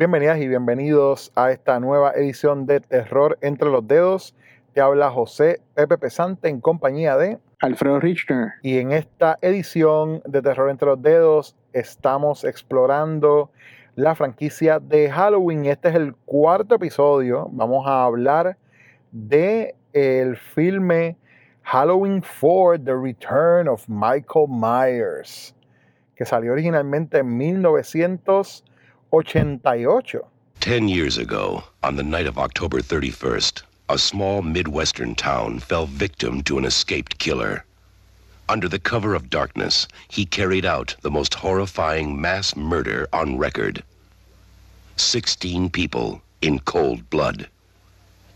Bienvenidas 0.00 0.38
y 0.38 0.48
bienvenidos 0.48 1.30
a 1.34 1.50
esta 1.50 1.78
nueva 1.78 2.12
edición 2.12 2.64
de 2.64 2.80
Terror 2.80 3.36
entre 3.42 3.68
los 3.68 3.86
dedos. 3.86 4.34
Te 4.72 4.80
habla 4.80 5.10
José 5.10 5.60
Pepe 5.74 5.98
Pesante 5.98 6.48
en 6.48 6.62
compañía 6.62 7.18
de 7.18 7.38
Alfredo 7.60 8.00
Richner. 8.00 8.54
Y 8.62 8.78
en 8.78 8.92
esta 8.92 9.38
edición 9.42 10.22
de 10.24 10.40
Terror 10.40 10.70
entre 10.70 10.88
los 10.88 11.02
dedos 11.02 11.54
estamos 11.74 12.44
explorando 12.44 13.50
la 13.94 14.14
franquicia 14.14 14.80
de 14.80 15.10
Halloween. 15.10 15.66
Este 15.66 15.90
es 15.90 15.94
el 15.96 16.14
cuarto 16.24 16.76
episodio. 16.76 17.50
Vamos 17.52 17.86
a 17.86 18.04
hablar 18.04 18.56
de 19.12 19.74
el 19.92 20.38
filme 20.38 21.18
Halloween 21.60 22.24
4, 22.40 22.82
The 22.82 22.94
Return 22.94 23.68
of 23.68 23.86
Michael 23.86 24.46
Myers, 24.48 25.54
que 26.16 26.24
salió 26.24 26.52
originalmente 26.52 27.18
en 27.18 27.36
1988. 29.10 30.22
Ten 30.60 30.86
years 30.86 31.18
ago, 31.18 31.64
on 31.82 31.96
the 31.96 32.02
night 32.02 32.28
of 32.28 32.38
October 32.38 32.80
31st, 32.80 33.62
a 33.88 33.98
small 33.98 34.40
Midwestern 34.40 35.16
town 35.16 35.58
fell 35.58 35.86
victim 35.86 36.42
to 36.44 36.58
an 36.58 36.64
escaped 36.64 37.18
killer. 37.18 37.64
Under 38.48 38.68
the 38.68 38.78
cover 38.78 39.14
of 39.14 39.28
darkness, 39.28 39.88
he 40.08 40.24
carried 40.24 40.64
out 40.64 40.94
the 41.00 41.10
most 41.10 41.34
horrifying 41.34 42.20
mass 42.20 42.54
murder 42.54 43.08
on 43.12 43.36
record. 43.36 43.82
Sixteen 44.96 45.70
people 45.70 46.22
in 46.40 46.60
cold 46.60 47.10
blood. 47.10 47.48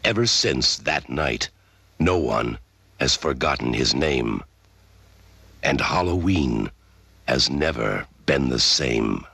Ever 0.03 0.27
since 0.27 0.79
that 0.79 1.09
night, 1.09 1.51
no 2.01 2.19
one 2.19 2.59
has 2.99 3.15
forgotten 3.15 3.73
his 3.75 3.95
name. 3.95 4.43
And 5.63 5.81
Halloween 5.81 6.71
has 7.29 7.49
never 7.49 8.07
been 8.27 8.49
the 8.49 8.59
same. 8.59 9.25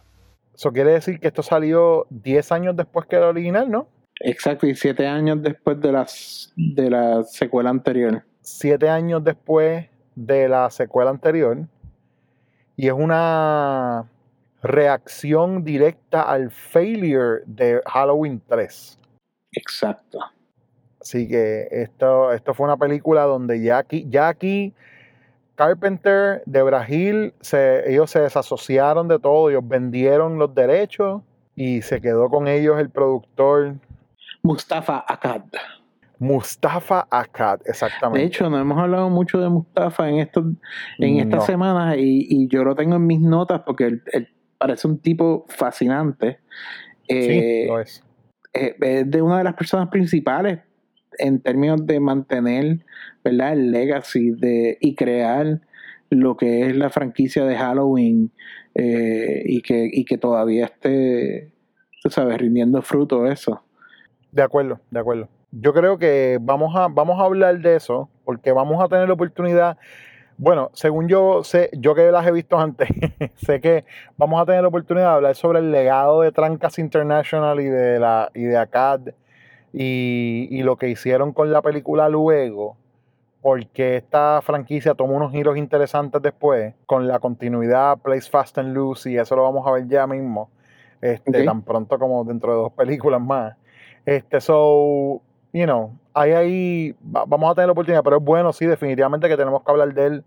Eso 0.60 0.72
quiere 0.72 0.90
decir 0.92 1.18
que 1.18 1.28
esto 1.28 1.42
salió 1.42 2.06
10 2.10 2.52
años 2.52 2.76
después 2.76 3.06
que 3.06 3.16
el 3.16 3.22
original, 3.22 3.70
¿no? 3.70 3.88
Exacto, 4.20 4.66
y 4.66 4.74
siete 4.74 5.06
años 5.06 5.42
después 5.42 5.80
de, 5.80 5.90
las, 5.90 6.52
de 6.54 6.90
la 6.90 7.24
secuela 7.24 7.70
anterior. 7.70 8.22
Siete 8.42 8.90
años 8.90 9.24
después 9.24 9.86
de 10.14 10.50
la 10.50 10.68
secuela 10.68 11.08
anterior. 11.08 11.66
Y 12.76 12.88
es 12.88 12.92
una 12.92 14.04
reacción 14.62 15.64
directa 15.64 16.20
al 16.24 16.50
failure 16.50 17.40
de 17.46 17.80
Halloween 17.86 18.42
3. 18.46 18.98
Exacto. 19.52 20.18
Así 21.00 21.26
que 21.26 21.68
esto, 21.70 22.34
esto 22.34 22.52
fue 22.52 22.66
una 22.66 22.76
película 22.76 23.22
donde 23.22 23.62
Jackie, 23.62 24.04
Jackie 24.10 24.74
Carpenter 25.60 26.42
de 26.46 26.62
Brasil, 26.62 27.34
se, 27.42 27.92
ellos 27.92 28.10
se 28.10 28.20
desasociaron 28.20 29.08
de 29.08 29.18
todo, 29.18 29.50
ellos 29.50 29.68
vendieron 29.68 30.38
los 30.38 30.54
derechos 30.54 31.20
y 31.54 31.82
se 31.82 32.00
quedó 32.00 32.30
con 32.30 32.48
ellos 32.48 32.80
el 32.80 32.88
productor 32.88 33.74
Mustafa 34.42 35.04
Akkad. 35.06 35.42
Mustafa 36.18 37.06
Akkad, 37.10 37.60
exactamente. 37.66 38.20
De 38.20 38.24
hecho, 38.24 38.48
no 38.48 38.58
hemos 38.58 38.78
hablado 38.78 39.10
mucho 39.10 39.38
de 39.38 39.50
Mustafa 39.50 40.08
en 40.08 40.20
estos, 40.20 40.46
en 40.96 41.18
estas 41.18 41.44
semanas 41.44 41.94
y, 41.98 42.48
yo 42.48 42.64
lo 42.64 42.74
tengo 42.74 42.96
en 42.96 43.06
mis 43.06 43.20
notas 43.20 43.60
porque 43.66 43.84
él, 43.84 44.28
parece 44.56 44.88
un 44.88 44.98
tipo 44.98 45.44
fascinante. 45.50 46.38
sí, 47.06 47.16
eh, 47.16 47.64
lo 47.68 47.80
es. 47.80 48.02
Eh, 48.54 48.76
es 48.80 49.10
de 49.10 49.20
una 49.20 49.36
de 49.36 49.44
las 49.44 49.52
personas 49.52 49.90
principales 49.90 50.60
en 51.18 51.40
términos 51.40 51.86
de 51.86 52.00
mantener 52.00 52.80
¿verdad? 53.24 53.52
el 53.52 53.70
legacy 53.70 54.30
de, 54.30 54.78
y 54.80 54.94
crear 54.94 55.60
lo 56.10 56.36
que 56.36 56.66
es 56.66 56.76
la 56.76 56.90
franquicia 56.90 57.44
de 57.44 57.56
Halloween 57.56 58.32
eh, 58.74 59.42
y, 59.46 59.62
que, 59.62 59.88
y 59.90 60.04
que 60.04 60.18
todavía 60.18 60.66
esté, 60.66 61.50
sabes, 62.08 62.38
rindiendo 62.38 62.82
fruto 62.82 63.26
eso. 63.26 63.62
De 64.32 64.42
acuerdo, 64.42 64.80
de 64.90 65.00
acuerdo. 65.00 65.28
Yo 65.52 65.72
creo 65.72 65.98
que 65.98 66.38
vamos 66.40 66.74
a, 66.76 66.88
vamos 66.88 67.20
a 67.20 67.24
hablar 67.24 67.58
de 67.60 67.76
eso 67.76 68.08
porque 68.24 68.52
vamos 68.52 68.82
a 68.82 68.88
tener 68.88 69.08
la 69.08 69.14
oportunidad. 69.14 69.78
Bueno, 70.36 70.70
según 70.72 71.08
yo 71.08 71.42
sé, 71.44 71.70
yo 71.72 71.94
que 71.94 72.10
las 72.10 72.26
he 72.26 72.32
visto 72.32 72.58
antes, 72.58 72.88
sé 73.36 73.60
que 73.60 73.84
vamos 74.16 74.40
a 74.40 74.46
tener 74.46 74.62
la 74.62 74.68
oportunidad 74.68 75.08
de 75.08 75.14
hablar 75.14 75.34
sobre 75.34 75.58
el 75.58 75.70
legado 75.70 76.22
de 76.22 76.32
Trancas 76.32 76.78
International 76.78 77.60
y 77.60 77.64
de 77.64 77.98
la 77.98 78.30
y 78.34 78.44
de 78.44 78.56
ACAD 78.56 79.10
y, 79.72 80.62
lo 80.62 80.76
que 80.76 80.88
hicieron 80.88 81.32
con 81.32 81.52
la 81.52 81.62
película 81.62 82.08
luego, 82.08 82.76
porque 83.40 83.96
esta 83.96 84.40
franquicia 84.42 84.94
tomó 84.94 85.14
unos 85.16 85.32
giros 85.32 85.56
interesantes 85.56 86.20
después, 86.20 86.74
con 86.86 87.06
la 87.06 87.18
continuidad 87.20 87.98
Place 87.98 88.28
Fast 88.30 88.58
and 88.58 88.74
Loose, 88.74 89.10
y 89.10 89.16
eso 89.16 89.36
lo 89.36 89.42
vamos 89.42 89.66
a 89.66 89.72
ver 89.72 89.86
ya 89.88 90.06
mismo, 90.06 90.50
este, 91.00 91.44
tan 91.44 91.62
pronto 91.62 91.98
como 91.98 92.24
dentro 92.24 92.52
de 92.52 92.58
dos 92.58 92.72
películas 92.72 93.20
más. 93.20 93.56
Este, 94.04 94.40
so, 94.40 95.20
you 95.52 95.64
know, 95.64 95.92
ahí, 96.14 96.32
ahí 96.32 96.96
vamos 97.00 97.50
a 97.50 97.54
tener 97.54 97.68
la 97.68 97.72
oportunidad, 97.72 98.02
pero 98.02 98.16
es 98.16 98.24
bueno, 98.24 98.52
sí, 98.52 98.66
definitivamente 98.66 99.28
que 99.28 99.36
tenemos 99.36 99.62
que 99.62 99.70
hablar 99.70 99.94
de 99.94 100.06
él, 100.06 100.24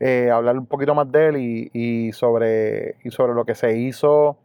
eh, 0.00 0.30
hablar 0.30 0.58
un 0.58 0.66
poquito 0.66 0.94
más 0.94 1.10
de 1.10 1.28
él 1.28 1.36
y, 1.36 1.70
y, 1.72 2.12
sobre, 2.12 2.96
y 3.04 3.10
sobre 3.10 3.34
lo 3.34 3.44
que 3.44 3.54
se 3.54 3.76
hizo 3.76 4.36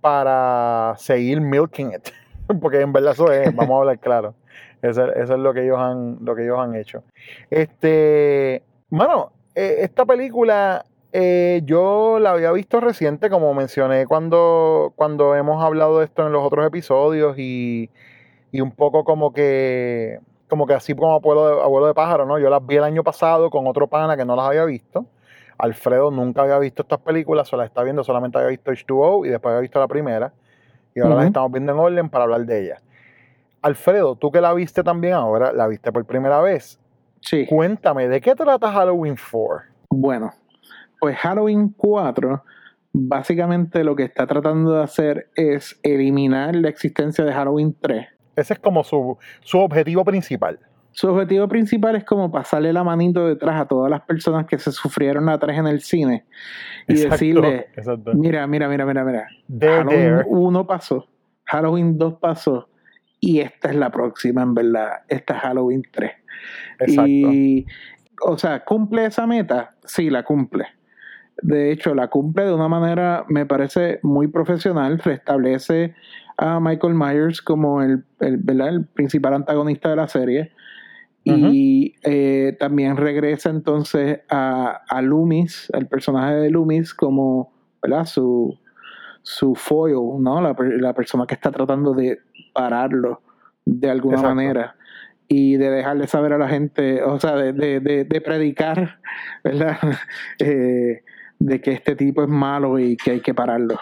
para 0.00 0.94
seguir 0.98 1.40
milking 1.40 1.92
it. 1.92 2.21
porque 2.60 2.80
en 2.80 2.92
verdad 2.92 3.12
eso 3.12 3.30
es, 3.30 3.54
vamos 3.54 3.76
a 3.76 3.80
hablar 3.80 3.98
claro. 3.98 4.34
Eso, 4.82 5.12
es 5.14 5.28
lo 5.30 5.54
que 5.54 5.62
ellos 5.62 5.78
han, 5.78 6.18
lo 6.22 6.34
que 6.34 6.42
ellos 6.42 6.58
han 6.58 6.74
hecho. 6.74 7.04
Este, 7.50 8.62
bueno, 8.90 9.30
eh, 9.54 9.76
esta 9.80 10.04
película 10.04 10.84
eh, 11.12 11.60
yo 11.64 12.18
la 12.18 12.32
había 12.32 12.50
visto 12.52 12.80
reciente, 12.80 13.30
como 13.30 13.54
mencioné 13.54 14.06
cuando, 14.06 14.92
cuando 14.96 15.36
hemos 15.36 15.62
hablado 15.62 15.98
de 15.98 16.06
esto 16.06 16.26
en 16.26 16.32
los 16.32 16.42
otros 16.42 16.66
episodios 16.66 17.38
y, 17.38 17.90
y 18.50 18.60
un 18.60 18.72
poco 18.72 19.04
como 19.04 19.32
que 19.32 20.20
como 20.48 20.66
que 20.66 20.74
así 20.74 20.94
como 20.94 21.14
abuelo 21.14 21.48
de, 21.48 21.62
abuelo 21.62 21.86
de 21.86 21.94
pájaro, 21.94 22.26
¿no? 22.26 22.38
Yo 22.38 22.50
las 22.50 22.66
vi 22.66 22.76
el 22.76 22.84
año 22.84 23.02
pasado 23.02 23.48
con 23.48 23.66
otro 23.66 23.86
pana 23.86 24.18
que 24.18 24.24
no 24.26 24.36
las 24.36 24.46
había 24.46 24.66
visto. 24.66 25.06
Alfredo 25.56 26.10
nunca 26.10 26.42
había 26.42 26.58
visto 26.58 26.82
estas 26.82 26.98
películas, 26.98 27.48
se 27.48 27.56
las 27.56 27.66
está 27.66 27.82
viendo, 27.82 28.04
solamente 28.04 28.36
había 28.36 28.50
visto 28.50 28.70
H2O 28.70 29.26
y 29.26 29.30
después 29.30 29.52
había 29.52 29.62
visto 29.62 29.80
la 29.80 29.88
primera 29.88 30.32
y 30.94 31.00
ahora 31.00 31.16
la 31.16 31.26
estamos 31.26 31.50
viendo 31.52 31.72
en 31.72 31.78
orden 31.78 32.08
para 32.08 32.24
hablar 32.24 32.44
de 32.46 32.64
ella. 32.64 32.82
Alfredo, 33.62 34.16
tú 34.16 34.30
que 34.30 34.40
la 34.40 34.52
viste 34.52 34.82
también 34.82 35.14
ahora, 35.14 35.52
la 35.52 35.68
viste 35.68 35.92
por 35.92 36.04
primera 36.04 36.40
vez. 36.40 36.80
Sí. 37.20 37.46
Cuéntame, 37.46 38.08
¿de 38.08 38.20
qué 38.20 38.34
trata 38.34 38.72
Halloween 38.72 39.16
4? 39.30 39.62
Bueno, 39.90 40.32
pues 40.98 41.16
Halloween 41.18 41.72
4 41.76 42.42
básicamente 42.92 43.84
lo 43.84 43.96
que 43.96 44.04
está 44.04 44.26
tratando 44.26 44.74
de 44.74 44.82
hacer 44.82 45.30
es 45.34 45.78
eliminar 45.82 46.54
la 46.54 46.68
existencia 46.68 47.24
de 47.24 47.32
Halloween 47.32 47.76
3. 47.80 48.06
Ese 48.36 48.54
es 48.54 48.58
como 48.58 48.84
su, 48.84 49.18
su 49.40 49.58
objetivo 49.58 50.04
principal. 50.04 50.58
Su 50.92 51.08
objetivo 51.08 51.48
principal 51.48 51.96
es 51.96 52.04
como 52.04 52.30
pasarle 52.30 52.72
la 52.72 52.84
manito 52.84 53.26
detrás 53.26 53.60
a 53.60 53.66
todas 53.66 53.90
las 53.90 54.02
personas 54.02 54.46
que 54.46 54.58
se 54.58 54.72
sufrieron 54.72 55.28
a 55.28 55.38
tres 55.38 55.58
en 55.58 55.66
el 55.66 55.80
cine 55.80 56.26
y 56.86 56.94
decirle, 56.94 57.68
mira, 58.14 58.46
mira, 58.46 58.68
mira, 58.68 58.84
mira, 58.84 59.04
mira, 59.04 59.26
Halloween 59.60 60.22
1 60.26 60.66
pasó, 60.66 61.08
Halloween 61.44 61.96
2 61.96 62.14
pasó 62.20 62.68
y 63.20 63.40
esta 63.40 63.70
es 63.70 63.76
la 63.76 63.90
próxima, 63.90 64.42
en 64.42 64.54
verdad, 64.54 65.00
esta 65.08 65.36
es 65.36 65.40
Halloween 65.40 65.82
3. 65.90 66.10
Y, 66.88 67.66
o 68.20 68.36
sea, 68.36 68.64
¿cumple 68.64 69.06
esa 69.06 69.26
meta? 69.26 69.74
Sí, 69.84 70.10
la 70.10 70.24
cumple. 70.24 70.66
De 71.40 71.72
hecho, 71.72 71.94
la 71.94 72.08
cumple 72.08 72.44
de 72.44 72.52
una 72.52 72.68
manera, 72.68 73.24
me 73.28 73.46
parece, 73.46 74.00
muy 74.02 74.28
profesional, 74.28 74.98
restablece 74.98 75.94
a 76.36 76.60
Michael 76.60 76.94
Myers 76.94 77.40
como 77.40 77.80
el, 77.80 78.04
el, 78.20 78.42
el 78.60 78.86
principal 78.86 79.34
antagonista 79.34 79.90
de 79.90 79.96
la 79.96 80.08
serie 80.08 80.52
y 81.24 81.94
eh, 82.02 82.56
también 82.58 82.96
regresa 82.96 83.50
entonces 83.50 84.20
a, 84.28 84.82
a, 84.88 85.02
Loomis, 85.02 85.70
al 85.72 85.86
personaje 85.86 86.34
de 86.34 86.50
Loomis, 86.50 86.94
como 86.94 87.52
¿verdad? 87.82 88.04
Su, 88.06 88.58
su 89.22 89.54
foil, 89.54 90.20
¿no? 90.20 90.40
La, 90.40 90.54
la, 90.58 90.94
persona 90.94 91.26
que 91.26 91.34
está 91.34 91.50
tratando 91.50 91.94
de 91.94 92.20
pararlo 92.52 93.22
de 93.64 93.90
alguna 93.90 94.22
manera 94.22 94.76
y 95.28 95.56
de 95.56 95.70
dejarle 95.70 96.06
saber 96.06 96.32
a 96.32 96.38
la 96.38 96.48
gente, 96.48 97.02
o 97.02 97.18
sea, 97.18 97.36
de, 97.36 97.52
de, 97.52 98.04
de, 98.04 98.20
predicar, 98.20 99.00
¿verdad? 99.44 99.78
Eh, 100.38 101.02
de 101.38 101.60
que 101.60 101.72
este 101.72 101.96
tipo 101.96 102.22
es 102.22 102.28
malo 102.28 102.78
y 102.78 102.96
que 102.96 103.12
hay 103.12 103.20
que 103.20 103.34
pararlo. 103.34 103.78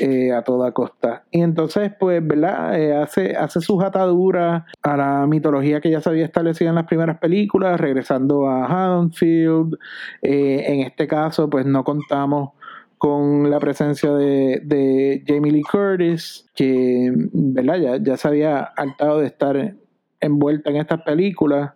Eh, 0.00 0.32
a 0.32 0.42
toda 0.42 0.72
costa. 0.72 1.24
Y 1.30 1.40
entonces, 1.40 1.92
pues, 1.98 2.26
¿verdad? 2.26 2.78
Eh, 2.78 2.94
hace, 2.94 3.36
hace 3.36 3.60
sus 3.60 3.82
ataduras 3.82 4.64
a 4.82 4.96
la 4.96 5.26
mitología 5.26 5.80
que 5.80 5.90
ya 5.90 6.00
se 6.00 6.10
había 6.10 6.24
establecido 6.24 6.70
en 6.70 6.76
las 6.76 6.86
primeras 6.86 7.18
películas, 7.18 7.80
regresando 7.80 8.48
a 8.48 8.66
Haddonfield. 8.66 9.78
Eh, 10.22 10.64
en 10.66 10.80
este 10.80 11.06
caso, 11.06 11.48
pues 11.48 11.66
no 11.66 11.84
contamos 11.84 12.50
con 12.98 13.50
la 13.50 13.58
presencia 13.58 14.12
de, 14.12 15.24
Jamie 15.26 15.52
Lee 15.52 15.62
Curtis, 15.62 16.48
que 16.54 17.10
¿verdad? 17.32 17.76
Ya, 17.78 17.96
ya 18.02 18.16
se 18.16 18.28
había 18.28 18.60
hartado 18.76 19.20
de 19.20 19.26
estar 19.26 19.74
envuelta 20.20 20.70
en 20.70 20.76
estas 20.76 21.02
películas. 21.02 21.72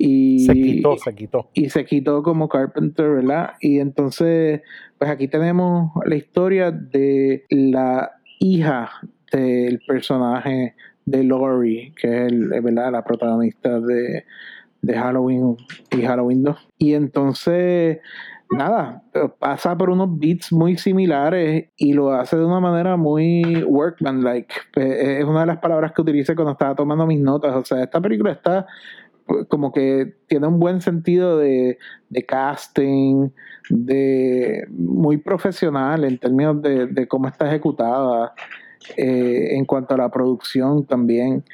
Y, 0.00 0.46
se 0.46 0.54
quitó, 0.54 0.96
se 0.96 1.14
quitó. 1.14 1.50
Y 1.54 1.70
se 1.70 1.84
quitó 1.84 2.22
como 2.22 2.48
Carpenter, 2.48 3.10
¿verdad? 3.10 3.54
Y 3.60 3.80
entonces, 3.80 4.62
Pues 4.98 5.10
aquí 5.10 5.28
tenemos 5.28 5.92
la 6.04 6.16
historia 6.16 6.70
de 6.72 7.44
la 7.50 8.10
hija 8.40 8.90
del 9.32 9.80
personaje 9.86 10.74
de 11.06 11.24
Lori, 11.24 11.94
que 11.96 12.08
es 12.08 12.32
el, 12.32 12.48
¿verdad? 12.48 12.92
la 12.92 13.04
protagonista 13.04 13.80
de, 13.80 14.24
de 14.82 14.94
Halloween 14.94 15.56
y 15.90 16.02
Halloween 16.02 16.42
2. 16.42 16.68
Y 16.78 16.94
entonces 16.94 17.98
nada, 18.50 19.02
pasa 19.38 19.76
por 19.76 19.90
unos 19.90 20.18
beats 20.18 20.52
muy 20.52 20.76
similares 20.76 21.66
y 21.76 21.92
lo 21.92 22.12
hace 22.12 22.36
de 22.36 22.44
una 22.44 22.60
manera 22.60 22.96
muy 22.96 23.62
workmanlike. 23.64 24.52
Es 24.74 25.24
una 25.24 25.40
de 25.40 25.46
las 25.46 25.58
palabras 25.58 25.92
que 25.92 26.02
utilicé 26.02 26.34
cuando 26.34 26.52
estaba 26.52 26.74
tomando 26.74 27.06
mis 27.06 27.20
notas. 27.20 27.54
O 27.54 27.64
sea, 27.64 27.82
esta 27.82 28.00
película 28.00 28.32
está 28.32 28.66
como 29.48 29.72
que 29.72 30.14
tiene 30.26 30.46
un 30.46 30.58
buen 30.58 30.80
sentido 30.80 31.38
de, 31.38 31.78
casting, 32.26 33.30
de 33.70 34.66
muy 34.70 35.18
profesional 35.18 36.04
en 36.04 36.18
términos 36.18 36.62
de, 36.62 37.06
cómo 37.08 37.28
está 37.28 37.48
ejecutada, 37.48 38.34
eh, 38.96 39.56
en 39.56 39.64
cuanto 39.64 39.94
a 39.94 39.98
la 39.98 40.10
producción 40.10 40.86
también. 40.86 41.44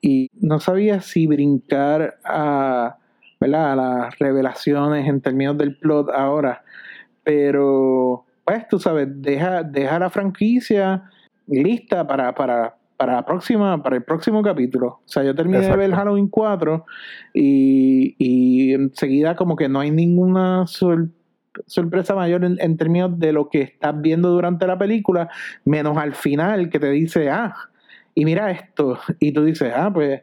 Y 0.00 0.30
no 0.34 0.60
sabía 0.60 1.00
si 1.00 1.26
brincar 1.26 2.18
a 2.24 2.98
¿verdad? 3.42 3.72
a 3.72 3.76
las 3.76 4.18
revelaciones 4.18 5.08
en 5.08 5.20
términos 5.20 5.58
del 5.58 5.76
plot 5.76 6.10
ahora. 6.10 6.62
Pero, 7.24 8.24
pues, 8.44 8.66
tú 8.68 8.78
sabes, 8.78 9.08
deja, 9.10 9.62
deja 9.62 9.98
la 9.98 10.10
franquicia 10.10 11.10
lista 11.48 12.06
para, 12.06 12.34
para, 12.34 12.76
para, 13.02 13.14
la 13.14 13.24
próxima, 13.24 13.82
para 13.82 13.96
el 13.96 14.04
próximo 14.04 14.42
capítulo. 14.42 14.86
O 14.86 15.02
sea, 15.06 15.24
yo 15.24 15.34
terminé 15.34 15.58
de 15.58 15.76
ver 15.76 15.92
Halloween 15.92 16.28
4 16.28 16.84
y, 17.34 18.14
y 18.16 18.74
enseguida 18.74 19.34
como 19.34 19.56
que 19.56 19.68
no 19.68 19.80
hay 19.80 19.90
ninguna 19.90 20.66
sorpresa 21.66 22.14
mayor 22.14 22.44
en, 22.44 22.58
en, 22.60 22.76
términos 22.76 23.18
de 23.18 23.32
lo 23.32 23.48
que 23.48 23.62
estás 23.62 24.00
viendo 24.00 24.30
durante 24.30 24.68
la 24.68 24.78
película, 24.78 25.28
menos 25.64 25.96
al 25.96 26.14
final 26.14 26.70
que 26.70 26.78
te 26.78 26.90
dice, 26.90 27.28
ah, 27.28 27.56
y 28.14 28.24
mira 28.24 28.52
esto, 28.52 29.00
y 29.18 29.32
tú 29.32 29.42
dices, 29.44 29.72
ah, 29.74 29.90
pues 29.92 30.22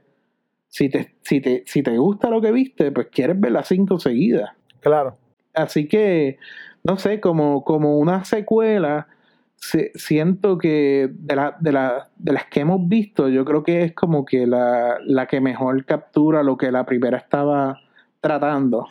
si 0.70 0.88
te, 0.88 1.16
si 1.22 1.42
te, 1.42 1.64
si 1.66 1.84
te 1.84 1.98
gusta 1.98 2.30
lo 2.30 2.40
que 2.40 2.54
viste, 2.54 2.94
pues 2.94 3.08
quieres 3.08 3.38
ver 3.42 3.52
las 3.52 3.68
cinco 3.68 4.00
seguidas. 4.00 4.52
Claro. 4.80 5.18
Así 5.54 5.90
que, 5.90 6.38
no 6.86 6.98
sé, 6.98 7.20
como, 7.20 7.66
como 7.66 8.00
una 8.00 8.24
secuela, 8.24 9.10
siento 9.60 10.58
que 10.58 11.10
de, 11.12 11.36
la, 11.36 11.56
de, 11.60 11.72
la, 11.72 12.10
de 12.18 12.34
las 12.34 12.46
que 12.46 12.62
hemos 12.62 12.88
visto, 12.88 13.30
yo 13.30 13.46
creo 13.46 13.64
que 13.64 13.84
es 13.84 13.94
como 13.94 14.26
que 14.26 14.48
la, 14.48 14.98
la 15.06 15.28
que 15.28 15.42
mejor 15.42 15.86
captura 15.86 16.44
lo 16.44 16.58
que 16.58 16.72
la 16.72 16.86
primera 16.86 17.18
estaba 17.18 17.80
tratando. 18.22 18.88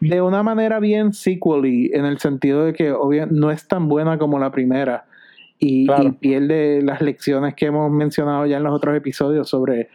De 0.00 0.22
una 0.22 0.42
manera 0.42 0.80
bien 0.80 1.12
sequely, 1.12 1.90
en 1.92 2.04
el 2.04 2.18
sentido 2.18 2.64
de 2.64 2.72
que 2.72 2.92
obviamente 2.92 3.38
no 3.38 3.50
es 3.50 3.68
tan 3.68 3.88
buena 3.88 4.18
como 4.18 4.38
la 4.38 4.50
primera. 4.50 5.04
Y, 5.58 5.90
y, 5.90 6.10
pierde 6.12 6.82
las 6.82 7.00
lecciones 7.00 7.54
que 7.54 7.66
hemos 7.66 7.90
mencionado 7.90 8.46
ya 8.46 8.58
en 8.58 8.62
los 8.62 8.72
otros 8.72 8.96
episodios 8.96 9.48
sobre 9.48 9.88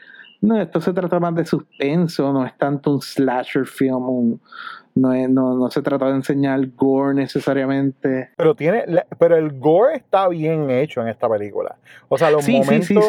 no, 0.44 0.62
esto 0.62 0.82
se 0.82 0.92
trata 0.92 1.22
más 1.22 1.34
de 1.36 1.46
suspenso, 1.46 2.34
no 2.34 2.46
es 2.46 2.58
tanto 2.58 2.92
un 2.92 3.02
slasher 3.02 3.66
film, 3.66 4.40
no, 4.96 5.56
no, 5.56 5.72
se 5.72 5.82
trata 5.82 6.08
de 6.08 6.16
enseñar 6.16 6.60
gore 6.76 7.14
necesariamente. 7.14 8.30
Pero 8.38 8.56
tiene, 8.56 8.86
pero 9.18 9.36
el 9.36 9.60
gore 9.60 9.96
está 9.96 10.28
bien 10.28 10.70
hecho 10.70 11.02
en 11.02 11.08
esta 11.08 11.30
película. 11.30 11.76
O 12.10 12.18
sea, 12.18 12.30
los 12.30 12.48
momentos 12.48 13.06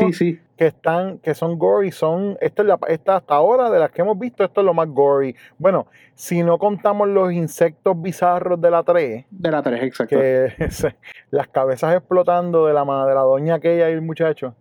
que 0.56 0.66
están, 0.66 1.18
que 1.18 1.34
son 1.34 1.58
gory 1.58 1.90
son, 1.90 2.36
esta 2.40 2.62
es 2.62 2.68
la, 2.68 2.78
esta 2.88 3.16
hasta 3.16 3.34
ahora 3.34 3.70
de 3.70 3.78
las 3.78 3.90
que 3.90 4.02
hemos 4.02 4.18
visto, 4.18 4.44
esto 4.44 4.60
es 4.60 4.64
lo 4.64 4.74
más 4.74 4.88
gory. 4.88 5.34
Bueno, 5.58 5.86
si 6.14 6.42
no 6.42 6.58
contamos 6.58 7.08
los 7.08 7.32
insectos 7.32 8.00
bizarros 8.00 8.60
de 8.60 8.70
la 8.70 8.82
3. 8.82 9.26
De 9.30 9.50
la 9.50 9.62
3, 9.62 9.82
exacto. 9.82 10.16
Que, 10.16 10.52
las 11.30 11.48
cabezas 11.48 11.94
explotando 11.94 12.66
de 12.66 12.74
la, 12.74 12.82
de 12.82 13.14
la 13.14 13.22
doña 13.22 13.56
aquella 13.56 13.90
y 13.90 13.92
el 13.92 14.02
muchacho. 14.02 14.54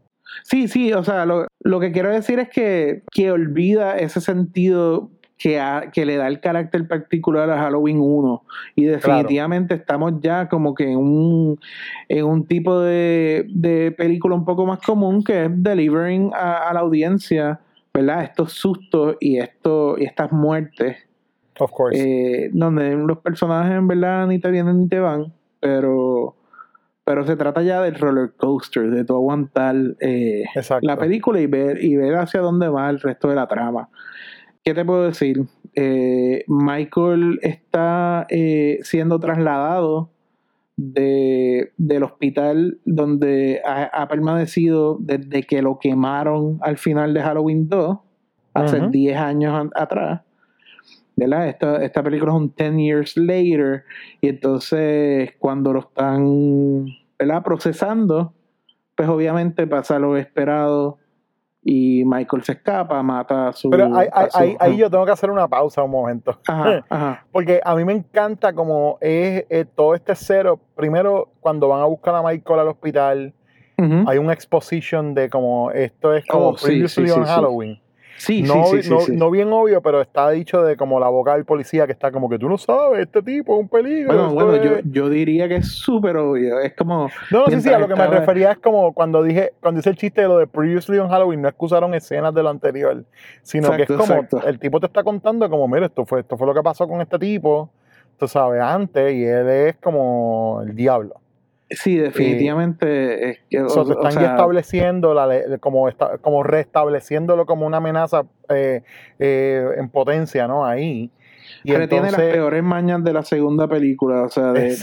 Sí, 0.44 0.68
sí, 0.68 0.92
o 0.94 1.04
sea, 1.04 1.26
lo, 1.26 1.48
lo 1.60 1.80
que 1.80 1.92
quiero 1.92 2.10
decir 2.10 2.40
es 2.40 2.50
que, 2.50 3.04
que 3.12 3.32
olvida 3.32 3.98
ese 3.98 4.20
sentido 4.20 5.12
que, 5.44 5.62
que, 5.92 6.06
le 6.06 6.16
da 6.16 6.30
el 6.30 6.40
carácter 6.40 6.88
particular 6.88 7.50
a 7.50 7.58
Halloween 7.58 8.00
1. 8.00 8.44
Y 8.78 8.86
definitivamente 8.86 9.76
estamos 9.76 10.14
ya 10.22 10.48
como 10.48 10.74
que 10.74 10.90
en 10.90 10.98
un, 10.98 11.60
en 12.08 12.26
un 12.26 12.48
tipo 12.48 12.80
de, 12.80 13.46
de, 13.50 13.92
película 13.92 14.36
un 14.36 14.46
poco 14.46 14.66
más 14.66 14.80
común 14.80 15.22
que 15.22 15.44
es 15.46 15.52
delivering 15.54 16.32
a, 16.34 16.72
la 16.74 16.80
audiencia, 16.80 17.60
¿verdad? 17.94 18.24
Estos 18.24 18.54
sustos 18.54 19.18
y, 19.20 19.38
esto, 19.38 19.98
y 19.98 20.06
estas 20.06 20.32
muertes. 20.32 20.96
Of 21.60 21.72
course. 21.72 22.00
Eh, 22.00 22.50
donde 22.54 22.96
los 22.96 23.18
personajes 23.18 23.74
en 23.74 23.90
verdad 23.90 24.26
ni 24.28 24.40
te 24.40 24.50
vienen 24.50 24.80
ni 24.80 24.88
te 24.88 25.00
van, 25.02 25.34
pero 25.60 26.38
pero 27.04 27.26
se 27.26 27.36
trata 27.36 27.62
ya 27.62 27.82
del 27.82 27.96
roller 27.96 28.32
coaster, 28.38 28.90
de 28.90 29.04
tu 29.04 29.14
aguantar 29.14 29.76
eh, 30.00 30.46
la 30.82 30.98
película 30.98 31.42
y 31.42 31.48
ver, 31.48 31.84
y 31.84 31.98
ver 31.98 32.16
hacia 32.16 32.40
dónde 32.40 32.70
va 32.70 32.90
el 32.90 33.02
resto 33.02 33.28
de 33.28 33.36
la 33.36 33.46
trama. 33.46 33.90
¿Qué 34.64 34.74
te 34.74 34.86
puedo 34.86 35.04
decir? 35.04 35.46
Eh, 35.76 36.46
Michael 36.48 37.40
está 37.42 38.26
eh, 38.30 38.80
siendo 38.84 39.20
trasladado 39.20 40.10
de, 40.78 41.74
del 41.78 42.04
hospital 42.04 42.80
donde 42.86 43.62
ha, 43.66 44.08
permanecido 44.08 44.98
desde 45.02 45.44
que 45.44 45.62
lo 45.62 45.80
quemaron 45.80 46.60
al 46.62 46.78
final 46.78 47.14
de 47.14 47.22
Halloween 47.22 47.68
2, 47.68 47.98
hace 48.54 48.88
10 48.88 49.18
años 49.18 49.70
atrás. 49.76 50.22
¿verdad? 51.18 51.50
Esta, 51.50 51.84
esta 51.84 52.02
película 52.02 52.32
es 52.32 52.38
un 52.38 52.54
10 52.56 52.78
years 52.78 53.18
later 53.18 53.84
y 54.22 54.30
entonces 54.30 55.32
cuando 55.40 55.74
lo 55.74 55.80
están 55.82 56.86
¿verdad? 57.20 57.44
procesando, 57.44 58.34
pues 58.96 59.10
obviamente 59.10 59.68
pasa 59.68 60.00
lo 60.00 60.16
esperado 60.16 61.00
y 61.64 62.04
Michael 62.06 62.44
se 62.44 62.54
escapa, 62.54 63.02
mata 63.02 63.50
a 63.50 63.54
su... 63.54 63.70
Pero 63.70 63.90
ahí, 63.96 64.78
yo 64.78 64.90
tengo 64.90 65.06
que 65.06 65.12
hacer 65.12 65.30
una 65.30 65.48
pausa 65.48 65.82
un 65.84 65.92
momento. 65.92 66.38
Porque 67.32 67.62
a 67.64 67.76
mí 67.76 67.86
me 67.86 67.94
encanta 67.94 68.54
como 68.54 68.98
es, 69.00 69.46
todo 69.76 69.96
este 69.96 70.16
cero. 70.16 70.60
Primero, 70.76 71.30
cuando 71.40 71.70
van 71.70 71.82
a 71.82 71.86
buscar 71.86 72.16
a 72.16 72.22
Michael 72.22 72.60
al 72.60 72.68
hospital, 72.68 73.34
hay 73.78 74.18
una 74.18 74.34
exposition 74.34 75.14
de 75.14 75.30
como 75.30 75.72
esto 75.72 76.14
es 76.14 76.26
como 76.26 76.50
oh, 76.50 76.56
Previously 76.56 77.10
on 77.12 77.26
Halloween. 77.26 77.83
Sí, 78.18 78.42
no, 78.44 78.66
sí, 78.68 78.84
sí, 78.84 78.90
no, 78.90 79.00
no, 79.10 79.32
bien 79.32 79.52
obvio, 79.52 79.82
pero 79.82 80.02
está 80.02 80.30
dicho 80.30 80.64
de 80.64 80.78
como 80.78 81.00
la 81.00 81.10
boca 81.10 81.34
del 81.34 81.46
policía 81.46 81.86
que 81.86 81.92
está 81.92 82.12
como 82.12 82.30
que 82.30 82.40
tú 82.40 82.48
no 82.48 82.58
sabes, 82.58 83.02
este 83.02 83.22
tipo 83.22 83.56
es 83.56 83.62
un 83.62 83.68
peligro. 83.68 84.14
Bueno, 84.14 84.34
bueno 84.34 84.64
yo, 84.64 84.80
yo, 84.86 85.10
diría 85.10 85.48
que 85.48 85.58
es 85.58 85.68
súper 85.68 86.18
obvio. 86.18 86.60
Es 86.60 86.74
como. 86.74 87.10
No, 87.32 87.46
no, 87.46 87.48
sí, 87.48 87.62
sí, 87.62 87.70
a 87.70 87.80
lo 87.80 87.88
que 87.88 87.96
me 87.96 88.08
refería 88.08 88.52
es 88.52 88.58
como 88.60 88.94
cuando 88.94 89.24
dije, 89.24 89.54
cuando 89.60 89.80
hice 89.80 89.90
el 89.90 89.98
chiste 89.98 90.22
de 90.22 90.28
lo 90.28 90.38
de 90.38 90.48
Previously 90.48 90.98
on 91.00 91.10
Halloween, 91.10 91.42
no 91.42 91.50
excusaron 91.50 91.94
escenas 91.94 92.34
de 92.34 92.44
lo 92.44 92.50
anterior, 92.50 93.04
sino 93.42 93.72
que 93.72 93.84
es 93.84 93.90
como 93.90 94.28
el 94.46 94.60
tipo 94.60 94.80
te 94.80 94.86
está 94.86 95.04
contando 95.04 95.50
como, 95.50 95.68
mira, 95.68 95.88
esto 95.88 96.06
fue, 96.06 96.22
esto 96.22 96.38
fue 96.38 96.48
lo 96.48 96.54
que 96.54 96.62
pasó 96.62 96.88
con 96.88 97.02
este 97.02 97.20
tipo, 97.20 97.70
tú 98.18 98.28
sabes, 98.28 98.62
antes, 98.62 99.14
y 99.14 99.26
él 99.26 99.50
es 99.50 99.76
como 99.78 100.62
el 100.66 100.76
diablo. 100.76 101.23
Sí, 101.76 101.98
definitivamente. 101.98 103.30
es 103.30 103.40
que, 103.50 103.58
están 103.58 104.24
estableciendo, 104.24 105.14
la, 105.14 105.58
como, 105.60 105.90
como 106.22 106.44
restableciéndolo 106.44 107.46
como 107.46 107.66
una 107.66 107.78
amenaza 107.78 108.24
eh, 108.50 108.82
eh, 109.20 109.66
en 109.78 109.90
potencia, 109.90 110.48
¿no? 110.48 110.66
Ahí. 110.66 111.12
Y 111.64 111.72
Pero 111.72 111.88
tiene 111.88 112.12
las 112.12 112.20
peores 112.20 112.64
mañas 112.64 113.04
de 113.04 113.14
la 113.14 113.24
segunda 113.24 113.68
película, 113.68 114.24
o 114.24 114.30
sea, 114.30 114.52
de, 114.52 114.76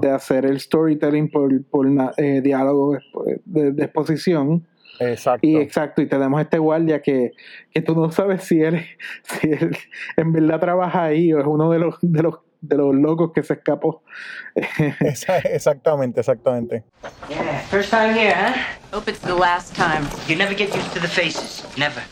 de, 0.00 0.10
hacer 0.10 0.44
el 0.44 0.60
storytelling 0.60 1.30
por, 1.30 1.64
por 1.66 1.86
eh, 2.16 2.40
diálogo 2.42 2.98
de, 3.44 3.72
de, 3.72 3.84
exposición. 3.84 4.66
Exacto. 5.00 5.46
Y 5.46 5.56
exacto, 5.56 6.02
y 6.02 6.06
tenemos 6.06 6.40
este 6.40 6.58
guardia 6.58 7.00
que, 7.00 7.32
que 7.72 7.82
tú 7.82 7.94
no 7.94 8.10
sabes 8.10 8.44
si 8.44 8.60
él, 8.62 8.80
si 9.22 9.52
él 9.52 9.76
en 10.16 10.32
verdad 10.32 10.60
trabaja 10.60 11.04
ahí 11.04 11.32
o 11.32 11.40
es 11.40 11.46
uno 11.46 11.70
de 11.70 11.78
los, 11.78 11.96
de 12.02 12.22
los 12.22 12.40
de 12.60 12.76
los 12.76 12.94
locos 12.94 13.32
que 13.34 13.42
se 13.42 13.54
escapó. 13.54 14.02
exactamente, 14.54 16.20
exactamente. 16.20 16.84
Yeah, 17.28 17.60
first 17.70 17.90
time 17.90 18.14
here, 18.14 18.34
huh? 18.34 18.54
Hope 18.92 19.08
it's 19.08 19.20
the 19.20 19.34
last 19.34 19.74
time. 19.74 20.06
You 20.26 20.36
never 20.36 20.54
get 20.54 20.74
used 20.74 20.92
to 20.92 21.00
the 21.00 21.08
faces. 21.08 21.64
Never. 21.76 22.02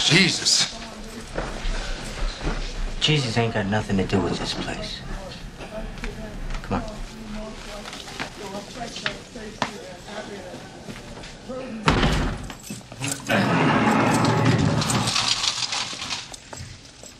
Jesus. 0.00 0.74
Jesus 3.00 3.36
ain't 3.36 3.54
got 3.54 3.66
nothing 3.66 3.96
to 3.98 4.04
do 4.04 4.18
with 4.20 4.38
this 4.38 4.54
place. 4.54 5.03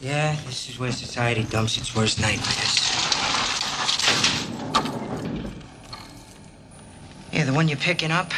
Yeah, 0.04 0.36
this 0.44 0.68
is 0.68 0.78
where 0.78 0.92
society 0.92 1.44
dumps 1.44 1.78
its 1.78 1.96
worst 1.96 2.20
nightmares. 2.20 2.90
Yeah, 7.32 7.44
the 7.46 7.54
one 7.54 7.68
you're 7.68 7.78
picking 7.78 8.10
up. 8.10 8.30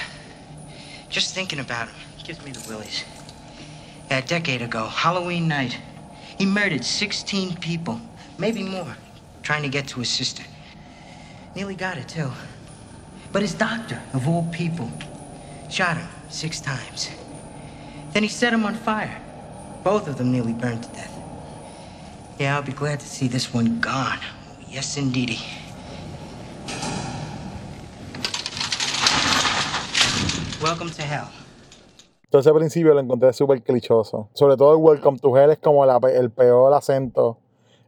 Just 1.11 1.35
thinking 1.35 1.59
about 1.59 1.89
him 1.89 1.97
gives 2.23 2.45
me 2.45 2.53
the 2.53 2.65
willies. 2.69 3.03
Yeah, 4.09 4.19
a 4.19 4.23
decade 4.23 4.63
ago, 4.63 4.87
Halloween 4.87 5.49
night, 5.49 5.77
He 6.39 6.47
murdered 6.47 6.85
16 6.85 7.57
people, 7.57 8.01
maybe 8.39 8.63
more, 8.63 8.97
trying 9.43 9.65
to 9.65 9.69
get 9.69 9.89
to 9.89 9.99
his 9.99 10.09
sister. 10.09 10.45
Nearly 11.57 11.75
got 11.75 11.99
it, 11.99 12.07
too. 12.07 12.31
But 13.33 13.43
his 13.43 13.55
doctor, 13.55 14.01
of 14.13 14.29
all 14.29 14.45
people, 14.53 14.89
shot 15.69 15.97
him 15.97 16.07
six 16.29 16.61
times. 16.61 17.11
Then 18.13 18.23
he 18.23 18.29
set 18.29 18.53
him 18.53 18.65
on 18.65 18.77
fire. 18.77 19.21
Both 19.83 20.07
of 20.07 20.17
them 20.17 20.31
nearly 20.31 20.53
burned 20.53 20.85
to 20.85 20.89
death. 20.91 21.16
Yeah, 22.39 22.57
I'll 22.57 22.63
be 22.63 22.73
glad 22.73 23.01
to 23.01 23.07
see 23.07 23.29
this 23.29 23.55
one 23.55 23.81
gone. 23.81 24.19
Yes, 24.69 24.99
indeedy. 24.99 25.39
Welcome 30.63 30.91
to 30.91 31.03
hell. 31.03 31.29
Entonces 32.25 32.53
al 32.53 32.59
principio 32.59 32.93
lo 32.93 33.01
encontré 33.01 33.33
súper 33.33 33.63
clichoso. 33.63 34.29
Sobre 34.35 34.59
todo 34.59 34.73
el 34.73 34.83
Welcome 34.83 35.19
to 35.19 35.35
Hell 35.35 35.51
es 35.51 35.59
como 35.59 35.83
el 35.87 36.31
peor 36.31 36.75
acento. 36.75 37.39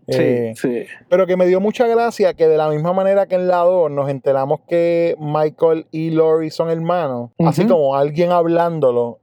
Sí, 0.09 0.17
eh, 0.19 0.55
sí. 0.57 0.87
Pero 1.11 1.27
que 1.27 1.37
me 1.37 1.45
dio 1.45 1.61
mucha 1.61 1.87
gracia 1.87 2.33
que 2.33 2.49
de 2.49 2.57
la 2.57 2.71
misma 2.71 2.95
manera 2.95 3.27
que 3.27 3.35
en 3.35 3.49
la 3.49 3.59
2 3.59 3.91
nos 3.91 4.09
enteramos 4.09 4.61
que 4.67 5.15
Michael 5.19 5.87
y 5.91 6.09
Lori 6.13 6.49
son 6.49 6.71
hermanos, 6.71 7.33
así 7.45 7.67
como 7.67 7.95
alguien 7.95 8.33
hablándolo, 8.33 9.19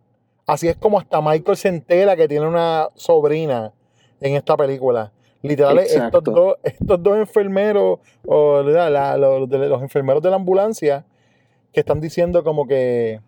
así 0.45 0.67
es 0.67 0.75
como 0.75 0.99
hasta 0.99 1.19
Michael 1.21 1.57
se 1.57 1.69
entera 1.69 2.15
que 2.15 2.27
tiene 2.27 2.47
una 2.47 2.89
sobrina 2.93 3.73
en 4.21 4.35
esta 4.35 4.55
película. 4.55 5.11
Literal, 5.47 5.79
estos 5.79 6.23
dos, 6.23 6.55
estos 6.63 7.01
dos 7.01 7.17
enfermeros, 7.17 7.99
o 8.25 8.61
los, 8.61 9.49
los 9.49 9.81
enfermeros 9.81 10.21
de 10.21 10.29
la 10.29 10.35
ambulancia, 10.35 11.05
que 11.71 11.81
están 11.81 11.99
diciendo 11.99 12.43
como 12.43 12.67
que 12.67 13.19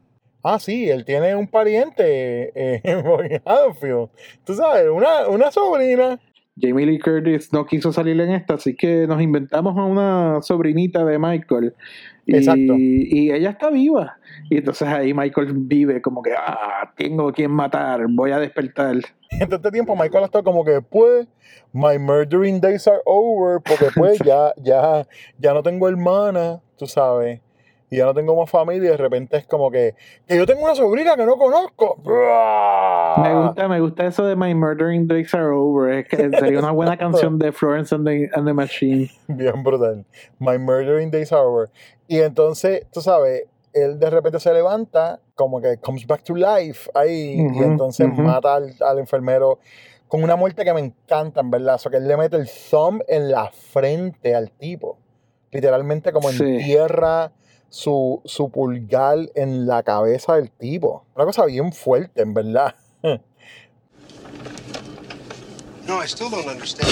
Ah, 0.49 0.59
sí, 0.59 0.89
él 0.89 1.03
tiene 1.03 1.35
un 1.35 1.47
pariente 1.47 2.51
eh, 2.55 2.81
en 2.85 3.41
Haddonfield. 3.43 4.09
Tú 4.45 4.53
sabes, 4.53 4.89
una, 4.89 5.27
una 5.27 5.51
sobrina. 5.51 6.19
Jamie 6.59 6.85
Lee 6.85 6.99
Curtis 6.99 7.53
no 7.53 7.65
quiso 7.65 7.91
salir 7.91 8.19
en 8.19 8.31
esta, 8.31 8.55
así 8.55 8.75
que 8.75 9.05
nos 9.07 9.21
inventamos 9.21 9.77
a 9.77 9.83
una 9.83 10.41
sobrinita 10.41 11.05
de 11.05 11.19
Michael. 11.19 11.73
Exacto. 12.25 12.73
Y, 12.77 13.31
ella 13.31 13.51
está 13.51 13.69
viva. 13.69 14.17
Y 14.49 14.57
entonces 14.57 14.87
ahí 14.87 15.13
Michael 15.13 15.53
vive 15.53 16.01
como 16.01 16.21
que, 16.21 16.31
ah, 16.33 16.91
tengo 16.97 17.31
quien 17.31 17.51
matar, 17.51 18.05
voy 18.09 18.31
a 18.31 18.39
despertar. 18.39 18.95
En 19.29 19.49
todo 19.49 19.57
este 19.57 19.71
tiempo 19.71 19.93
Michael 19.93 20.23
ha 20.23 20.25
estado 20.27 20.45
como 20.45 20.63
que, 20.63 20.81
pues, 20.81 21.27
my 21.73 21.99
murdering 21.99 22.61
days 22.61 22.87
are 22.87 23.01
over, 23.05 23.59
porque 23.61 23.87
pues 23.93 24.17
ya, 24.25 24.53
ya, 24.63 25.05
ya 25.37 25.53
no 25.53 25.61
tengo 25.61 25.89
hermana, 25.89 26.61
tú 26.77 26.87
sabes 26.87 27.41
y 27.89 27.97
ya 27.97 28.05
no 28.05 28.13
tengo 28.13 28.35
más 28.35 28.49
familia 28.49 28.87
y 28.87 28.91
de 28.91 28.97
repente 28.97 29.37
es 29.37 29.47
como 29.47 29.71
que, 29.71 29.95
que 30.27 30.35
yo 30.35 30.45
tengo 30.45 30.63
una 30.63 30.75
sobrina 30.75 31.15
que 31.15 31.25
no 31.25 31.37
conozco. 31.37 31.97
Me 32.03 33.33
gusta, 33.33 33.67
me 33.67 33.79
gusta 33.79 34.05
eso 34.05 34.25
de 34.25 34.35
My 34.35 34.53
Murdering 34.53 35.07
Days 35.07 35.33
Are 35.33 35.51
Over. 35.51 35.99
Es 35.99 36.07
que 36.07 36.29
sería 36.39 36.59
una 36.59 36.71
buena 36.71 36.97
canción 36.97 37.39
de 37.39 37.51
Florence 37.51 37.95
and 37.95 38.05
the, 38.05 38.29
and 38.33 38.45
the 38.45 38.53
Machine. 38.53 39.09
Bien 39.27 39.63
brutal. 39.63 40.05
My 40.39 40.57
Murdering 40.57 41.11
Days 41.11 41.31
Are 41.31 41.43
Over. 41.43 41.69
Y 42.07 42.19
entonces, 42.19 42.85
tú 42.91 43.01
sabes, 43.01 43.43
él 43.71 43.99
de 43.99 44.09
repente 44.09 44.39
se 44.39 44.53
levanta, 44.53 45.21
como 45.35 45.61
que 45.61 45.77
comes 45.77 46.05
back 46.05 46.23
to 46.23 46.35
life 46.35 46.89
ahí, 46.93 47.35
y 47.35 47.63
entonces 47.63 48.07
mata 48.17 48.55
al, 48.55 48.73
al, 48.81 48.99
enfermero 48.99 49.59
con 50.07 50.23
una 50.23 50.35
muerte 50.35 50.65
que 50.65 50.73
me 50.73 50.81
encanta, 50.81 51.39
en 51.39 51.51
verdad. 51.51 51.75
O 51.75 51.77
sea, 51.77 51.91
que 51.91 51.97
él 51.97 52.07
le 52.07 52.17
mete 52.17 52.35
el 52.35 52.49
thumb 52.69 53.01
en 53.07 53.31
la 53.31 53.49
frente 53.51 54.35
al 54.35 54.51
tipo. 54.51 54.97
Literalmente 55.51 56.11
como 56.11 56.29
en 56.29 56.37
tierra 56.37 57.31
su, 57.69 58.21
su 58.25 58.49
pulgar 58.49 59.17
en 59.35 59.65
la 59.67 59.83
cabeza 59.83 60.35
del 60.35 60.51
tipo. 60.51 61.05
Una 61.15 61.25
cosa 61.25 61.45
bien 61.45 61.71
fuerte, 61.71 62.21
en 62.21 62.33
verdad. 62.33 62.75
No, 65.87 66.03
I 66.03 66.05
still 66.05 66.29
don't 66.29 66.45
understand. 66.47 66.89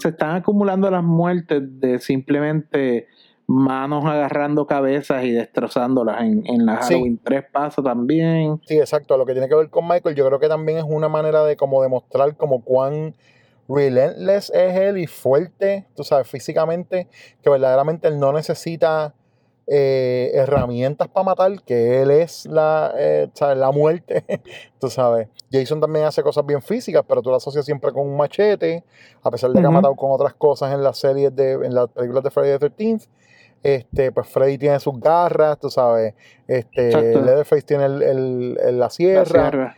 Se 0.00 0.10
están 0.10 0.36
acumulando 0.36 0.88
las 0.92 1.02
muertes 1.02 1.60
de 1.80 1.98
simplemente 1.98 3.08
manos 3.48 4.04
agarrando 4.04 4.66
cabezas 4.66 5.24
y 5.24 5.32
destrozándolas 5.32 6.20
en, 6.20 6.46
en 6.46 6.66
la 6.66 6.76
Halloween 6.76 7.18
3 7.24 7.44
pasos 7.50 7.82
también. 7.82 8.60
Sí, 8.66 8.78
exacto. 8.78 9.16
Lo 9.16 9.24
que 9.24 9.32
tiene 9.32 9.48
que 9.48 9.54
ver 9.54 9.70
con 9.70 9.88
Michael, 9.88 10.14
yo 10.14 10.26
creo 10.26 10.38
que 10.38 10.48
también 10.48 10.78
es 10.78 10.84
una 10.86 11.08
manera 11.08 11.42
de 11.44 11.56
como 11.56 11.82
demostrar 11.82 12.36
como 12.36 12.62
cuán 12.62 13.14
relentless 13.66 14.50
es 14.50 14.76
él 14.76 14.98
y 14.98 15.06
fuerte, 15.06 15.86
tú 15.96 16.04
sabes, 16.04 16.28
físicamente, 16.28 17.08
que 17.42 17.48
verdaderamente 17.50 18.08
él 18.08 18.20
no 18.20 18.32
necesita 18.32 19.14
eh, 19.66 20.30
herramientas 20.34 21.08
para 21.08 21.24
matar, 21.24 21.62
que 21.62 22.02
él 22.02 22.10
es 22.10 22.44
la, 22.46 22.92
eh, 22.98 23.28
la 23.56 23.70
muerte, 23.70 24.24
tú 24.78 24.88
sabes. 24.88 25.28
Jason 25.50 25.80
también 25.80 26.04
hace 26.04 26.22
cosas 26.22 26.44
bien 26.44 26.60
físicas, 26.60 27.02
pero 27.08 27.22
tú 27.22 27.30
la 27.30 27.36
asocias 27.36 27.64
siempre 27.64 27.92
con 27.92 28.06
un 28.06 28.16
machete, 28.16 28.84
a 29.22 29.30
pesar 29.30 29.50
de 29.50 29.60
que 29.60 29.66
ha 29.66 29.70
matado 29.70 29.94
con 29.94 30.10
otras 30.10 30.34
cosas 30.34 30.72
en 30.74 30.82
las 30.82 30.98
series 30.98 31.34
de, 31.34 31.52
en 31.52 31.74
las 31.74 31.88
películas 31.88 32.24
de 32.24 32.30
Friday 32.30 32.58
the 32.58 32.70
13th. 32.70 33.08
Este, 33.62 34.12
pues 34.12 34.28
Freddy 34.28 34.58
tiene 34.58 34.78
sus 34.78 34.98
garras, 35.00 35.58
tú 35.58 35.70
sabes. 35.70 36.14
Este, 36.46 36.90
Leatherface 36.92 37.62
tiene 37.62 37.84
el, 37.86 38.78
la, 38.78 38.88
sierra, 38.90 39.74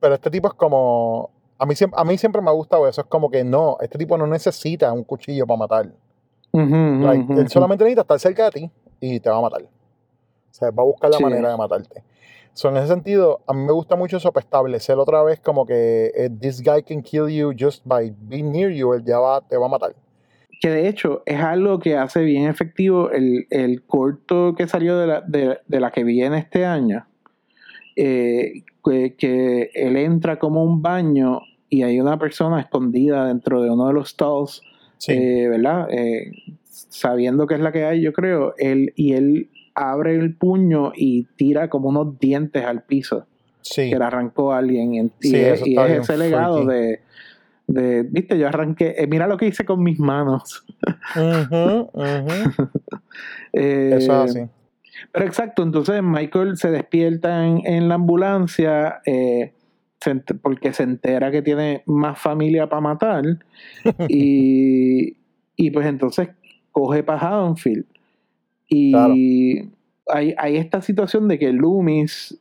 Pero 0.00 0.14
este 0.14 0.30
tipo 0.30 0.48
es 0.48 0.54
como. 0.54 1.30
A 1.58 1.66
mí, 1.66 1.74
a 1.92 2.04
mí 2.04 2.18
siempre 2.18 2.40
me 2.40 2.50
ha 2.50 2.52
gustado 2.52 2.88
eso. 2.88 3.00
Es 3.00 3.06
como 3.06 3.30
que 3.30 3.44
no, 3.44 3.76
este 3.80 3.98
tipo 3.98 4.16
no 4.16 4.26
necesita 4.26 4.92
un 4.92 5.04
cuchillo 5.04 5.46
para 5.46 5.58
matar. 5.58 5.92
él 6.52 7.48
solamente 7.48 7.84
necesita 7.84 8.02
estar 8.02 8.20
cerca 8.20 8.44
de 8.44 8.50
ti 8.50 8.70
y 9.00 9.20
te 9.20 9.28
va 9.28 9.38
a 9.38 9.42
matar. 9.42 9.62
O 9.62 10.54
sea, 10.54 10.70
va 10.70 10.82
a 10.82 10.86
buscar 10.86 11.10
la 11.10 11.18
manera 11.18 11.50
de 11.50 11.56
matarte. 11.56 12.02
So, 12.54 12.70
en 12.70 12.76
ese 12.78 12.88
sentido, 12.88 13.40
a 13.46 13.52
mí 13.52 13.62
me 13.62 13.72
gusta 13.72 13.94
mucho 13.94 14.16
eso 14.16 14.32
para 14.32 14.42
establecer 14.42 14.98
otra 14.98 15.22
vez 15.22 15.38
como 15.38 15.64
que 15.64 16.10
eh, 16.16 16.30
this 16.40 16.60
guy 16.60 16.82
can 16.82 17.02
kill 17.02 17.28
you 17.28 17.52
just 17.56 17.82
by 17.84 18.12
being 18.22 18.50
near 18.50 18.70
you, 18.70 18.94
él 18.94 19.04
ya 19.04 19.18
va, 19.18 19.40
te 19.42 19.56
va 19.56 19.66
a 19.66 19.68
matar 19.68 19.94
que 20.60 20.70
de 20.70 20.88
hecho 20.88 21.22
es 21.26 21.40
algo 21.40 21.78
que 21.78 21.96
hace 21.96 22.22
bien 22.22 22.48
efectivo 22.48 23.10
el, 23.10 23.82
corto 23.86 24.54
que 24.56 24.66
salió 24.66 24.98
de 24.98 25.06
la, 25.06 25.20
de, 25.20 25.80
la, 25.80 25.90
que 25.90 26.04
viene 26.04 26.38
este 26.38 26.64
año, 26.64 27.06
eh, 27.96 28.64
que, 28.82 29.70
él 29.74 29.96
entra 29.96 30.38
como 30.38 30.64
un 30.64 30.82
baño 30.82 31.40
y 31.68 31.82
hay 31.82 32.00
una 32.00 32.18
persona 32.18 32.60
escondida 32.60 33.26
dentro 33.26 33.62
de 33.62 33.70
uno 33.70 33.86
de 33.88 33.92
los 33.92 34.10
stalls, 34.10 34.62
eh, 35.06 35.46
¿verdad? 35.48 35.88
Eh, 35.90 36.32
sabiendo 36.64 37.46
que 37.46 37.54
es 37.54 37.60
la 37.60 37.72
que 37.72 37.84
hay, 37.84 38.00
yo 38.00 38.12
creo, 38.12 38.54
él, 38.56 38.92
y 38.96 39.12
él 39.12 39.50
abre 39.74 40.16
el 40.16 40.34
puño 40.34 40.92
y 40.96 41.24
tira 41.36 41.68
como 41.68 41.90
unos 41.90 42.18
dientes 42.18 42.64
al 42.64 42.82
piso. 42.82 43.26
Que 43.74 43.98
le 43.98 44.04
arrancó 44.04 44.52
a 44.52 44.58
alguien. 44.58 44.94
Y, 44.94 45.10
y 45.22 45.36
es 45.36 45.62
ese 45.66 46.16
legado 46.16 46.64
de 46.64 47.00
de, 47.68 48.02
viste, 48.02 48.38
yo 48.38 48.48
arranqué, 48.48 48.94
eh, 48.96 49.06
mira 49.06 49.26
lo 49.26 49.36
que 49.36 49.46
hice 49.46 49.64
con 49.64 49.82
mis 49.82 50.00
manos. 50.00 50.64
Eh, 53.54 53.94
Eso 53.96 54.24
es 54.24 54.30
así. 54.30 54.40
Pero 55.10 55.24
exacto, 55.24 55.62
entonces 55.62 56.02
Michael 56.02 56.58
se 56.58 56.70
despierta 56.70 57.46
en, 57.46 57.88
la 57.88 57.94
ambulancia 57.94 59.00
eh, 59.06 59.54
porque 60.42 60.72
se 60.74 60.82
entera 60.82 61.30
que 61.30 61.40
tiene 61.40 61.82
más 61.86 62.20
familia 62.20 62.68
para 62.68 62.82
matar 62.82 63.24
y, 64.08 65.16
y, 65.56 65.70
pues 65.70 65.86
entonces 65.86 66.28
coge 66.70 67.02
para 67.02 67.20
Haddonfield. 67.20 67.86
Y 68.68 68.94
hay, 68.94 70.34
hay, 70.36 70.56
esta 70.56 70.82
situación 70.82 71.26
de 71.26 71.38
que 71.38 71.52
Loomis 71.52 72.38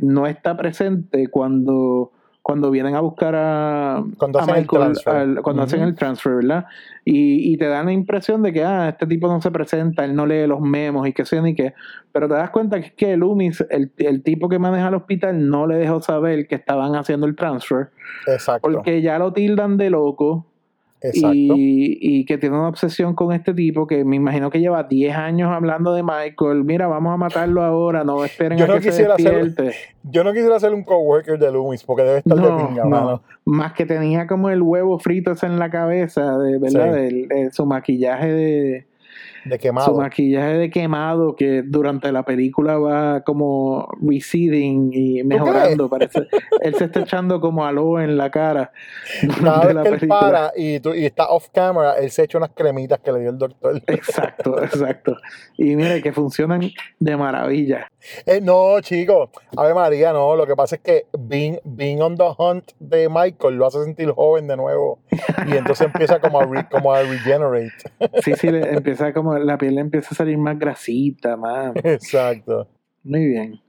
no 0.00 0.26
está 0.26 0.56
presente 0.56 1.28
cuando 1.28 2.12
cuando 2.42 2.70
vienen 2.70 2.94
a 2.94 3.00
buscar 3.00 3.34
a, 3.36 4.02
cuando 4.16 4.38
hacen 4.38 4.54
Michael, 4.56 4.82
el 4.82 4.92
transfer, 4.92 5.42
cuando 5.42 5.62
hacen 5.62 5.82
el 5.82 5.94
transfer 5.94 6.34
¿verdad? 6.36 6.66
Y, 7.04 7.56
te 7.58 7.66
dan 7.66 7.86
la 7.86 7.92
impresión 7.92 8.42
de 8.42 8.52
que, 8.52 8.64
ah, 8.64 8.88
este 8.90 9.06
tipo 9.06 9.28
no 9.28 9.40
se 9.40 9.50
presenta, 9.50 10.04
él 10.04 10.14
no 10.14 10.26
lee 10.26 10.46
los 10.46 10.60
memos 10.60 11.08
y 11.08 11.12
que 11.12 11.24
sé 11.24 11.42
ni 11.42 11.54
qué. 11.54 11.74
Pero 12.12 12.28
te 12.28 12.34
das 12.34 12.50
cuenta 12.50 12.80
que 12.80 12.86
es 12.86 12.92
que 12.92 13.16
Loomis, 13.16 13.64
el, 13.70 13.90
el 13.98 14.22
tipo 14.22 14.48
que 14.48 14.58
maneja 14.58 14.88
el 14.88 14.94
hospital, 14.94 15.48
no 15.48 15.66
le 15.66 15.76
dejó 15.76 16.00
saber 16.00 16.46
que 16.46 16.54
estaban 16.54 16.94
haciendo 16.94 17.26
el 17.26 17.36
transfer. 17.36 17.90
Exacto. 18.26 18.70
Porque 18.70 19.02
ya 19.02 19.18
lo 19.18 19.32
tildan 19.32 19.76
de 19.76 19.90
loco 19.90 20.49
y, 21.02 21.98
y, 22.00 22.24
que 22.24 22.36
tiene 22.36 22.58
una 22.58 22.68
obsesión 22.68 23.14
con 23.14 23.32
este 23.32 23.54
tipo 23.54 23.86
que 23.86 24.04
me 24.04 24.16
imagino 24.16 24.50
que 24.50 24.60
lleva 24.60 24.82
10 24.82 25.16
años 25.16 25.50
hablando 25.50 25.94
de 25.94 26.02
Michael. 26.02 26.64
Mira, 26.64 26.86
vamos 26.88 27.14
a 27.14 27.16
matarlo 27.16 27.62
ahora, 27.62 28.04
no 28.04 28.24
esperen 28.24 28.58
yo 28.58 28.70
a 28.72 28.80
que 28.80 28.92
se 28.92 29.06
despierte. 29.06 29.72
yo 30.02 30.24
no 30.24 30.32
quisiera 30.32 30.60
ser 30.60 30.74
un 30.74 30.84
coworker 30.84 31.38
de 31.38 31.50
Loomis 31.50 31.84
porque 31.84 32.02
debe 32.02 32.18
estar 32.18 32.36
de 32.36 32.66
piña, 32.66 32.84
no. 32.84 33.22
Más 33.44 33.72
que 33.72 33.86
tenía 33.86 34.26
como 34.26 34.50
el 34.50 34.62
huevo 34.62 34.98
frito 34.98 35.32
en 35.42 35.58
la 35.58 35.70
cabeza, 35.70 36.36
de, 36.38 36.58
¿verdad? 36.58 37.50
Su 37.52 37.64
maquillaje 37.64 38.32
de, 38.32 38.86
De 39.44 39.58
quemado. 39.58 39.86
Su 39.86 39.94
maquillaje 39.94 40.58
de 40.58 40.70
quemado 40.70 41.34
que 41.34 41.62
durante 41.62 42.12
la 42.12 42.22
película 42.24 42.78
va 42.78 43.22
como 43.22 43.88
receding 44.00 44.90
y 44.92 45.22
mejorando. 45.24 45.88
Parece. 45.88 46.26
él 46.60 46.74
se 46.74 46.84
está 46.84 47.00
echando 47.00 47.40
como 47.40 47.64
aló 47.64 48.00
en 48.00 48.16
la 48.16 48.30
cara. 48.30 48.72
Cada 49.40 49.66
vez 49.66 49.74
la 49.74 49.82
que 49.82 49.88
él 49.88 50.08
para 50.08 50.52
y, 50.56 50.76
y, 50.98 51.04
está 51.04 51.28
off 51.28 51.48
camera, 51.52 51.94
él 51.98 52.10
se 52.10 52.24
echa 52.24 52.38
unas 52.38 52.50
cremitas 52.50 53.00
que 53.00 53.12
le 53.12 53.20
dio 53.20 53.30
el 53.30 53.38
doctor. 53.38 53.80
Exacto, 53.86 54.62
exacto. 54.62 55.16
Y 55.56 55.76
mire 55.76 56.02
que 56.02 56.12
funcionan 56.12 56.70
de 56.98 57.16
maravilla. 57.16 57.90
Eh, 58.26 58.40
no, 58.40 58.80
chicos. 58.80 59.30
A 59.56 59.64
ver, 59.64 59.74
María, 59.74 60.12
no. 60.12 60.36
Lo 60.36 60.46
que 60.46 60.56
pasa 60.56 60.76
es 60.76 60.82
que 60.82 61.06
being, 61.18 61.58
being 61.64 62.00
on 62.00 62.16
the 62.16 62.24
hunt 62.38 62.72
de 62.78 63.08
Michael 63.08 63.56
lo 63.56 63.66
hace 63.66 63.84
sentir 63.84 64.10
joven 64.10 64.46
de 64.46 64.56
nuevo. 64.56 65.00
Y 65.46 65.56
entonces 65.56 65.86
empieza 65.86 66.20
como 66.20 66.40
a, 66.40 66.68
como 66.68 66.92
a 66.92 67.02
regenerate. 67.02 67.72
Sí, 68.22 68.34
sí, 68.34 68.48
empieza 68.48 69.12
como 69.12 69.29
la 69.38 69.58
piel 69.58 69.78
empieza 69.78 70.10
a 70.12 70.14
salir 70.14 70.38
más 70.38 70.58
grasita, 70.58 71.36
más. 71.36 71.72
Exacto. 71.84 72.68
Muy 73.02 73.26
bien. 73.26 73.60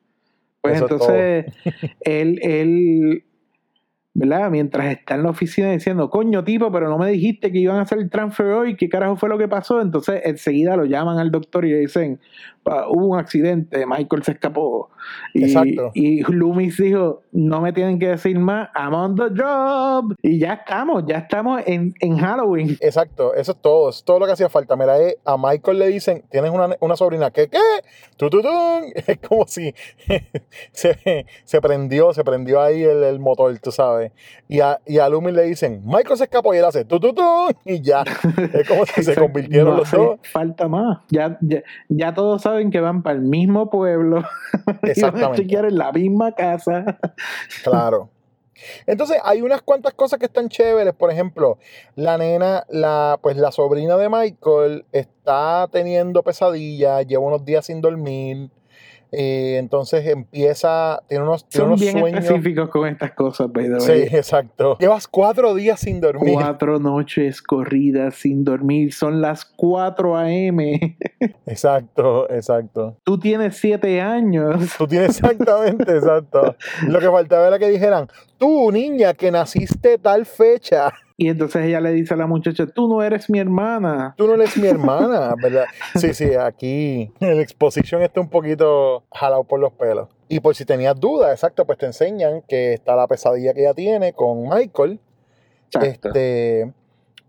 Pues 0.62 0.82
entonces, 0.82 1.46
él, 2.01 2.39
él 2.41 3.24
¿verdad? 4.13 4.50
Mientras 4.50 4.91
está 4.91 5.15
en 5.15 5.24
la 5.24 5.30
oficina 5.30 5.72
diciendo, 5.72 6.10
coño, 6.10 6.44
tipo, 6.44 6.72
pero 6.72 6.89
no 6.89 6.98
me 6.98 7.10
dijiste 7.10 7.51
que 7.51 7.60
iban 7.60 7.77
a 7.77 7.82
hacer 7.82 8.00
el 8.00 8.10
transfer 8.10 8.48
hoy, 8.48 8.75
¿qué 8.75 8.89
carajo 8.89 9.15
fue 9.15 9.30
lo 9.30 9.38
que 9.38 9.48
pasó? 9.48 9.82
Entonces, 9.82 10.22
enseguida 10.25 10.75
lo 10.75 10.86
llaman 10.86 11.18
al 11.18 11.32
doctor 11.32 11.65
y 11.65 11.72
le 11.72 11.80
dicen, 11.80 12.20
hubo 12.65 13.08
un 13.08 13.20
accidente, 13.20 13.86
Michael 13.86 14.24
se 14.24 14.34
escapó. 14.34 14.89
Y, 15.34 15.46
Exacto. 15.46 15.91
y 15.94 16.22
Loomis 16.22 16.77
dijo, 16.77 17.24
no 17.32 17.62
me 17.62 17.74
tienen 17.74 17.98
que 17.98 18.10
decir 18.10 18.38
más, 18.38 18.70
I'm 18.75 18.94
on 18.94 19.15
the 19.15 19.30
job. 19.36 20.15
Y 20.22 20.39
ya 20.39 20.53
estamos, 20.53 21.03
ya 21.08 21.18
estamos 21.18 21.62
en, 21.65 21.94
en 22.00 22.18
Halloween. 22.18 22.77
Exacto, 22.80 23.34
eso 23.34 23.53
es 23.53 23.58
todo, 23.62 23.89
es 23.89 24.03
todo 24.03 24.20
lo 24.20 24.25
que 24.25 24.34
hacía 24.34 24.50
falta. 24.50 24.75
Mira, 24.75 25.00
eh, 25.00 25.18
a 25.25 25.38
Michael 25.38 25.80
le 25.80 25.88
dicen, 25.88 26.24
tienes 26.30 26.51
una, 26.51 26.75
una 26.80 26.96
sobrina, 26.96 27.32
¿qué? 27.32 27.48
¿Qué? 27.48 27.58
¡Tu, 28.18 28.30
tu, 28.30 28.41
tu! 28.41 28.50
Es 29.08 29.18
como 29.27 29.46
si 29.48 29.74
se, 30.72 31.25
se, 31.44 31.62
prendió, 31.62 32.13
se 32.13 32.24
prendió 32.24 32.62
ahí 32.62 32.84
el, 32.84 33.03
el 33.03 33.20
motor, 33.20 33.58
tú 33.60 33.72
sabes. 33.72 34.12
Y 34.48 34.60
a, 34.60 34.80
y 34.86 35.00
a 35.00 35.10
Loomis 35.10 35.34
le 35.34 35.44
dicen, 35.44 35.82
Michael 35.86 36.18
se 36.18 36.25
escapó 36.25 36.53
y 36.53 36.58
él 36.58 36.65
hace, 36.65 36.86
¡tu, 36.86 37.00
tu, 37.00 37.13
tu! 37.13 37.24
Y 37.65 37.82
ya, 37.82 38.03
es 38.53 38.68
como 38.68 38.86
si 38.86 39.03
se 39.03 39.15
convirtieron 39.15 39.75
los 39.75 39.89
dos. 39.89 40.20
Falta 40.32 40.68
más, 40.68 41.00
ya, 41.10 41.38
ya, 41.41 41.63
ya 41.89 42.13
todos 42.13 42.41
saben 42.41 42.50
que 42.72 42.79
van 42.79 43.03
para 43.03 43.15
el 43.15 43.22
mismo 43.22 43.70
pueblo. 43.70 44.24
Y 44.96 45.01
van 45.01 45.24
a 45.24 45.36
en 45.36 45.77
la 45.77 45.91
misma 45.91 46.34
casa. 46.34 47.00
claro. 47.63 48.10
Entonces, 48.86 49.17
hay 49.24 49.41
unas 49.41 49.62
cuantas 49.62 49.93
cosas 49.93 50.20
que 50.20 50.25
están 50.25 50.50
chéveres. 50.50 50.93
Por 50.93 51.12
ejemplo, 51.12 51.58
la 51.96 52.17
nena, 52.17 52.65
la, 52.70 53.20
pues 53.22 53.38
la 53.38 53.51
sobrina 53.51 53.98
de 53.98 54.10
Michael 54.10 54.86
está 54.91 55.67
teniendo 55.72 56.24
pesadillas, 56.24 57.05
lleva 57.08 57.24
unos 57.24 57.46
días 57.46 57.65
sin 57.65 57.81
dormir. 57.81 58.50
Eh, 59.12 59.58
entonces 59.58 60.08
empieza, 60.08 61.03
tiene 61.10 61.25
unos, 61.25 61.48
tiene 61.50 61.68
Son 61.68 61.80
bien 61.80 61.98
específicos 62.15 62.70
con 62.70 62.88
estas 62.88 63.12
cosas, 63.12 63.50
Sí, 63.80 63.91
exacto. 63.91 64.77
Llevas 64.80 65.08
cuatro 65.08 65.53
días 65.53 65.82
sin 65.82 66.00
dormir. 66.00 66.34
Cuatro 66.34 66.80
noches 66.80 67.41
corridas 67.41 68.15
sin 68.15 68.46
dormir. 68.46 68.94
Son 68.94 69.22
las 69.22 69.44
4 69.44 70.18
a.m. 70.18 70.98
Exacto, 71.46 72.30
exacto. 72.30 72.98
Tú 73.03 73.20
tienes 73.20 73.58
siete 73.58 74.00
años. 74.00 74.75
Tú 74.77 74.88
tienes 74.88 75.20
exactamente, 75.20 75.91
exacto. 75.98 76.56
Lo 76.88 77.00
que 77.00 77.10
faltaba 77.10 77.48
era 77.48 77.60
que 77.60 77.70
dijeran, 77.70 78.08
tú, 78.38 78.72
niña, 78.72 79.13
que 79.13 79.30
naciste 79.32 79.98
tal 79.98 80.25
fecha. 80.25 80.94
Y 81.22 81.30
entonces 81.30 81.66
ella 81.66 81.80
le 81.80 81.92
dice 81.92 82.16
a 82.16 82.18
la 82.18 82.25
muchacha, 82.25 82.66
tú 82.66 82.88
no 82.88 83.04
eres 83.04 83.30
mi 83.30 83.38
hermana. 83.38 84.16
Tú 84.18 84.25
no 84.25 84.34
eres 84.34 84.58
mi 84.58 84.68
hermana, 84.68 85.36
¿verdad? 85.40 85.66
Sí, 85.96 86.16
sí, 86.16 86.34
aquí 86.34 87.12
el 87.20 87.40
exposición 87.40 88.01
está 88.01 88.20
un 88.20 88.28
poquito 88.28 89.04
jalado 89.13 89.44
por 89.44 89.60
los 89.60 89.72
pelos. 89.72 90.10
Y 90.30 90.40
por 90.40 90.56
si 90.56 90.66
tenías 90.66 91.00
dudas, 91.00 91.30
exacto, 91.30 91.63
pues 91.68 91.78
te 91.78 91.86
enseñan 91.86 92.42
que 92.48 92.74
está 92.74 92.96
la 92.96 93.05
pesadilla 93.05 93.53
que 93.53 93.62
ella 93.62 93.75
tiene 93.75 94.14
con 94.14 94.50
Michael. 94.50 95.00
Este, 95.79 96.74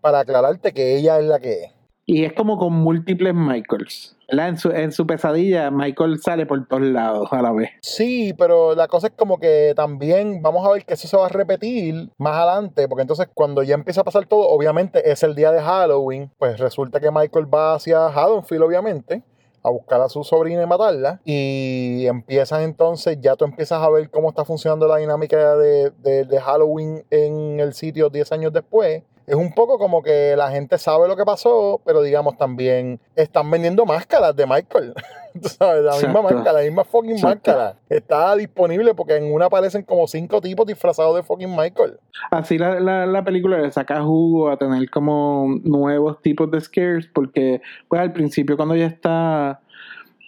para 0.01 0.21
aclararte 0.21 0.73
que 0.73 0.97
ella 0.97 1.19
es 1.19 1.27
la 1.27 1.39
que 1.39 1.65
es. 1.65 1.72
Y 2.05 2.25
es 2.25 2.33
como 2.33 2.59
con 2.59 2.73
múltiples 2.73 3.35
Michaels. 3.35 4.17
En 4.29 4.57
su, 4.57 4.71
en 4.71 4.93
su 4.93 5.07
pesadilla, 5.07 5.71
Michael 5.71 6.19
sale 6.21 6.47
por 6.47 6.67
todos 6.67 6.83
lados 6.83 7.29
a 7.33 7.43
la 7.43 7.53
vez. 7.53 7.71
Sí, 7.83 8.35
pero 8.37 8.75
la 8.75 8.89
cosa 8.89 9.09
es 9.09 9.13
como 9.15 9.39
que 9.39 9.73
también 9.77 10.43
vamos 10.43 10.67
a 10.67 10.73
ver 10.73 10.85
que 10.85 10.95
eso 10.95 11.07
se 11.07 11.17
va 11.17 11.27
a 11.27 11.29
repetir 11.29 12.11
más 12.19 12.35
adelante, 12.37 12.89
porque 12.89 13.03
entonces 13.03 13.29
cuando 13.35 13.63
ya 13.63 13.75
empieza 13.75 14.01
a 14.01 14.05
pasar 14.05 14.27
todo, 14.27 14.49
obviamente 14.49 15.11
es 15.11 15.23
el 15.23 15.35
día 15.35 15.53
de 15.53 15.61
Halloween, 15.61 16.31
pues 16.39 16.59
resulta 16.59 16.99
que 16.99 17.11
Michael 17.11 17.53
va 17.53 17.75
hacia 17.75 18.07
Haddonfield, 18.07 18.65
obviamente 18.65 19.23
a 19.65 19.71
buscar 19.71 20.01
a 20.01 20.09
su 20.09 20.25
sobrina 20.25 20.63
y 20.63 20.67
matarla. 20.67 21.21
Y 21.25 22.07
empiezan 22.07 22.63
entonces, 22.63 23.19
ya 23.21 23.37
tú 23.37 23.45
empiezas 23.45 23.81
a 23.81 23.89
ver 23.91 24.11
cómo 24.11 24.31
está 24.31 24.45
funcionando 24.45 24.89
la 24.89 24.97
dinámica 24.97 25.57
de, 25.57 25.93
de 26.03 26.41
Halloween 26.41 27.05
en 27.11 27.61
el 27.61 27.73
sitio 27.75 28.11
10 28.11 28.33
años 28.33 28.53
después 28.53 29.05
es 29.27 29.35
un 29.35 29.53
poco 29.53 29.79
como 29.79 30.03
que 30.03 30.35
la 30.37 30.51
gente 30.51 30.79
sabe 30.79 31.09
lo 31.09 31.17
que 31.17 31.25
pasó, 31.25 31.81
pero 31.85 32.03
digamos 32.03 32.37
también 32.37 33.01
están 33.17 33.51
vendiendo 33.51 33.87
máscaras 33.87 34.35
de 34.35 34.47
Michael. 34.47 34.95
sabes? 35.41 35.85
La 35.85 35.97
misma 35.97 36.23
máscara, 36.23 36.53
la 36.53 36.61
misma 36.63 36.85
fucking 36.85 37.21
máscara. 37.21 37.77
Está 37.89 38.35
disponible 38.37 38.95
porque 38.95 39.17
en 39.17 39.33
una 39.33 39.47
aparecen 39.47 39.83
como 39.83 40.07
cinco 40.07 40.41
tipos 40.41 40.67
disfrazados 40.67 41.17
de 41.17 41.23
fucking 41.23 41.55
Michael. 41.55 41.99
Así 42.31 42.59
la, 42.59 42.81
la, 42.81 43.25
película 43.25 43.59
le 43.59 43.71
saca 43.71 44.03
jugo 44.03 44.51
a 44.51 44.57
tener 44.57 44.91
como 44.91 45.47
nuevos 45.65 46.21
tipos 46.21 46.51
de 46.51 46.61
scares, 46.61 47.09
porque 47.13 47.63
pues 47.89 48.01
al 48.01 48.13
principio 48.13 48.57
cuando 48.57 48.75
ya 48.77 48.87
está 48.87 49.61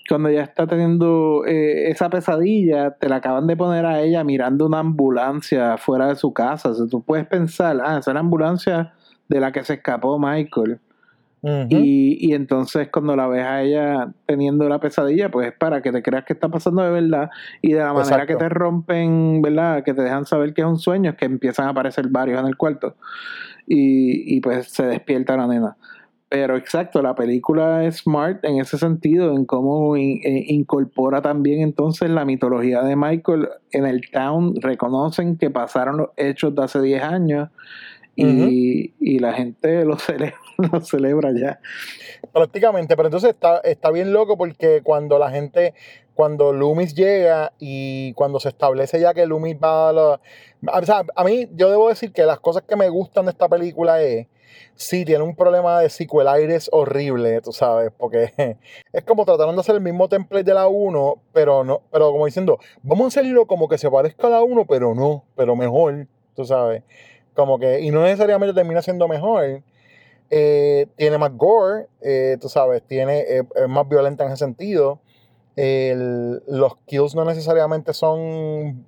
cuando 0.08 0.30
ya 0.30 0.42
está 0.42 0.66
teniendo 0.66 1.44
eh, 1.46 1.88
esa 1.90 2.10
pesadilla, 2.10 2.90
te 2.92 3.08
la 3.08 3.16
acaban 3.16 3.46
de 3.46 3.56
poner 3.56 3.86
a 3.86 4.02
ella 4.02 4.22
mirando 4.22 4.66
una 4.66 4.80
ambulancia 4.80 5.78
fuera 5.78 6.08
de 6.08 6.16
su 6.16 6.32
casa. 6.32 6.70
O 6.70 6.74
sea, 6.74 6.86
tú 6.86 7.02
puedes 7.02 7.26
pensar, 7.26 7.80
ah, 7.82 7.98
esa 7.98 8.10
es 8.10 8.14
la 8.14 8.20
ambulancia 8.20 8.92
de 9.28 9.40
la 9.40 9.52
que 9.52 9.64
se 9.64 9.74
escapó 9.74 10.18
Michael. 10.18 10.78
y, 11.42 12.16
y, 12.26 12.32
entonces 12.32 12.88
cuando 12.90 13.16
la 13.16 13.26
ves 13.26 13.44
a 13.44 13.62
ella 13.62 14.12
teniendo 14.24 14.66
la 14.66 14.78
pesadilla, 14.78 15.30
pues 15.30 15.48
es 15.48 15.54
para 15.54 15.82
que 15.82 15.92
te 15.92 16.02
creas 16.02 16.24
que 16.24 16.32
está 16.32 16.48
pasando 16.48 16.82
de 16.82 16.90
verdad. 16.90 17.30
Y 17.62 17.72
de 17.72 17.80
la 17.80 17.92
manera 17.92 18.26
que 18.26 18.36
te 18.36 18.48
rompen, 18.48 19.40
¿verdad? 19.40 19.84
Que 19.84 19.94
te 19.94 20.02
dejan 20.02 20.26
saber 20.26 20.52
que 20.54 20.62
es 20.62 20.66
un 20.66 20.78
sueño, 20.78 21.10
es 21.10 21.16
que 21.16 21.26
empiezan 21.26 21.66
a 21.66 21.70
aparecer 21.70 22.08
varios 22.08 22.40
en 22.40 22.46
el 22.46 22.56
cuarto. 22.56 22.96
Y, 23.66 24.36
y 24.36 24.40
pues 24.40 24.68
se 24.68 24.84
despierta 24.86 25.36
la 25.36 25.46
nena. 25.46 25.76
Pero 26.34 26.56
exacto, 26.56 27.00
la 27.00 27.14
película 27.14 27.84
es 27.84 27.98
smart 27.98 28.44
en 28.44 28.58
ese 28.58 28.76
sentido, 28.76 29.36
en 29.36 29.44
cómo 29.44 29.94
eh, 29.94 30.20
incorpora 30.48 31.22
también 31.22 31.60
entonces 31.60 32.10
la 32.10 32.24
mitología 32.24 32.82
de 32.82 32.96
Michael. 32.96 33.48
En 33.70 33.86
el 33.86 34.10
town 34.10 34.56
reconocen 34.60 35.38
que 35.38 35.50
pasaron 35.50 35.96
los 35.96 36.08
hechos 36.16 36.52
de 36.56 36.64
hace 36.64 36.82
10 36.82 37.02
años 37.04 37.50
y, 38.16 39.18
la 39.18 39.32
gente 39.32 39.84
lo 39.84 39.98
celebra, 39.98 40.38
lo 40.58 40.80
celebra 40.80 41.30
ya. 41.32 41.60
Prácticamente, 42.32 42.96
pero 42.96 43.08
entonces 43.08 43.30
está, 43.30 43.58
está 43.58 43.90
bien 43.90 44.12
loco 44.12 44.36
porque 44.36 44.82
cuando 44.82 45.18
la 45.18 45.30
gente, 45.30 45.74
cuando 46.14 46.52
Loomis 46.52 46.94
llega 46.94 47.52
y 47.58 48.12
cuando 48.14 48.40
se 48.40 48.48
establece 48.48 49.00
ya 49.00 49.14
que 49.14 49.26
Loomis 49.26 49.56
va 49.56 49.88
a 49.88 49.92
la... 49.92 50.20
O 50.72 50.86
sea, 50.86 51.04
a 51.14 51.24
mí 51.24 51.48
yo 51.54 51.70
debo 51.70 51.88
decir 51.88 52.12
que 52.12 52.24
las 52.24 52.40
cosas 52.40 52.62
que 52.62 52.76
me 52.76 52.88
gustan 52.88 53.26
de 53.26 53.32
esta 53.32 53.48
película 53.48 54.02
es 54.02 54.26
sí 54.76 55.04
tiene 55.04 55.22
un 55.22 55.34
problema 55.34 55.80
de 55.80 55.90
aires 56.28 56.68
horrible, 56.72 57.40
tú 57.40 57.52
sabes, 57.52 57.92
porque 57.96 58.32
es 58.92 59.04
como 59.04 59.24
trataron 59.24 59.54
de 59.54 59.60
hacer 59.60 59.74
el 59.76 59.80
mismo 59.80 60.08
template 60.08 60.44
de 60.44 60.54
la 60.54 60.68
1, 60.68 61.22
pero 61.32 61.64
no, 61.64 61.82
pero 61.92 62.10
como 62.10 62.26
diciendo, 62.26 62.58
vamos 62.82 63.04
a 63.04 63.08
hacerlo 63.08 63.46
como 63.46 63.68
que 63.68 63.78
se 63.78 63.90
parezca 63.90 64.26
a 64.26 64.30
la 64.30 64.42
1, 64.42 64.66
pero 64.66 64.94
no, 64.94 65.24
pero 65.36 65.56
mejor, 65.56 66.06
tú 66.34 66.44
sabes. 66.44 66.82
Como 67.34 67.58
que, 67.58 67.80
y 67.80 67.90
no 67.90 68.02
necesariamente 68.02 68.54
termina 68.54 68.82
siendo 68.82 69.08
mejor. 69.08 69.62
Eh, 70.30 70.86
tiene 70.96 71.18
más 71.18 71.32
gore, 71.36 71.88
eh, 72.00 72.38
tú 72.40 72.48
sabes, 72.48 72.82
tiene, 72.82 73.20
eh, 73.20 73.42
es 73.54 73.68
más 73.68 73.88
violenta 73.88 74.24
en 74.24 74.32
ese 74.32 74.44
sentido. 74.44 75.00
los 75.56 76.76
kills 76.86 77.14
no 77.14 77.24
necesariamente 77.24 77.92
son 77.92 78.86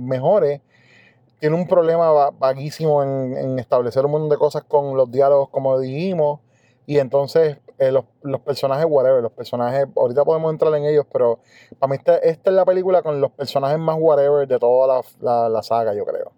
mejores 0.00 0.60
tiene 1.38 1.54
un 1.54 1.68
problema 1.68 2.30
vaguísimo 2.30 3.02
en, 3.02 3.58
establecer 3.58 4.04
un 4.04 4.12
montón 4.12 4.28
de 4.28 4.36
cosas 4.36 4.64
con 4.64 4.96
los 4.96 5.10
diálogos, 5.10 5.48
como 5.50 5.78
dijimos. 5.78 6.40
Y 6.86 6.98
entonces 6.98 7.58
eh, 7.78 7.92
los, 7.92 8.04
personajes, 8.40 8.86
whatever, 8.88 9.22
los 9.22 9.32
personajes, 9.32 9.86
ahorita 9.94 10.24
podemos 10.24 10.50
entrar 10.52 10.74
en 10.74 10.84
ellos, 10.84 11.06
pero 11.12 11.38
para 11.78 11.90
mí 11.90 11.96
esta, 11.96 12.16
es 12.18 12.38
la 12.46 12.64
película 12.64 13.02
con 13.02 13.20
los 13.20 13.30
personajes 13.30 13.78
más 13.78 13.96
whatever 14.00 14.48
de 14.48 14.58
toda 14.58 15.02
la, 15.20 15.62
saga, 15.62 15.94
yo 15.94 16.04
creo. 16.04 16.32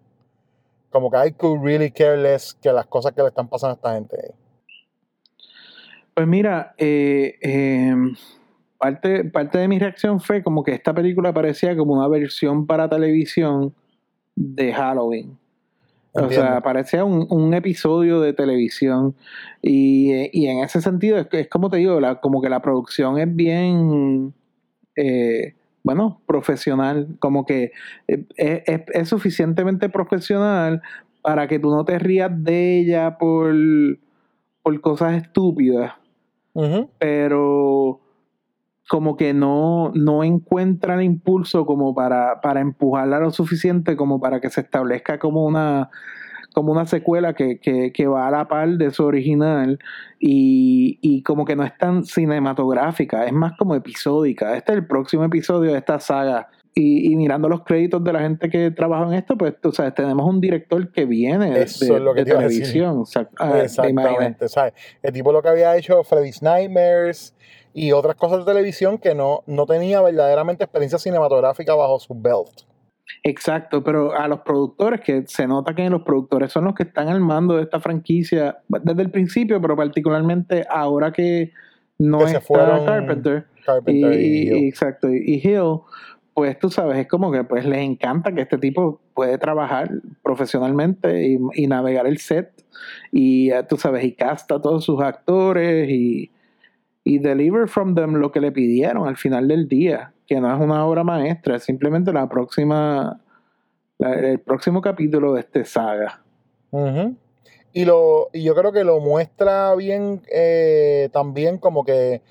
Como 0.91 1.11
que 1.11 1.29
I 1.29 1.33
could 1.33 1.63
really 1.63 1.91
care 1.91 2.17
less 2.17 2.55
que 2.55 2.73
las 2.73 2.87
cosas 2.87 3.13
que 3.13 3.23
le 3.23 3.29
están 3.29 3.49
pasando 3.49 3.73
a 3.73 3.77
esta 3.77 3.95
gente. 3.95 4.35
Pues 6.15 6.27
mira, 6.27 6.75
eh, 6.77 7.39
em, 7.41 8.15
parte, 8.79 9.25
parte 9.25 9.59
de 9.59 9.69
mi 9.69 9.79
reacción 9.79 10.21
fue 10.21 10.43
como 10.43 10.63
que 10.65 10.73
esta 10.73 10.93
película 10.93 11.33
parecía 11.33 11.77
como 11.77 11.95
una 11.95 12.09
versión 12.09 12.67
para 12.67 12.89
televisión 12.89 13.75
de 14.35 14.73
Halloween. 14.73 15.39
O 16.13 16.29
sea, 16.29 16.61
parecía 16.61 17.05
un, 17.05 17.55
episodio 17.55 18.21
de 18.21 18.33
televisión. 18.33 19.15
Y, 19.63 20.11
en 20.47 20.65
ese 20.65 20.81
sentido, 20.81 21.19
es, 21.19 21.29
es 21.31 21.49
como 21.49 21.71
te 21.71 21.77
digo, 21.77 22.01
la, 22.01 22.21
como 22.21 22.43
que 22.43 22.49
la 22.49 22.61
producción 22.61 23.19
es 23.19 23.35
bien, 23.35 24.35
eh, 24.97 25.55
bueno, 25.83 26.21
profesional. 26.27 27.17
Como 27.19 27.47
que 27.47 27.73
eh, 28.09 28.65
es, 28.93 29.09
suficientemente 29.09 29.89
profesional 29.89 30.83
para 31.23 31.49
que 31.49 31.59
tú 31.59 31.71
no 31.71 31.85
te 31.85 31.99
rías 31.99 32.31
de 32.33 32.81
ella 32.81 33.19
por, 33.19 33.55
por 34.63 34.81
cosas 34.81 35.23
estúpidas. 35.23 35.95
Pero 36.99 38.01
como 38.89 39.17
que 39.17 39.33
no, 39.33 39.93
no 39.95 40.25
encuentra 40.25 40.95
el 40.95 41.03
impulso 41.03 41.65
como 41.65 41.95
para, 41.95 42.41
para 42.41 42.61
empujarla 42.61 43.21
lo 43.21 43.31
suficiente 43.31 43.97
como 43.97 44.21
para 44.21 44.41
que 44.41 44.51
se 44.51 44.63
establezca 44.63 45.21
como 45.21 45.45
una 45.45 45.91
como 46.61 46.73
una 46.73 46.85
secuela 46.85 47.33
que, 47.33 47.59
que, 47.59 48.07
va 48.07 48.29
a 48.29 48.31
la 48.31 48.47
par 48.47 48.69
de 48.69 48.91
su 48.91 49.03
original 49.03 49.79
y, 50.19 50.99
y, 51.01 51.23
como 51.23 51.47
que 51.47 51.57
no 51.57 51.65
es 51.65 51.75
tan 51.79 52.05
cinematográfica, 52.05 53.25
es 53.25 53.33
más 53.33 53.57
como 53.57 53.75
episódica. 53.75 54.55
Este 54.59 54.73
es 54.73 54.79
el 54.79 54.87
próximo 54.87 55.25
episodio 55.25 55.73
de 55.73 55.79
esta 55.79 55.99
saga. 55.99 56.51
Y, 56.75 57.11
y 57.11 57.17
mirando 57.17 57.49
los 57.49 57.65
créditos 57.65 58.05
de 58.05 58.13
la 58.13 58.21
gente 58.21 58.51
que 58.51 58.71
trabaja 58.71 59.07
en 59.07 59.15
esto, 59.15 59.39
pues 59.39 59.55
tú 59.59 59.73
sabes, 59.73 59.95
tenemos 59.95 60.29
un 60.29 60.39
director 60.39 60.93
que 60.93 61.07
viene 61.07 61.51
de, 61.51 61.67
televisión. 62.27 63.05
Ah, 63.39 63.61
Exactamente. 63.65 64.45
El 65.03 65.13
tipo 65.15 65.33
lo 65.33 65.41
que 65.41 65.49
había 65.49 65.75
hecho 65.79 66.05
Freddy's 66.05 66.43
Nightmares, 66.43 67.35
y 67.73 67.93
otras 67.93 68.17
cosas 68.17 68.41
de 68.41 68.53
televisión 68.53 68.99
que 68.99 69.15
no, 69.15 69.45
no 69.47 69.65
tenía 69.65 70.03
verdaderamente 70.03 70.65
experiencia 70.65 70.99
cinematográfica 70.99 71.75
bajo 71.75 71.99
su 72.01 72.15
belt. 72.15 72.70
Exacto, 73.23 73.83
pero 73.83 74.13
a 74.13 74.29
los 74.29 74.41
productores, 74.41 75.01
que 75.01 75.25
se 75.27 75.47
nota 75.47 75.75
que 75.75 75.89
los 75.91 76.03
productores 76.03 76.53
son 76.53 76.65
los 76.65 76.75
que 76.75 76.85
están 76.85 77.09
al 77.09 77.21
mando 77.21 77.57
de 77.57 77.63
esta 77.63 77.81
franquicia 77.81 78.59
desde 78.69 79.03
el 79.03 79.11
principio, 79.11 79.61
pero 79.61 79.77
particularmente 79.77 80.65
ahora 80.69 81.13
que 81.13 81.53
no 81.99 82.27
está 82.27 82.85
Carpenter, 82.85 83.47
y, 83.87 84.67
exacto, 84.67 85.09
y 85.13 85.41
Hill, 85.43 85.81
pues 86.35 86.59
tú 86.59 86.71
sabes, 86.71 86.99
es 86.99 87.07
como 87.07 87.31
que 87.31 87.45
pues 87.45 87.67
les 87.67 87.81
encanta 87.81 88.33
que 88.33 88.43
este 88.43 88.57
tipo 88.57 89.01
puede 89.15 89.37
trabajar 89.37 89.91
profesionalmente 90.23 91.29
y, 91.29 91.39
y 91.55 91.67
navegar 91.67 92.07
el 92.07 92.19
set 92.19 92.51
y 93.13 93.51
tú 93.69 93.77
sabes, 93.77 94.05
y 94.05 94.13
casta 94.13 94.57
a 94.57 94.61
todos 94.61 94.85
sus 94.85 95.03
actores 95.03 95.91
y 95.91 96.31
y 97.05 97.19
deliver 97.19 97.69
from 97.69 97.95
them 97.95 98.15
lo 98.15 98.31
que 98.31 98.41
le 98.41 98.53
pidieron 98.53 99.09
al 99.09 99.17
final 99.17 99.49
del 99.49 99.69
día, 99.69 100.13
que 100.31 100.41
no 100.41 100.55
es 100.55 100.61
una 100.61 100.87
obra 100.87 101.03
maestra, 101.03 101.57
es 101.57 101.65
simplemente 101.65 102.13
la 102.13 102.29
próxima, 102.29 103.21
el 103.99 104.39
próximo 104.39 104.81
capítulo 104.81 105.33
de 105.33 105.41
este 105.41 105.65
saga. 105.65 106.23
y, 107.73 107.85
lo, 107.85 108.31
y 108.33 108.45
yo 108.45 108.55
creo 108.55 108.71
que 108.71 108.85
lo 108.85 109.01
muestra 109.01 109.75
bien 109.75 110.23
eh, 110.33 111.09
también 111.13 111.59
como 111.59 111.85
que 111.85 112.23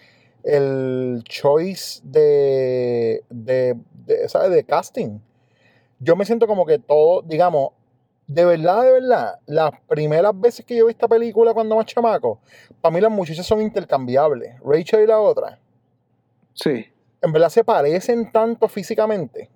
el 0.45 1.23
choice 1.25 1.99
de, 2.05 3.25
de, 3.29 3.75
de, 4.05 4.29
¿sabes? 4.29 4.51
de 4.51 4.63
casting. 4.63 5.19
Yo 5.99 6.15
me 6.15 6.23
siento 6.23 6.47
como 6.47 6.65
que 6.65 6.79
todo, 6.79 7.21
digamos, 7.23 7.71
de 8.27 8.45
verdad, 8.45 8.83
de 8.83 8.91
verdad, 8.93 9.39
las 9.45 9.71
primeras 9.89 10.39
veces 10.39 10.65
que 10.65 10.77
yo 10.77 10.85
vi 10.85 10.91
esta 10.91 11.09
película 11.09 11.53
cuando 11.53 11.75
más 11.75 11.85
chamaco, 11.85 12.39
para 12.79 12.95
mí 12.95 13.01
las 13.01 13.11
muchachas 13.11 13.45
son 13.45 13.61
intercambiables. 13.61 14.57
Rachel 14.63 15.03
y 15.03 15.07
la 15.07 15.19
otra. 15.19 15.59
Sí. 16.53 16.85
En 17.21 17.31
verdad 17.31 17.49
se 17.49 17.63
parecen 17.63 18.31
tanto 18.31 18.67
físicamente 18.67 19.49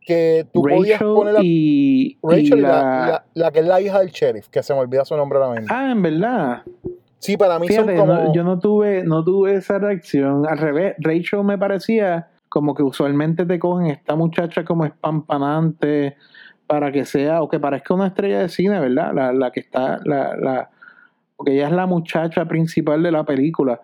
que 0.00 0.46
tú 0.52 0.62
podías 0.62 1.00
poner 1.00 1.36
a 1.36 1.40
y, 1.42 2.18
Rachel 2.22 2.58
y 2.58 2.60
la... 2.62 3.24
La, 3.34 3.50
que 3.52 3.60
es 3.60 3.66
la 3.66 3.80
hija 3.80 4.00
del 4.00 4.10
sheriff, 4.10 4.48
que 4.48 4.62
se 4.62 4.74
me 4.74 4.80
olvida 4.80 5.04
su 5.04 5.16
nombre 5.16 5.38
ahora 5.38 5.60
mismo. 5.60 5.74
Ah, 5.74 5.92
en 5.92 6.02
verdad. 6.02 6.62
Sí, 7.18 7.36
para 7.36 7.58
mí 7.58 7.68
son 7.68 7.94
como. 7.94 8.32
yo 8.32 8.42
no 8.42 8.58
tuve, 8.58 9.04
no 9.04 9.22
tuve 9.22 9.54
esa 9.54 9.78
reacción. 9.78 10.46
Al 10.48 10.58
revés, 10.58 10.94
Rachel 10.98 11.44
me 11.44 11.58
parecía 11.58 12.28
como 12.48 12.74
que 12.74 12.82
usualmente 12.82 13.44
te 13.44 13.58
cogen 13.58 13.88
esta 13.88 14.16
muchacha 14.16 14.64
como 14.64 14.84
espampanante 14.84 16.16
para 16.66 16.90
que 16.90 17.04
sea, 17.04 17.42
o 17.42 17.48
que 17.48 17.60
parezca 17.60 17.94
una 17.94 18.08
estrella 18.08 18.40
de 18.40 18.48
cine, 18.48 18.80
¿verdad? 18.80 19.12
La, 19.14 19.32
la 19.32 19.50
que 19.50 19.60
está, 19.60 20.00
la, 20.04 20.34
la, 20.36 20.70
porque 21.36 21.52
ella 21.52 21.66
es 21.66 21.72
la 21.72 21.86
muchacha 21.86 22.46
principal 22.46 23.02
de 23.02 23.12
la 23.12 23.24
película. 23.24 23.80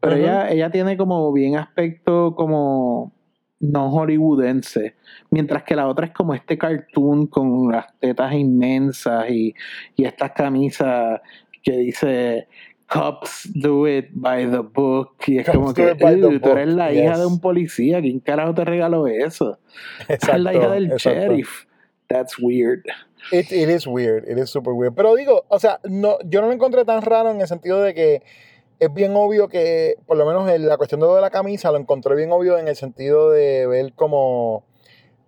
Pero 0.00 0.16
ella, 0.16 0.50
ella 0.50 0.70
tiene 0.70 0.96
como 0.96 1.32
bien 1.32 1.56
aspecto 1.56 2.34
como 2.34 3.12
no 3.60 3.90
hollywoodense, 3.90 4.94
mientras 5.30 5.64
que 5.64 5.74
la 5.74 5.88
otra 5.88 6.06
es 6.06 6.12
como 6.12 6.34
este 6.34 6.56
cartoon 6.56 7.26
con 7.26 7.72
las 7.72 7.86
tetas 7.98 8.32
inmensas 8.34 9.28
y, 9.28 9.54
y 9.96 10.04
estas 10.04 10.32
camisas 10.32 11.20
que 11.62 11.72
dice 11.72 12.46
Cops 12.88 13.50
do 13.54 13.86
it 13.86 14.08
by 14.12 14.50
the 14.50 14.60
book. 14.60 15.16
Y 15.26 15.38
es 15.38 15.48
como 15.48 15.74
que 15.74 15.94
tú 15.94 16.48
eres 16.50 16.68
la 16.68 16.92
hija 16.92 17.18
de 17.18 17.26
un 17.26 17.38
policía. 17.40 18.00
¿Quién 18.00 18.20
carajo 18.20 18.54
te 18.54 18.64
regaló 18.64 19.06
eso? 19.06 19.58
Exacto, 20.08 20.36
es 20.36 20.42
la 20.42 20.54
hija 20.54 20.70
del 20.70 20.88
sheriff. 20.96 21.66
That's 22.08 22.38
weird. 22.38 22.84
It, 23.30 23.52
it 23.52 23.68
is 23.68 23.86
weird, 23.86 24.26
it 24.26 24.38
is 24.38 24.48
super 24.48 24.72
weird. 24.72 24.94
Pero 24.94 25.14
digo, 25.14 25.44
o 25.48 25.58
sea, 25.58 25.80
no, 25.84 26.16
yo 26.24 26.40
no 26.40 26.46
lo 26.46 26.54
encontré 26.54 26.86
tan 26.86 27.02
raro 27.02 27.30
en 27.30 27.40
el 27.42 27.46
sentido 27.46 27.82
de 27.82 27.92
que 27.92 28.22
es 28.78 28.92
bien 28.92 29.14
obvio 29.16 29.48
que, 29.48 29.96
por 30.06 30.16
lo 30.16 30.26
menos 30.26 30.48
en 30.50 30.66
la 30.68 30.76
cuestión 30.76 31.00
de 31.00 31.06
lo 31.06 31.14
de 31.14 31.20
la 31.20 31.30
camisa, 31.30 31.70
lo 31.70 31.78
encontré 31.78 32.14
bien 32.14 32.32
obvio 32.32 32.58
en 32.58 32.68
el 32.68 32.76
sentido 32.76 33.30
de 33.30 33.66
ver 33.66 33.92
como, 33.94 34.64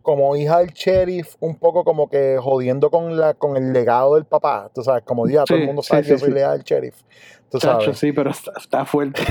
como 0.03 0.37
hija 0.37 0.59
del 0.59 0.73
sheriff, 0.73 1.35
un 1.41 1.57
poco 1.57 1.85
como 1.85 2.09
que 2.09 2.39
jodiendo 2.41 2.91
con, 2.91 3.17
la, 3.17 3.35
con 3.35 3.57
el 3.57 3.73
legado 3.73 4.15
del 4.15 4.25
papá. 4.25 4.71
Tú 4.75 4.83
sabes, 4.83 5.03
como 5.05 5.27
día, 5.27 5.45
todo 5.45 5.59
el 5.59 5.67
mundo 5.67 5.83
sabe 5.83 6.03
que 6.03 6.19
soy 6.19 6.31
hija 6.31 6.53
del 6.53 6.63
sheriff. 6.63 7.03
Tú 7.51 7.59
sabes. 7.59 7.99
sí, 7.99 8.13
pero 8.13 8.31
está, 8.31 8.85
fuerte. 8.85 9.23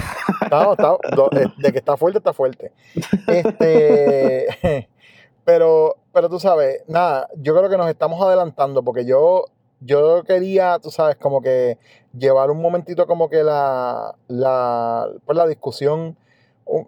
No, 0.52 0.74
está, 0.74 0.98
de 1.58 1.72
que 1.72 1.78
está 1.78 1.96
fuerte, 1.96 2.18
está 2.18 2.34
fuerte. 2.34 2.74
Este. 3.28 4.90
Pero, 5.50 5.96
pero 6.14 6.30
tú 6.30 6.40
sabes, 6.40 6.84
nada, 6.88 7.28
yo 7.36 7.58
creo 7.58 7.72
que 7.72 7.78
nos 7.78 7.90
estamos 7.90 8.22
adelantando 8.22 8.84
porque 8.84 9.04
yo, 9.04 9.46
yo 9.82 10.24
quería, 10.24 10.80
tú 10.80 10.92
sabes, 10.92 11.16
como 11.16 11.42
que 11.42 11.78
llevar 12.18 12.52
un 12.52 12.62
momentito 12.62 13.08
como 13.08 13.30
que 13.30 13.44
la, 13.44 14.16
la, 14.28 15.08
pues 15.26 15.38
la 15.38 15.48
discusión, 15.48 16.18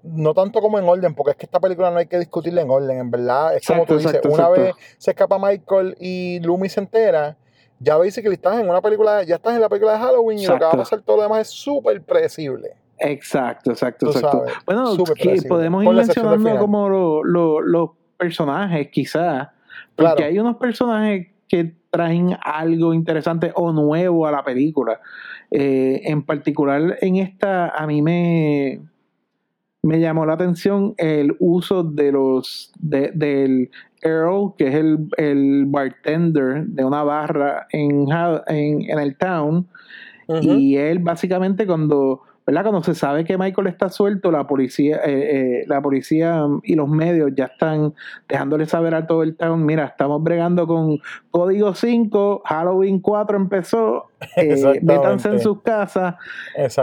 no 0.03 0.33
tanto 0.33 0.61
como 0.61 0.77
en 0.77 0.87
orden, 0.87 1.15
porque 1.15 1.31
es 1.31 1.37
que 1.37 1.45
esta 1.45 1.59
película 1.59 1.89
no 1.91 1.97
hay 1.97 2.07
que 2.07 2.19
discutirla 2.19 2.61
en 2.61 2.69
orden, 2.69 2.97
en 2.97 3.11
verdad, 3.11 3.55
es 3.55 3.65
como 3.65 3.85
tú 3.85 3.97
dices, 3.97 4.19
una 4.25 4.49
vez 4.49 4.73
se 4.97 5.11
escapa 5.11 5.39
Michael 5.39 5.95
y 5.99 6.39
Lumi 6.41 6.69
se 6.69 6.81
entera, 6.81 7.37
ya 7.79 7.97
veis 7.97 8.15
que 8.15 8.27
estás 8.27 8.59
en 8.59 8.69
una 8.69 8.81
película, 8.81 9.23
ya 9.23 9.35
estás 9.35 9.55
en 9.55 9.61
la 9.61 9.69
película 9.69 9.93
de 9.93 9.99
Halloween 9.99 10.39
y 10.39 10.45
lo 10.45 10.57
que 10.57 10.65
va 10.65 10.71
a 10.71 10.77
pasar 10.77 11.01
todo 11.01 11.17
lo 11.17 11.23
demás 11.23 11.41
es 11.41 11.49
súper 11.49 12.01
predecible. 12.03 12.75
Exacto, 12.99 13.71
exacto, 13.71 14.11
exacto. 14.11 14.45
bueno, 14.67 14.95
podemos 15.49 15.83
ir 15.83 15.89
mencionando 15.89 16.59
como 16.59 16.89
los 16.89 17.89
personajes, 18.17 18.89
quizás. 18.91 19.47
Porque 19.95 20.23
hay 20.23 20.37
unos 20.37 20.57
personajes 20.57 21.30
que 21.51 21.75
traen 21.89 22.37
algo 22.41 22.93
interesante 22.93 23.51
o 23.55 23.73
nuevo 23.73 24.25
a 24.25 24.31
la 24.31 24.41
película. 24.41 25.01
Eh, 25.51 25.99
en 26.05 26.23
particular, 26.23 26.97
en 27.01 27.17
esta, 27.17 27.67
a 27.67 27.85
mí 27.85 28.01
me, 28.01 28.79
me 29.83 29.99
llamó 29.99 30.25
la 30.25 30.33
atención 30.33 30.93
el 30.97 31.35
uso 31.39 31.83
de 31.83 32.13
los 32.13 32.71
del 32.79 33.69
Earl, 34.01 34.53
que 34.57 34.69
es 34.69 34.75
el, 34.75 35.65
bartender 35.65 36.67
de 36.67 36.85
una 36.85 37.03
barra 37.03 37.67
en, 37.73 38.07
en, 38.47 38.99
el 38.99 39.17
town. 39.17 39.67
Y 40.41 40.77
él 40.77 40.99
básicamente 40.99 41.67
cuando 41.67 42.21
¿verdad? 42.45 42.63
Cuando 42.63 42.83
se 42.83 42.95
sabe 42.95 43.23
que 43.23 43.37
Michael 43.37 43.67
está 43.67 43.89
suelto, 43.89 44.31
la 44.31 44.47
policía, 44.47 44.97
eh, 45.05 45.61
eh, 45.61 45.63
la 45.67 45.81
policía 45.81 46.43
y 46.63 46.75
los 46.75 46.89
medios 46.89 47.31
ya 47.35 47.45
están 47.45 47.93
dejándole 48.27 48.65
saber 48.65 48.95
a 48.95 49.05
todo 49.05 49.23
el 49.23 49.35
town, 49.35 49.65
mira, 49.65 49.85
estamos 49.85 50.23
bregando 50.23 50.65
con 50.65 50.99
Código 51.29 51.73
5, 51.73 52.41
Halloween 52.45 52.99
4 52.99 53.37
empezó, 53.37 54.05
eh, 54.37 54.79
métanse 54.81 55.29
en 55.29 55.39
sus 55.39 55.61
casas. 55.61 56.15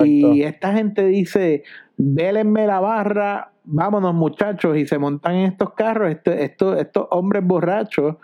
Y 0.05 0.43
esta 0.43 0.73
gente 0.73 1.05
dice, 1.07 1.65
vélenme 1.97 2.67
la 2.67 2.81
barra, 2.81 3.53
vámonos 3.65 4.15
muchachos, 4.15 4.77
y 4.77 4.87
se 4.87 4.99
montan 4.99 5.35
en 5.35 5.53
estos 5.53 5.75
carros, 5.75 6.11
este, 6.11 6.45
estos, 6.45 6.79
estos 6.79 7.07
hombres 7.11 7.45
borrachos 7.45 8.17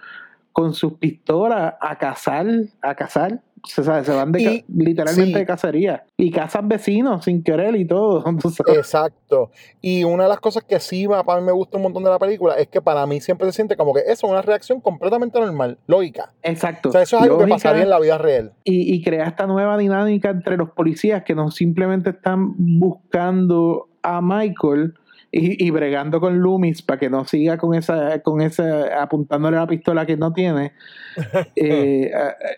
con 0.52 0.72
sus 0.72 0.94
pistolas 0.94 1.74
a 1.80 1.98
cazar, 1.98 2.46
a 2.80 2.94
cazar 2.94 3.40
se, 3.66 3.82
se 3.82 4.12
van 4.12 4.32
de, 4.32 4.64
literalmente 4.68 5.38
de 5.38 5.46
cacería. 5.46 6.04
Y 6.16 6.30
cazan 6.30 6.68
vecinos 6.68 7.24
sin 7.24 7.42
querer 7.42 7.76
y 7.76 7.86
todo. 7.86 8.24
Exacto. 8.68 9.50
Y 9.80 10.04
una 10.04 10.24
de 10.24 10.28
las 10.28 10.40
cosas 10.40 10.64
que 10.64 10.80
sí 10.80 11.06
para 11.08 11.40
mí 11.40 11.46
me 11.46 11.52
gusta 11.52 11.76
un 11.76 11.84
montón 11.84 12.04
de 12.04 12.10
la 12.10 12.18
película 12.18 12.54
es 12.54 12.68
que 12.68 12.80
para 12.80 13.06
mí 13.06 13.20
siempre 13.20 13.46
se 13.48 13.52
siente 13.52 13.76
como 13.76 13.94
que 13.94 14.00
eso 14.00 14.26
es 14.26 14.30
una 14.32 14.42
reacción 14.42 14.80
completamente 14.80 15.38
normal, 15.40 15.78
lógica. 15.86 16.32
Exacto. 16.42 16.90
O 16.90 16.92
sea, 16.92 17.02
eso 17.02 17.16
es 17.16 17.22
algo 17.22 17.38
que 17.38 17.46
pasaría 17.46 17.82
en 17.82 17.90
la 17.90 18.00
vida 18.00 18.18
real. 18.18 18.52
Y, 18.64 18.94
y 18.94 19.02
crea 19.02 19.26
esta 19.26 19.46
nueva 19.46 19.78
dinámica 19.78 20.30
entre 20.30 20.56
los 20.56 20.70
policías 20.70 21.24
que 21.24 21.34
no 21.34 21.50
simplemente 21.50 22.10
están 22.10 22.54
buscando 22.56 23.88
a 24.02 24.20
Michael 24.20 24.94
y, 25.36 25.70
bregando 25.70 26.20
con 26.20 26.38
Loomis 26.38 26.82
para 26.82 27.00
que 27.00 27.10
no 27.10 27.24
siga 27.24 27.58
con 27.58 27.74
esa, 27.74 28.22
con 28.22 28.40
esa, 28.40 29.02
apuntándole 29.02 29.56
la 29.56 29.66
pistola 29.66 30.06
que 30.06 30.16
no 30.16 30.32
tiene. 30.32 30.72
Eh, 31.56 32.10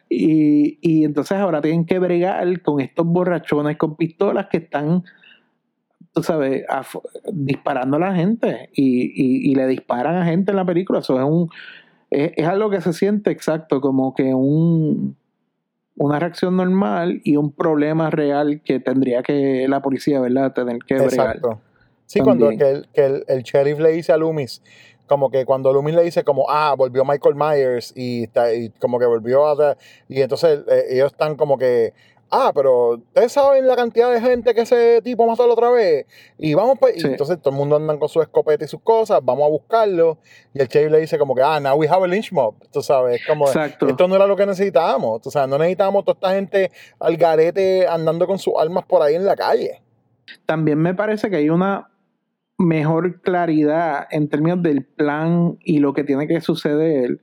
y, 0.09 0.79
y, 0.81 1.05
entonces 1.05 1.37
ahora 1.37 1.61
tienen 1.61 1.85
que 1.85 1.99
bregar 1.99 2.63
con 2.63 2.81
estos 2.81 3.05
borrachones 3.05 3.77
con 3.77 3.97
pistolas 3.97 4.47
que 4.47 4.57
están, 4.57 5.05
tú 6.15 6.23
sabes, 6.23 6.65
disparando 7.31 7.99
a 7.99 8.01
la 8.01 8.15
gente 8.15 8.71
y, 8.73 9.51
y, 9.51 9.55
le 9.55 9.67
disparan 9.67 10.17
a 10.17 10.25
gente 10.25 10.53
en 10.53 10.57
la 10.57 10.65
película. 10.65 11.01
Eso 11.01 11.19
es 11.19 11.25
un 11.25 11.51
es, 12.11 12.47
algo 12.47 12.71
que 12.71 12.81
se 12.81 12.95
siente 12.95 13.31
exacto, 13.31 13.83
como 13.83 14.15
que 14.15 14.35
un 14.35 15.17
una 15.97 16.19
reacción 16.19 16.57
normal 16.57 17.21
y 17.25 17.37
un 17.37 17.53
problema 17.53 18.11
real 18.11 18.63
que 18.65 18.81
tendría 18.81 19.23
que 19.23 19.67
la 19.69 19.81
policía, 19.81 20.21
¿verdad?, 20.21 20.53
tener 20.55 20.79
que 20.87 20.95
bregar. 20.95 21.37
Exacto. 21.37 21.61
Sí, 22.07 22.21
cuando 22.21 22.49
que 22.51 22.85
el, 22.95 23.25
el, 23.27 23.43
sheriff 23.43 23.79
le 23.81 23.91
dice 23.91 24.13
a 24.13 24.17
Loomis, 24.17 24.63
como 25.07 25.31
que 25.31 25.45
cuando 25.45 25.73
Loomis 25.73 25.95
le 25.95 26.03
dice 26.03 26.25
como, 26.25 26.49
ah, 26.49 26.75
volvió 26.77 27.05
Michael 27.05 27.35
Myers 27.35 27.93
y, 27.97 28.25
está, 28.25 28.53
y 28.53 28.71
como 28.71 28.99
que 28.99 29.07
volvió 29.07 29.47
a... 29.47 29.77
Y 30.09 30.21
entonces 30.21 30.61
eh, 30.69 30.85
ellos 30.91 31.13
están 31.13 31.37
como 31.37 31.59
que, 31.59 31.95
ah, 32.31 32.53
pero 32.55 32.91
ustedes 32.91 33.33
saben 33.33 33.67
la 33.67 33.77
cantidad 33.77 34.13
de 34.13 34.21
gente 34.21 34.55
que 34.55 34.63
ese 34.63 35.01
tipo 35.03 35.27
mató 35.27 35.47
la 35.47 35.53
otra 35.53 35.71
vez. 35.71 36.07
Y 36.39 36.55
vamos, 36.55 36.79
pues, 36.79 37.03
y 37.03 37.07
entonces 37.07 37.41
todo 37.41 37.51
el 37.51 37.57
mundo 37.57 37.77
andan 37.77 37.99
con 37.99 38.09
su 38.09 38.21
escopeta 38.21 38.65
y 38.65 38.69
sus 38.69 38.81
cosas, 38.81 39.21
vamos 39.23 39.45
a 39.45 39.49
buscarlo. 39.49 40.19
Y 40.55 40.61
el 40.61 40.69
sheriff 40.69 40.93
le 40.93 40.99
dice 41.01 41.19
como 41.19 41.35
que, 41.35 41.43
ah, 41.43 41.61
now 41.61 41.77
we 41.77 41.89
have 41.89 42.05
a 42.05 42.07
lynch 42.07 42.33
mob. 42.33 42.55
Tú 42.73 42.83
sabes, 42.83 43.21
como, 43.27 43.49
esto 43.49 44.09
no 44.09 44.17
era 44.17 44.27
lo 44.27 44.37
que 44.37 44.47
necesitábamos. 44.47 45.27
O 45.27 45.31
sea, 45.31 45.47
no 45.47 45.59
necesitábamos 45.59 46.05
toda 46.05 46.15
esta 46.15 46.35
gente 46.35 46.71
al 46.99 47.17
garete 47.17 47.87
andando 47.87 48.27
con 48.27 48.39
sus 48.39 48.55
armas 48.59 48.85
por 48.85 49.03
ahí 49.03 49.15
en 49.15 49.25
la 49.25 49.37
calle. 49.37 49.83
También 50.45 50.79
me 50.79 50.95
parece 50.95 51.31
que 51.31 51.37
hay 51.37 51.51
una 51.51 51.89
mejor 52.59 53.21
claridad 53.21 54.07
en 54.11 54.29
términos 54.29 54.63
del 54.63 54.85
plan 54.85 55.59
y 55.63 55.79
lo 55.79 55.93
que 55.93 56.05
tiene 56.05 56.27
que 56.27 56.41
suceder 56.41 57.21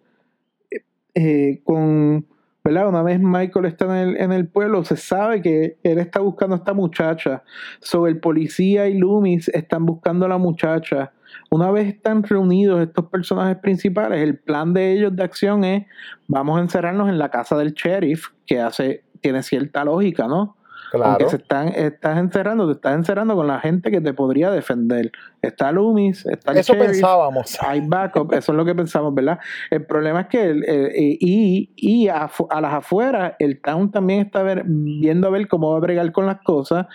eh, 1.16 1.62
con 1.64 2.28
¿verdad? 2.64 2.88
Una 2.88 3.04
vez 3.04 3.20
Michael 3.20 3.66
está 3.66 3.86
en 3.86 4.10
el, 4.10 4.18
en 4.18 4.32
el, 4.32 4.48
pueblo, 4.48 4.86
se 4.86 4.96
sabe 4.96 5.42
que 5.42 5.78
él 5.84 6.00
está 6.00 6.22
buscando 6.22 6.56
a 6.56 6.60
esta 6.60 6.74
muchacha. 6.74 7.44
Sobre 7.82 8.12
el 8.12 8.20
policía 8.20 8.88
y 8.88 8.98
Loomis 8.98 9.50
están 9.50 9.86
buscando 9.86 10.26
a 10.26 10.30
la 10.30 10.38
muchacha. 10.38 11.12
Una 11.50 11.72
vez 11.72 11.88
están 11.88 12.24
reunidos 12.24 12.82
estos 12.82 13.06
personajes 13.06 13.58
principales, 13.58 14.22
el 14.22 14.38
plan 14.38 14.74
de 14.74 14.94
ellos 14.94 15.16
de 15.16 15.24
acción 15.24 15.64
es 15.64 15.86
vamos 16.28 16.58
a 16.58 16.62
encerrarnos 16.62 17.10
en 17.10 17.20
la 17.20 17.30
casa 17.30 17.58
del 17.58 17.74
sheriff, 17.74 18.30
que 18.46 18.62
hace, 18.62 19.04
tiene 19.20 19.44
cierta 19.44 19.84
lógica, 19.84 20.28
¿no? 20.28 20.56
Claro. 20.94 21.28
se 21.28 21.38
están, 21.38 21.70
estás 21.70 22.20
encerrando, 22.20 22.68
te 22.68 22.74
estás 22.74 22.94
encerrando 22.94 23.36
con 23.36 23.48
la 23.48 23.60
gente 23.60 23.90
que 23.90 24.00
te 24.00 24.14
podría 24.14 24.52
defender. 24.52 25.12
Está 25.42 25.72
Loomis, 25.72 26.24
está 26.28 26.52
el 26.52 26.60
Eso 26.60 26.74
pensábamos. 26.74 27.58
Hay 27.64 27.82
backup, 27.82 28.32
eso 28.34 28.52
es 28.52 28.56
lo 28.56 28.64
que 28.64 28.76
pensamos, 28.76 29.12
¿verdad? 29.16 29.40
El 29.72 29.88
problema 29.88 30.22
es 30.22 30.28
que, 30.28 30.96
y, 30.96 31.72
y 31.76 32.08
a, 32.10 32.30
las 32.62 32.74
afueras, 32.74 33.34
el 33.40 33.60
town 33.60 33.90
también 33.90 34.20
está 34.20 34.44
viendo 34.44 35.28
a 35.28 35.32
ver 35.32 35.48
cómo 35.48 35.72
va 35.72 35.78
a 35.78 35.80
bregar 35.80 36.12
con 36.12 36.28
las 36.28 36.42
cosas 36.44 36.86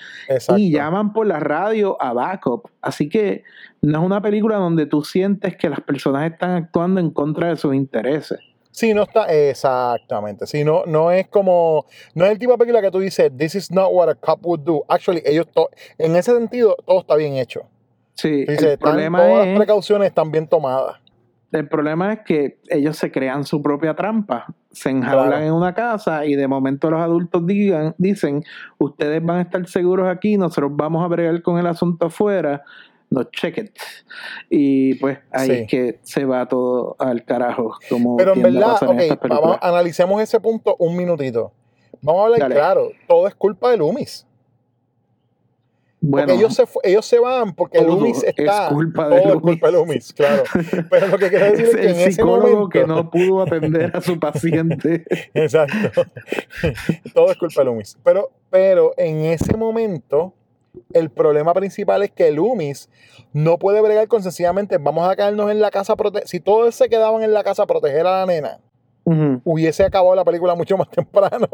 y 0.56 0.70
llaman 0.70 1.12
por 1.12 1.26
la 1.26 1.40
radio 1.40 2.00
a 2.00 2.12
backup. 2.12 2.70
Así 2.80 3.08
que 3.08 3.42
no 3.82 3.98
es 3.98 4.06
una 4.06 4.22
película 4.22 4.58
donde 4.58 4.86
tú 4.86 5.02
sientes 5.02 5.56
que 5.56 5.68
las 5.68 5.80
personas 5.80 6.30
están 6.30 6.52
actuando 6.52 7.00
en 7.00 7.10
contra 7.10 7.48
de 7.48 7.56
sus 7.56 7.74
intereses. 7.74 8.38
Sí, 8.78 8.94
no 8.94 9.02
está, 9.02 9.24
exactamente. 9.24 10.46
Sí, 10.46 10.62
no, 10.62 10.84
no 10.86 11.10
es 11.10 11.26
como, 11.26 11.84
no 12.14 12.24
es 12.24 12.30
el 12.30 12.38
tipo 12.38 12.52
de 12.52 12.58
película 12.58 12.80
que 12.80 12.92
tú 12.92 13.00
dices, 13.00 13.28
this 13.36 13.56
is 13.56 13.72
not 13.72 13.88
what 13.90 14.08
a 14.08 14.14
cop 14.14 14.38
would 14.46 14.60
do. 14.60 14.84
Actually, 14.86 15.20
ellos, 15.26 15.48
en 15.98 16.14
ese 16.14 16.32
sentido, 16.32 16.76
todo 16.86 17.00
está 17.00 17.16
bien 17.16 17.34
hecho. 17.34 17.62
Sí, 18.14 18.44
el 18.46 18.78
problema 18.78 19.18
todas 19.18 19.48
las 19.48 19.56
precauciones 19.56 20.06
están 20.06 20.30
bien 20.30 20.46
tomadas. 20.46 20.94
El 21.50 21.66
problema 21.66 22.12
es 22.12 22.20
que 22.20 22.60
ellos 22.68 22.96
se 22.96 23.10
crean 23.10 23.42
su 23.44 23.60
propia 23.60 23.94
trampa, 23.94 24.46
se 24.70 24.90
enjaulan 24.90 25.42
en 25.42 25.52
una 25.54 25.74
casa 25.74 26.24
y 26.24 26.36
de 26.36 26.46
momento 26.46 26.88
los 26.88 27.00
adultos 27.00 27.44
digan, 27.48 27.96
dicen, 27.98 28.44
ustedes 28.78 29.20
van 29.24 29.38
a 29.38 29.42
estar 29.42 29.66
seguros 29.66 30.06
aquí, 30.06 30.36
nosotros 30.36 30.70
vamos 30.74 31.04
a 31.04 31.08
bregar 31.08 31.42
con 31.42 31.58
el 31.58 31.66
asunto 31.66 32.06
afuera 32.06 32.62
no 33.10 33.24
check 33.24 33.58
it. 33.58 33.70
Y 34.50 34.94
pues 34.94 35.18
ahí 35.30 35.50
es 35.50 35.68
que 35.68 35.98
se 36.02 36.24
va 36.24 36.46
todo 36.46 36.96
al 36.98 37.24
carajo. 37.24 37.76
Como 37.88 38.16
Pero 38.16 38.34
en 38.34 38.42
verdad, 38.42 38.82
ok, 38.82 39.28
vamos, 39.28 39.58
analicemos 39.60 40.20
ese 40.22 40.40
punto 40.40 40.76
un 40.78 40.96
minutito. 40.96 41.52
Vamos 42.00 42.22
a 42.22 42.24
hablar 42.26 42.52
claro, 42.52 42.90
todo 43.06 43.26
es 43.26 43.34
culpa 43.34 43.70
de 43.70 43.78
Loomis. 43.78 44.28
Bueno, 46.00 46.28
porque 46.28 46.38
ellos 46.38 46.54
se, 46.54 46.64
ellos 46.84 47.06
se 47.06 47.18
van 47.18 47.54
porque 47.54 47.80
Loomis 47.80 48.22
está. 48.22 48.66
Es 48.66 48.72
culpa 48.72 49.08
de 49.08 49.20
todo 49.20 49.34
es 49.34 49.40
culpa 49.40 49.66
de 49.66 49.72
Loomis, 49.72 50.12
claro. 50.12 50.44
Pero 50.90 51.08
lo 51.08 51.18
que 51.18 51.28
quiero 51.28 51.44
decir 51.46 51.64
es, 51.66 51.74
que 51.74 51.80
el 51.80 51.98
en 51.98 52.12
psicólogo 52.12 52.68
que 52.68 52.86
no 52.86 53.10
pudo 53.10 53.42
atender 53.42 53.96
a 53.96 54.00
su 54.00 54.18
paciente. 54.20 55.04
Exacto. 55.34 56.02
todo 57.14 57.32
es 57.32 57.36
culpa 57.36 57.62
de 57.62 57.64
Loomis. 57.64 57.98
Pero, 58.04 58.30
pero 58.48 58.94
en 58.96 59.24
ese 59.24 59.56
momento, 59.56 60.34
el 60.92 61.10
problema 61.10 61.54
principal 61.54 62.02
es 62.02 62.10
que 62.10 62.30
Loomis 62.30 62.88
no 63.32 63.58
puede 63.58 63.80
bregar 63.80 64.08
con 64.08 64.22
sencillamente 64.22 64.78
vamos 64.78 65.08
a 65.08 65.16
quedarnos 65.16 65.50
en 65.50 65.60
la 65.60 65.70
casa 65.70 65.94
si 66.24 66.40
todos 66.40 66.74
se 66.74 66.88
quedaban 66.88 67.22
en 67.22 67.32
la 67.32 67.44
casa 67.44 67.64
a 67.64 67.66
proteger 67.66 68.06
a 68.06 68.20
la 68.20 68.26
nena 68.26 68.60
hubiese 69.44 69.84
acabado 69.84 70.14
la 70.14 70.24
película 70.24 70.54
mucho 70.54 70.76
más 70.76 70.90
temprano 70.90 71.48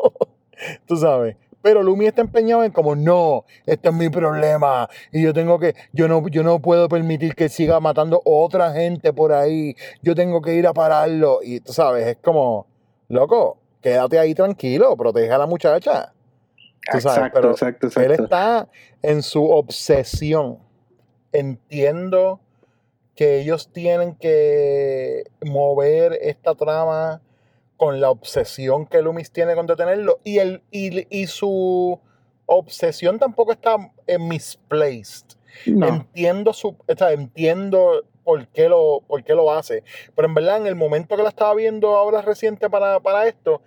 tú 0.87 0.97
sabes. 0.97 1.37
Pero 1.63 1.83
Loomis 1.83 2.09
está 2.09 2.21
empeñado 2.21 2.63
en 2.63 2.73
como 2.73 2.95
no 2.95 3.45
este 3.65 3.89
es 3.89 3.95
mi 3.95 4.11
problema 4.11 4.89
y 5.13 5.23
yo 5.23 5.33
tengo 5.33 5.59
que 5.59 5.75
yo 5.93 6.09
no 6.09 6.29
yo 6.29 6.43
no 6.43 6.61
puedo 6.61 6.89
permitir 6.89 7.35
que 7.35 7.49
siga 7.49 7.81
matando 7.81 8.21
otra 8.25 8.73
gente 8.73 9.15
por 9.15 9.33
ahí 9.33 9.75
yo 10.03 10.15
tengo 10.15 10.43
que 10.43 10.55
ir 10.55 10.67
a 10.67 10.75
pararlo 10.75 11.39
y 11.43 11.61
tú 11.61 11.73
sabes 11.73 12.07
es 12.07 12.17
como 12.19 12.67
loco 13.09 13.59
quédate 13.81 14.19
ahí 14.19 14.35
tranquilo 14.35 14.95
protege 14.97 15.33
a 15.33 15.39
la 15.39 15.47
muchacha 15.47 16.13
exacto, 16.93 17.51
exacto, 17.51 17.87
exacto. 17.87 18.01
Él 18.01 18.21
está 18.21 18.69
en 19.03 19.23
su 19.23 19.45
obsesión. 19.45 20.59
Entiendo 21.33 22.41
que 23.15 23.41
ellos 23.41 23.71
tienen 23.73 24.15
que 24.15 25.25
mover 25.45 26.19
esta 26.21 26.55
trama 26.55 27.23
con 27.77 28.01
la 28.01 28.11
obsesión 28.11 28.87
que 28.87 29.03
Loomis 29.03 29.31
tiene 29.31 29.55
con 29.55 29.67
detenerlo. 29.67 30.21
Y, 30.25 30.39
el, 30.39 30.63
y, 30.71 31.27
su 31.27 31.99
obsesión 32.47 33.19
tampoco 33.19 33.53
está 33.53 33.77
en 34.07 34.29
misplaced. 34.29 35.27
Entiendo 35.67 36.53
su. 36.53 36.77
entiendo 36.87 38.05
por 38.25 38.49
qué, 38.49 38.69
lo, 38.69 39.03
por 39.07 39.23
qué 39.23 39.35
lo 39.35 39.53
hace. 39.53 39.85
Pero 40.17 40.27
en 40.27 40.35
verdad, 40.35 40.57
en 40.57 40.67
el 40.67 40.75
momento 40.75 41.17
que 41.17 41.23
la 41.23 41.29
estaba 41.29 41.55
viendo 41.55 41.95
ahora 41.95 42.23
reciente 42.23 42.71
para, 42.71 43.01
para 43.01 43.27
esto, 43.27 43.61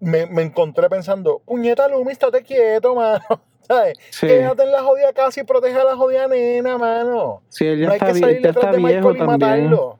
me, 0.00 0.26
me 0.26 0.42
encontré 0.42 0.88
pensando, 0.88 1.40
puñeta 1.44 1.88
Lumi, 1.88 2.12
estate 2.12 2.42
quieto, 2.42 2.94
mano. 2.94 3.20
¿Sabes? 3.66 3.98
Quédate 4.20 4.62
en 4.62 4.70
la 4.70 4.82
jodida 4.82 5.12
casa 5.12 5.40
y 5.40 5.44
protege 5.44 5.76
a 5.76 5.84
la 5.84 5.96
jodida 5.96 6.28
nena, 6.28 6.78
mano. 6.78 7.42
Sí, 7.48 7.66
él 7.66 7.80
ya 7.80 7.88
no 7.88 7.92
está, 7.94 8.06
hay 8.06 8.12
que 8.12 8.18
salir 8.20 8.42
detrás 8.42 8.72
de 8.72 8.78
Michael 8.78 9.16
y 9.16 9.22
matarlo. 9.22 9.98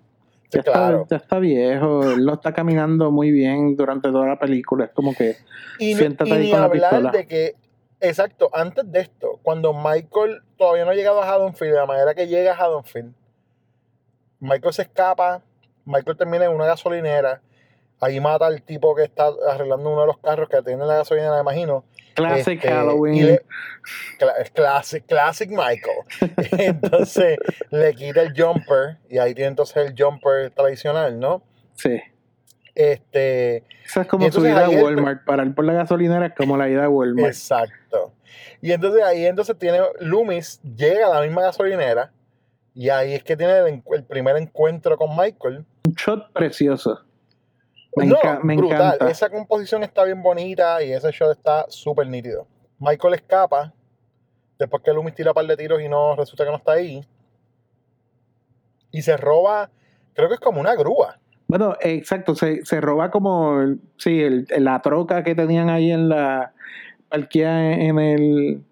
ya, 0.53 0.63
claro. 0.63 1.03
está, 1.03 1.17
ya 1.17 1.23
está 1.23 1.39
viejo, 1.41 2.03
él 2.13 2.25
lo 2.25 2.35
está 2.35 2.53
caminando 2.53 3.11
muy 3.11 3.33
bien 3.33 3.77
durante 3.77 4.11
toda 4.13 4.27
la 4.29 4.39
película. 4.39 4.85
Es 4.85 4.93
como 4.93 5.15
que 5.15 5.37
y, 5.81 5.97
siéntate 5.97 6.31
y 6.31 6.33
ahí 6.33 6.51
con 6.53 6.61
la 6.61 6.71
pistola. 6.71 7.11
de 7.11 7.27
que, 7.27 7.57
exacto, 7.99 8.51
antes 8.53 8.91
de 8.93 9.01
esto, 9.01 9.41
cuando 9.43 9.73
Michael 9.73 10.43
todavía 10.57 10.85
no 10.85 10.93
ha 10.93 10.95
llegado 10.95 11.21
a 11.21 11.29
Haddonfield, 11.29 11.73
de 11.73 11.81
la 11.81 11.87
manera 11.87 12.15
que 12.15 12.29
llega 12.29 12.53
a 12.53 12.57
Haddonfield, 12.57 13.15
Michael 14.39 14.75
se 14.75 14.83
escapa, 14.83 15.43
Michael 15.85 16.17
termina 16.17 16.45
en 16.45 16.53
una 16.53 16.67
gasolinera 16.67 17.41
Ahí 18.01 18.21
mata 18.21 18.47
al 18.47 18.63
tipo 18.63 18.95
que 18.95 19.05
está 19.05 19.31
arreglando 19.51 19.91
uno 19.91 20.03
de 20.03 20.07
los 20.07 20.19
carros 20.19 20.49
que 20.49 20.61
tiene 20.63 20.85
la 20.85 20.97
gasolina, 20.97 21.35
me 21.35 21.41
imagino. 21.41 21.85
Classic 22.15 22.57
este, 22.57 22.69
Halloween. 22.69 23.39
classic, 24.55 25.07
classic 25.07 25.51
Michael. 25.51 26.05
entonces 26.59 27.39
le 27.71 27.95
quita 27.95 28.23
el 28.23 28.33
jumper 28.37 28.99
y 29.09 29.19
ahí 29.19 29.35
tiene 29.35 29.49
entonces 29.49 29.77
el 29.77 29.95
jumper 29.97 30.51
tradicional, 30.51 31.19
¿no? 31.19 31.43
Sí. 31.75 32.01
Este, 32.75 33.65
Esa 33.85 34.03
es 34.03 34.07
como 34.07 34.31
su 34.31 34.47
ida 34.47 34.67
a 34.67 34.69
Walmart. 34.69 35.25
Parar 35.25 35.55
por 35.55 35.65
la 35.65 35.73
gasolinera 35.73 36.27
es 36.27 36.35
como 36.35 36.59
la 36.59 36.69
ida 36.69 36.85
a 36.85 36.89
Walmart. 36.91 37.29
Exacto. 37.29 38.13
Y 38.61 38.73
entonces 38.73 39.03
ahí 39.03 39.25
entonces 39.25 39.59
tiene 39.59 39.81
Loomis, 40.01 40.61
llega 40.63 41.07
a 41.07 41.15
la 41.15 41.23
misma 41.23 41.43
gasolinera 41.43 42.13
y 42.75 42.91
ahí 42.91 43.15
es 43.15 43.25
que 43.25 43.37
tiene 43.37 43.59
el, 43.59 43.83
el 43.91 44.05
primer 44.05 44.37
encuentro 44.37 44.99
con 44.99 45.17
Michael. 45.17 45.65
Un 45.87 45.95
shot 45.95 46.31
precioso. 46.35 47.06
Me, 47.97 48.07
no, 48.07 48.17
brutal. 48.43 48.99
Esa 49.09 49.31
composición 49.31 49.83
está 49.83 50.05
bien 50.05 50.23
bonita 50.23 50.83
y 50.83 50.93
ese 50.93 51.11
show 51.13 51.31
está 51.31 51.65
súper 51.69 52.07
nítido. 52.07 52.47
Michael 52.79 53.15
escapa 53.15 53.73
después 54.59 54.83
que 54.83 54.93
Loomis 54.93 55.15
tira 55.15 55.31
un 55.31 55.35
par 55.35 55.47
de 55.47 55.57
tiros 55.57 55.81
y 55.81 55.89
no 55.89 56.15
resulta 56.15 56.45
que 56.45 56.51
no 56.51 56.59
está 56.59 56.73
ahí. 56.73 57.07
Y 58.91 59.03
se 59.03 59.17
roba, 59.17 59.71
creo 60.15 60.29
que 60.29 60.35
es 60.35 60.41
como 60.41 60.61
una 60.61 60.75
grúa. 60.75 61.19
Bueno, 61.49 61.77
exacto, 61.81 62.35
se, 62.35 62.63
roba 62.81 63.11
como, 63.11 63.77
sí, 63.99 64.21
la 64.49 64.83
troca 64.83 65.23
que 65.23 65.35
tenían 65.35 65.71
ahí 65.71 65.93
en 65.93 66.09
la 66.09 66.53
en, 67.13 67.99
el, 67.99 68.65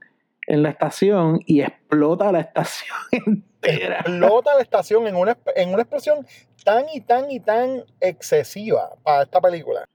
en 0.48 0.62
la 0.62 0.70
estación 0.70 1.40
y 1.46 1.62
explota 1.62 2.32
la 2.32 2.40
estación 2.40 2.98
explota 3.62 4.54
la 4.56 4.60
estación 4.60 5.06
en 5.06 5.16
una, 5.16 5.38
en 5.54 5.72
una 5.72 5.82
explosión 5.82 6.26
tan 6.64 6.86
y 6.92 7.00
tan 7.00 7.30
y 7.30 7.40
tan 7.40 7.84
excesiva 8.00 8.90
para 9.02 9.22
esta 9.22 9.40
película 9.40 9.86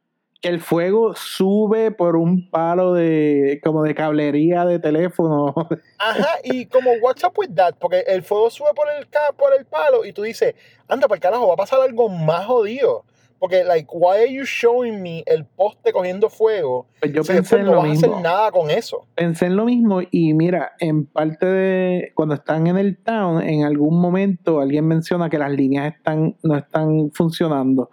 que 0.42 0.50
el 0.50 0.62
fuego 0.62 1.16
sube 1.16 1.92
por 1.92 2.16
un 2.16 2.50
palo 2.50 2.94
de 2.94 3.60
como 3.64 3.84
de 3.84 3.94
cablería 3.94 4.66
de 4.66 4.80
teléfono. 4.80 5.54
Ajá, 5.98 6.40
y 6.44 6.66
como 6.66 6.92
what's 7.02 7.24
up 7.24 7.34
with 7.38 7.54
that, 7.56 7.76
porque 7.78 8.04
el 8.08 8.24
fuego 8.24 8.50
sube 8.50 8.70
por 8.74 8.88
el 8.90 9.06
por 9.36 9.54
el 9.54 9.66
palo 9.66 10.06
y 10.06 10.14
tú 10.14 10.24
dices, 10.24 10.56
anda, 10.88 11.08
para 11.08 11.18
el 11.18 11.22
carajo, 11.22 11.48
va 11.48 11.56
a 11.56 11.58
pasar 11.58 11.82
algo 11.82 12.10
más 12.10 12.46
jodido. 12.46 13.04
Porque, 13.40 13.64
like, 13.64 13.88
why 13.92 14.18
are 14.18 14.32
you 14.32 14.44
showing 14.44 15.02
me 15.02 15.24
el 15.26 15.46
poste 15.46 15.94
cogiendo 15.94 16.30
fuego? 16.30 16.88
Pues 17.00 17.14
yo 17.14 17.24
pensé 17.24 17.58
en 17.58 17.66
no 17.66 17.72
lo 17.72 17.78
vas 17.78 17.90
mismo. 17.90 18.08
a 18.08 18.12
hacer 18.12 18.24
nada 18.24 18.52
con 18.52 18.70
eso. 18.70 19.06
Pensé 19.16 19.46
en 19.46 19.56
lo 19.56 19.66
mismo 19.66 20.02
y 20.12 20.34
mira, 20.34 20.74
en 20.80 21.06
parte 21.06 21.46
de 21.46 22.12
cuando 22.16 22.36
están 22.36 22.68
en 22.68 22.78
el 22.78 22.98
town, 22.98 23.42
en 23.42 23.64
algún 23.64 24.00
momento 24.02 24.60
alguien 24.60 24.88
menciona 24.88 25.30
que 25.30 25.38
las 25.38 25.52
líneas 25.52 25.96
están 25.96 26.36
no 26.44 26.58
están 26.58 27.12
funcionando, 27.14 27.90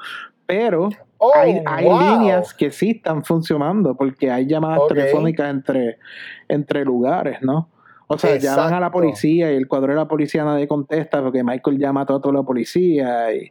pero 0.46 0.88
Oh, 1.18 1.32
hay, 1.35 1.62
hay 1.64 1.87
wow. 1.87 1.98
líneas 1.98 2.52
que 2.52 2.70
sí 2.70 2.90
están 2.90 3.24
funcionando 3.24 3.96
porque 3.96 4.30
hay 4.30 4.46
llamadas 4.46 4.82
telefónicas 4.88 5.48
entre, 5.48 5.96
entre 6.46 6.85
lugares, 6.85 7.38
¿no? 7.40 7.70
O 8.09 8.19
sea, 8.19 8.37
llaman 8.37 8.75
a 8.75 8.81
la 8.81 8.90
policía 8.90 9.53
y 9.53 9.57
el 9.57 9.66
cuadro 9.66 9.88
de 9.92 9.97
la 9.97 10.07
policía 10.07 10.45
nadie 10.45 10.69
contesta 10.69 11.21
porque 11.23 11.42
Michael 11.42 11.79
llama 11.79 12.03
a 12.03 12.07
toda 12.07 12.33
la 12.33 12.42
policía 12.42 13.33
y, 13.35 13.51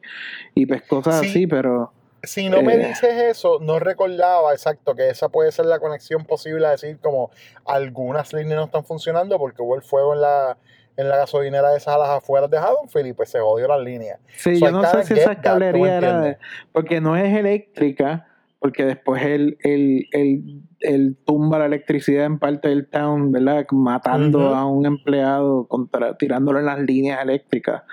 y 0.54 0.66
pues 0.66 0.84
cosas 0.84 1.20
Sí. 1.22 1.28
así, 1.28 1.48
pero 1.48 1.92
Si 2.24 2.50
no 2.50 2.62
me 2.64 2.74
Eh. 2.76 2.88
dices 2.88 3.14
eso, 3.30 3.60
no 3.62 3.78
recordaba 3.80 4.52
exacto 4.54 4.96
que 4.96 5.10
esa 5.10 5.30
puede 5.30 5.52
ser 5.52 5.66
la 5.66 5.78
conexión 5.80 6.26
posible 6.26 6.66
a 6.66 6.72
decir 6.72 6.98
como 7.00 7.30
algunas 7.66 8.34
líneas 8.34 8.58
no 8.58 8.66
están 8.66 8.84
funcionando 8.86 9.38
porque 9.38 9.62
hubo 9.62 9.76
el 9.76 9.82
fuego 9.84 10.14
en 10.16 10.22
la, 10.22 10.58
en 10.98 11.10
la 11.10 11.18
gasolinera 11.18 11.70
de 11.72 11.78
esas 11.78 11.94
a 11.96 11.98
las 12.00 12.10
afueras 12.10 12.50
de 12.50 12.58
Haddonfield 12.58 13.08
y 13.08 13.14
pues 13.14 13.30
se 13.30 13.40
jodió 13.40 13.68
las 13.68 13.80
líneas. 13.82 14.20
Sí, 14.38 14.56
So 14.56 14.66
yo 14.68 14.72
no 14.72 14.84
sé 14.86 15.04
si 15.04 15.14
esa 15.14 15.26
that, 15.26 15.38
escalería 15.38 16.00
¿tú 16.00 16.06
era 16.06 16.22
de, 16.22 16.38
porque 16.72 17.00
no 17.02 17.16
es 17.18 17.32
eléctrica, 17.36 18.28
porque 18.60 18.86
después 18.86 19.22
él, 19.24 19.58
él, 19.62 20.08
él, 20.12 20.62
él 20.88 21.18
tumba 21.26 21.60
la 21.60 21.66
electricidad 21.66 22.26
en 22.26 22.40
parte 22.40 22.70
del 22.70 22.88
town, 22.88 23.32
¿verdad? 23.32 23.66
Matando 23.72 24.54
a 24.56 24.66
un 24.66 24.86
empleado, 24.86 25.68
contra, 25.68 26.18
tirándolo 26.18 26.60
en 26.60 26.66
las 26.66 26.80
líneas 26.80 27.22
eléctricas 27.22 27.84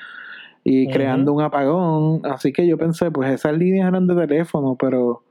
y 0.64 0.88
creando 0.90 1.32
un 1.32 1.42
apagón. 1.42 2.22
Así 2.24 2.52
que 2.52 2.66
yo 2.66 2.78
pensé, 2.78 3.10
pues 3.10 3.30
esas 3.32 3.54
líneas 3.56 3.88
eran 3.88 4.06
de 4.06 4.14
teléfono, 4.14 4.76
pero, 4.78 5.24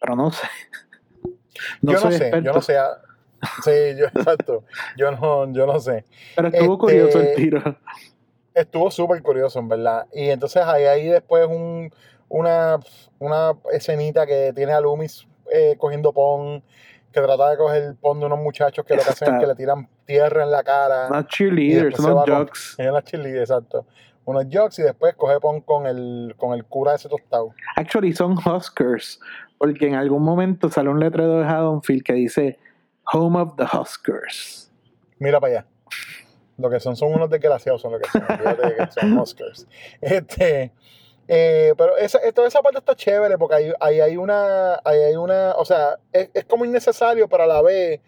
pero 0.00 0.16
no 0.16 0.30
sé. 0.30 0.46
No 1.82 1.92
yo 1.92 1.98
soy 1.98 2.12
no 2.12 2.16
sé, 2.18 2.22
experto, 2.24 2.46
yo 2.46 2.52
no 2.52 2.60
sé. 2.60 2.76
ah, 2.78 2.98
Sí, 3.62 3.70
yo, 3.98 4.06
exacto. 4.14 4.64
Yo 4.96 5.10
no, 5.12 5.52
yo 5.52 5.66
no 5.66 5.78
sé. 5.78 6.04
pero 6.34 6.48
estuvo 6.48 6.74
este- 6.74 6.78
curioso 6.78 7.20
el 7.20 7.34
tiro. 7.34 7.62
Estuvo 8.54 8.90
súper 8.90 9.20
curioso, 9.22 9.58
en 9.58 9.68
verdad. 9.68 10.06
Y 10.12 10.28
entonces 10.28 10.62
hay 10.62 10.84
ahí 10.84 11.08
después 11.08 11.46
un, 11.46 11.90
una, 12.28 12.78
una 13.18 13.52
escenita 13.72 14.26
que 14.26 14.52
tiene 14.54 14.72
a 14.72 14.80
Loomis 14.80 15.26
eh, 15.54 15.76
cogiendo 15.78 16.12
pon, 16.12 16.62
que 17.12 17.20
trata 17.20 17.50
de 17.50 17.56
coger 17.56 17.94
pon 18.00 18.18
de 18.18 18.26
unos 18.26 18.38
muchachos 18.40 18.84
que 18.84 18.96
lo 18.96 19.02
que 19.02 19.10
hacen 19.10 19.34
es 19.34 19.40
que 19.40 19.46
le 19.46 19.54
tiran 19.54 19.88
tierra 20.04 20.42
en 20.42 20.50
la 20.50 20.62
cara. 20.62 21.06
Unos 21.08 21.26
cheerleaders, 21.28 21.98
unos 22.00 22.24
con- 22.24 22.34
jocks. 22.34 22.74
Es 22.78 22.92
la 22.92 23.02
cheerleader, 23.02 23.40
exacto. 23.40 23.86
Unos 24.24 24.46
jocks 24.50 24.78
y 24.78 24.82
después 24.82 25.14
coge 25.14 25.38
pon 25.38 25.60
con 25.60 25.86
el, 25.86 26.34
con 26.36 26.54
el 26.54 26.64
cura 26.64 26.94
ese 26.94 27.08
tostado. 27.08 27.52
Actually, 27.76 28.12
son 28.14 28.36
Huskers, 28.38 29.20
porque 29.58 29.86
en 29.86 29.94
algún 29.94 30.22
momento 30.22 30.68
sale 30.70 30.88
un 30.88 30.98
letrero 30.98 31.38
de 31.38 31.44
Haddonfield 31.44 32.02
que 32.02 32.14
dice 32.14 32.58
Home 33.12 33.38
of 33.40 33.56
the 33.56 33.64
Huskers. 33.64 34.72
Mira 35.18 35.40
para 35.40 35.52
allá. 35.58 35.66
Lo 36.56 36.70
que 36.70 36.80
son 36.80 36.96
son 36.96 37.12
unos 37.12 37.28
desgraciados, 37.30 37.82
son 37.82 37.92
lo 37.92 37.98
que 37.98 38.08
son. 38.08 38.22
De 38.28 38.76
que 38.76 39.00
son 39.00 39.18
Oscars. 39.18 39.66
Este, 40.00 40.72
eh, 41.28 41.74
pero 41.76 41.96
esa, 41.96 42.18
eh, 42.18 42.32
toda 42.32 42.48
esa 42.48 42.60
parte 42.60 42.78
está 42.78 42.94
chévere 42.94 43.38
porque 43.38 43.56
ahí, 43.56 43.72
ahí 43.80 44.00
hay 44.00 44.16
una, 44.16 44.74
ahí 44.84 44.98
hay 45.00 45.16
una, 45.16 45.52
o 45.56 45.64
sea, 45.64 45.98
es, 46.12 46.30
es 46.34 46.44
como 46.44 46.64
innecesario, 46.64 47.28
pero 47.28 47.44
a 47.44 47.46
la 47.46 47.62
vez 47.62 48.00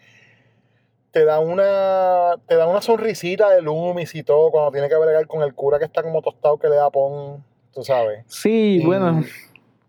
te 1.11 1.25
da 1.25 1.39
una, 1.39 2.35
te 2.47 2.55
da 2.55 2.67
una 2.67 2.81
sonrisita 2.81 3.49
de 3.49 3.61
Loomis 3.61 4.13
y 4.15 4.23
todo 4.23 4.51
cuando 4.51 4.71
tiene 4.71 4.89
que 4.89 4.95
bregar 4.95 5.25
con 5.27 5.41
el 5.41 5.53
cura 5.55 5.79
que 5.79 5.85
está 5.85 6.03
como 6.03 6.21
tostado 6.21 6.57
que 6.57 6.67
le 6.69 6.75
da 6.75 6.89
pon, 6.91 7.43
tú 7.73 7.83
sabes. 7.83 8.23
Sí, 8.27 8.79
Y- 8.81 8.85
bueno, 8.85 9.23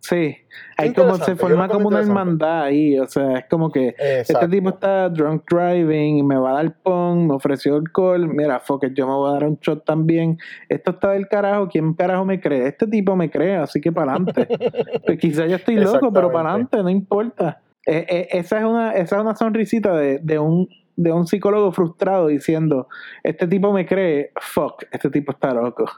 sí. 0.08 0.36
Hay 0.76 0.92
como 0.92 1.16
se 1.16 1.36
forma 1.36 1.68
como 1.68 1.88
una 1.88 2.00
hermandad 2.00 2.62
ahí, 2.62 2.98
o 2.98 3.06
sea, 3.06 3.38
es 3.38 3.44
como 3.46 3.70
que 3.70 3.88
Exacto. 3.88 4.44
este 4.44 4.48
tipo 4.48 4.70
está 4.70 5.08
drunk 5.08 5.42
driving, 5.50 6.26
me 6.26 6.36
va 6.36 6.50
a 6.50 6.62
dar 6.62 6.76
pon, 6.82 7.26
me 7.26 7.34
ofreció 7.34 7.76
alcohol, 7.76 8.28
mira, 8.28 8.60
fuck 8.60 8.84
it, 8.84 8.94
yo 8.94 9.06
me 9.06 9.12
voy 9.12 9.30
a 9.30 9.32
dar 9.34 9.44
un 9.44 9.58
shot 9.60 9.84
también. 9.84 10.38
Esto 10.68 10.92
está 10.92 11.10
del 11.10 11.28
carajo, 11.28 11.68
¿quién 11.68 11.94
carajo 11.94 12.24
me 12.24 12.40
cree? 12.40 12.68
Este 12.68 12.86
tipo 12.86 13.16
me 13.16 13.30
cree, 13.30 13.56
así 13.56 13.80
que 13.80 13.92
para 13.92 14.12
adelante. 14.12 14.46
pues 15.06 15.18
quizás 15.18 15.48
yo 15.48 15.56
estoy 15.56 15.76
loco, 15.76 16.12
pero 16.12 16.32
para 16.32 16.50
adelante, 16.50 16.82
no 16.82 16.88
importa. 16.88 17.60
Eh, 17.86 18.06
eh, 18.08 18.28
esa, 18.32 18.58
es 18.58 18.64
una, 18.64 18.92
esa 18.92 19.16
es 19.16 19.22
una 19.22 19.34
sonrisita 19.34 19.96
de, 19.96 20.18
de 20.18 20.38
un 20.38 20.68
de 20.96 21.12
un 21.12 21.28
psicólogo 21.28 21.70
frustrado 21.70 22.26
diciendo, 22.26 22.88
este 23.22 23.46
tipo 23.46 23.72
me 23.72 23.86
cree, 23.86 24.32
fuck, 24.40 24.82
este 24.90 25.10
tipo 25.10 25.30
está 25.30 25.54
loco. 25.54 25.88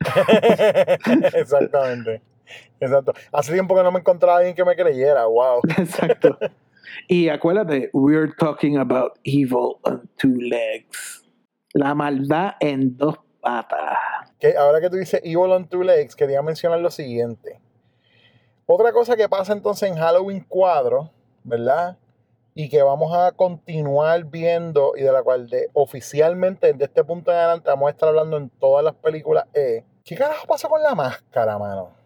Exactamente. 1.34 2.20
Exacto. 2.80 3.12
Hace 3.32 3.52
tiempo 3.52 3.74
que 3.74 3.82
no 3.82 3.92
me 3.92 4.00
encontraba 4.00 4.38
alguien 4.38 4.54
que 4.54 4.64
me 4.64 4.76
creyera. 4.76 5.26
Wow. 5.26 5.60
Exacto. 5.78 6.38
Y 7.08 7.28
acuérdate, 7.28 7.90
we're 7.92 8.32
talking 8.38 8.78
about 8.78 9.18
evil 9.24 9.78
on 9.84 10.08
two 10.16 10.36
legs. 10.36 11.24
La 11.72 11.94
maldad 11.94 12.54
en 12.60 12.96
dos 12.96 13.18
patas. 13.40 13.98
Que 14.38 14.56
ahora 14.56 14.80
que 14.80 14.90
tú 14.90 14.96
dices 14.96 15.20
Evil 15.24 15.52
on 15.52 15.68
Two 15.68 15.82
Legs, 15.82 16.16
quería 16.16 16.42
mencionar 16.42 16.80
lo 16.80 16.90
siguiente. 16.90 17.60
Otra 18.66 18.92
cosa 18.92 19.16
que 19.16 19.28
pasa 19.28 19.52
entonces 19.52 19.90
en 19.90 19.96
Halloween 19.96 20.44
4, 20.48 21.10
¿verdad? 21.44 21.98
Y 22.54 22.68
que 22.68 22.82
vamos 22.82 23.14
a 23.14 23.32
continuar 23.32 24.24
viendo 24.24 24.92
y 24.96 25.02
de 25.02 25.12
la 25.12 25.22
cual 25.22 25.48
de, 25.48 25.68
oficialmente 25.74 26.72
desde 26.72 26.84
este 26.84 27.04
punto 27.04 27.30
en 27.30 27.36
adelante 27.36 27.68
vamos 27.68 27.88
a 27.88 27.90
estar 27.90 28.08
hablando 28.08 28.36
en 28.36 28.48
todas 28.48 28.84
las 28.84 28.94
películas 28.94 29.46
es, 29.52 29.84
¿qué 30.04 30.16
carajo 30.16 30.46
pasa 30.46 30.68
con 30.68 30.82
la 30.82 30.94
máscara, 30.94 31.58
mano? 31.58 32.03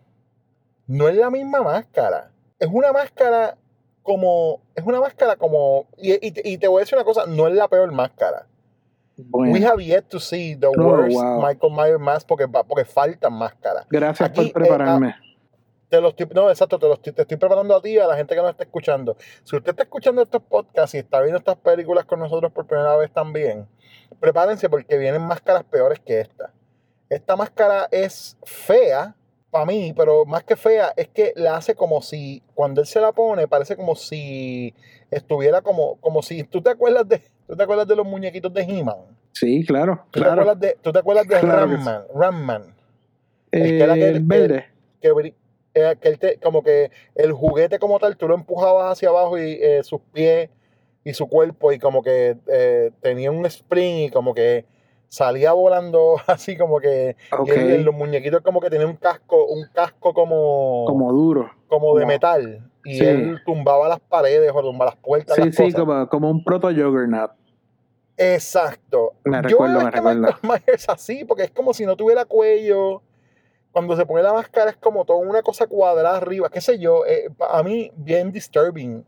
No 0.89 1.09
es 1.09 1.15
la 1.17 1.31
misma 1.31 1.63
máscara. 1.63 2.33
Es 2.59 2.69
una 2.73 2.93
máscara 2.93 3.57
como, 4.03 4.61
es 4.75 4.85
una 4.85 5.01
máscara 5.01 5.37
como, 5.37 5.87
y, 5.97 6.27
y 6.27 6.33
te- 6.33 6.49
y 6.49 6.59
te 6.59 6.67
voy 6.67 6.81
a 6.81 6.81
decir 6.81 6.97
una 6.97 7.05
cosa, 7.05 7.27
no 7.27 7.47
es 7.47 7.55
la 7.55 7.69
peor 7.69 7.93
máscara. 7.93 8.47
Bueno, 9.17 9.53
We 9.53 9.65
have 9.65 9.83
yet 9.85 10.05
to 10.09 10.19
see 10.19 10.57
the 10.57 10.67
Oh, 10.69 10.73
worst 10.73 11.15
wow. 11.17 11.43
Michael 11.47 11.73
Myers 11.73 12.01
mask 12.01 12.27
porque, 12.27 12.47
porque 12.49 12.85
faltan 12.85 13.33
máscaras. 13.33 13.87
gracias 13.91 14.29
aquí, 14.31 14.51
por 14.51 14.63
eh, 14.63 14.67
prepararme. 14.67 15.15
Te 15.89 16.01
lo 16.01 16.09
estoy, 16.09 16.29
no, 16.35 16.51
exacto, 16.51 16.79
te, 16.79 16.87
lo 16.87 16.95
estoy, 16.95 17.13
te 17.13 17.23
estoy 17.23 17.37
preparando 17.37 17.75
a 17.75 17.81
ti 17.83 17.91
y 17.91 17.99
a 17.99 18.07
la 18.07 18.17
gente 18.17 18.35
que 18.35 18.41
nos 18.43 18.51
está 18.51 18.65
escuchando. 18.65 19.17
Si 19.43 19.57
usted 19.57 19.71
está 19.71 19.83
escuchando 19.85 20.23
estos 20.23 20.43
podcasts 20.43 20.95
y 20.95 20.99
está 20.99 21.21
viendo 21.21 21.39
estas 21.39 21.57
películas 21.57 22.05
con 22.05 22.19
nosotros 22.21 22.53
por 22.53 22.67
primera 22.67 22.95
vez 22.97 23.11
también, 23.11 23.67
prepárense 24.21 24.69
porque 24.69 24.97
vienen 24.99 25.23
máscaras 25.23 25.65
peores 25.65 25.99
que 26.01 26.21
esta. 26.21 26.53
Esta 27.09 27.37
máscara 27.37 27.89
es 27.91 28.37
fea 28.45 29.15
para 29.51 29.65
mí, 29.67 29.93
pero 29.97 30.25
más 30.27 30.45
que 30.45 30.57
fea, 30.57 30.93
es 30.97 31.09
que 31.09 31.33
la 31.37 31.57
hace 31.57 31.75
como 31.75 32.03
si, 32.03 32.43
cuando 32.55 32.81
él 32.81 32.87
se 32.87 33.01
la 33.01 33.13
pone, 33.13 33.49
parece 33.49 33.77
como 33.77 33.95
si 33.97 34.75
estuviera 35.11 35.63
como, 35.63 35.97
como 36.01 36.23
si, 36.23 36.45
¿tú 36.45 36.61
te 36.61 36.71
acuerdas 36.71 37.09
de, 37.09 37.23
tú 37.47 37.57
te 37.57 37.63
acuerdas 37.63 37.87
de 37.89 37.97
los 37.97 38.07
muñequitos 38.07 38.53
de 38.53 38.63
He-Man? 38.63 38.97
sí, 39.33 39.65
claro, 39.65 40.01
¿Tú, 40.11 40.21
te 40.21 40.25
claro. 40.27 40.43
acuerdas 40.43 40.61
de, 40.61 40.77
¿Tú 40.83 40.93
te 40.93 40.99
acuerdas 40.99 41.27
de 41.29 41.39
Claro 41.41 41.61
Ramman? 41.67 42.03
Ramman. 42.15 42.63
Eh, 43.53 43.61
el 43.63 43.69
que 43.79 43.83
era 43.83 43.95
verde. 44.21 44.67
que, 45.01 45.13
bri- 45.13 45.35
eh, 45.75 45.97
que 46.01 46.09
él 46.09 46.19
te- 46.19 46.39
como 46.39 46.63
que 46.63 46.91
el 47.15 47.33
juguete 47.33 47.79
como 47.79 47.99
tal, 47.99 48.17
tú 48.17 48.29
lo 48.29 48.35
empujabas 48.35 48.93
hacia 48.93 49.09
abajo 49.09 49.39
y 49.39 49.59
eh, 49.63 49.83
sus 49.83 50.01
pies 50.13 50.51
y 51.05 51.15
su 51.15 51.27
cuerpo 51.29 51.73
y 51.73 51.79
como 51.79 52.03
que 52.03 52.37
eh, 52.49 52.91
tenía 53.01 53.31
un 53.31 53.47
spring 53.47 54.07
y 54.07 54.11
como 54.11 54.35
que 54.35 54.67
salía 55.09 55.53
volando 55.53 56.17
así 56.27 56.57
como 56.57 56.81
que 56.81 57.17
Ok. 57.37 57.49
y 57.49 57.51
él- 57.53 57.71
en 57.71 57.85
los 57.85 57.95
muñequitos 57.95 58.43
como 58.43 58.61
que 58.61 58.71
tenía 58.71 58.87
un 58.87 58.97
casco, 58.97 59.47
un 59.47 59.67
casco 59.73 60.13
como, 60.15 60.85
como, 60.87 61.07
Como 61.07 61.13
duro. 61.13 61.43
de 61.45 61.51
como- 61.69 61.95
metal 62.07 62.71
y 62.85 62.99
Sí. 62.99 63.05
él 63.05 63.41
tumbaba 63.45 63.89
las 63.89 64.01
paredes 64.01 64.51
o 64.55 64.61
tumbaba 64.63 64.93
las 64.93 65.01
puertas, 65.01 65.37
Sí, 65.37 65.43
las 65.45 65.55
sí, 65.55 65.65
cosas. 65.65 65.81
como, 65.81 66.09
como 66.09 66.31
un 66.31 66.43
proto 66.45 66.69
juggernaut. 66.69 67.33
Exacto. 68.17 69.13
Me 69.25 69.37
Yo 69.37 69.43
recuerdo, 69.43 69.81
me 69.81 69.91
recuerdo. 69.91 70.29
Myers 70.43 70.89
así, 70.89 71.25
porque 71.25 71.45
es 71.45 71.51
como 71.51 71.73
si 71.73 71.87
no 71.87 71.97
tuviera 71.97 72.25
cuello. 72.25 73.03
Cuando 73.71 73.95
se 73.97 74.07
pone 74.07 74.23
la 74.23 74.33
máscara 74.33 74.71
es 74.71 74.77
como 74.77 75.05
toda 75.05 75.21
una 75.21 75.43
cosa 75.43 75.67
cuadrada 75.67 76.17
arriba, 76.17 76.49
qué 76.51 76.61
sé 76.61 76.79
yo. 76.79 77.07
eh, 77.07 77.29
a 77.49 77.63
mí, 77.63 77.93
bien 77.97 78.33
disturbing 78.33 79.05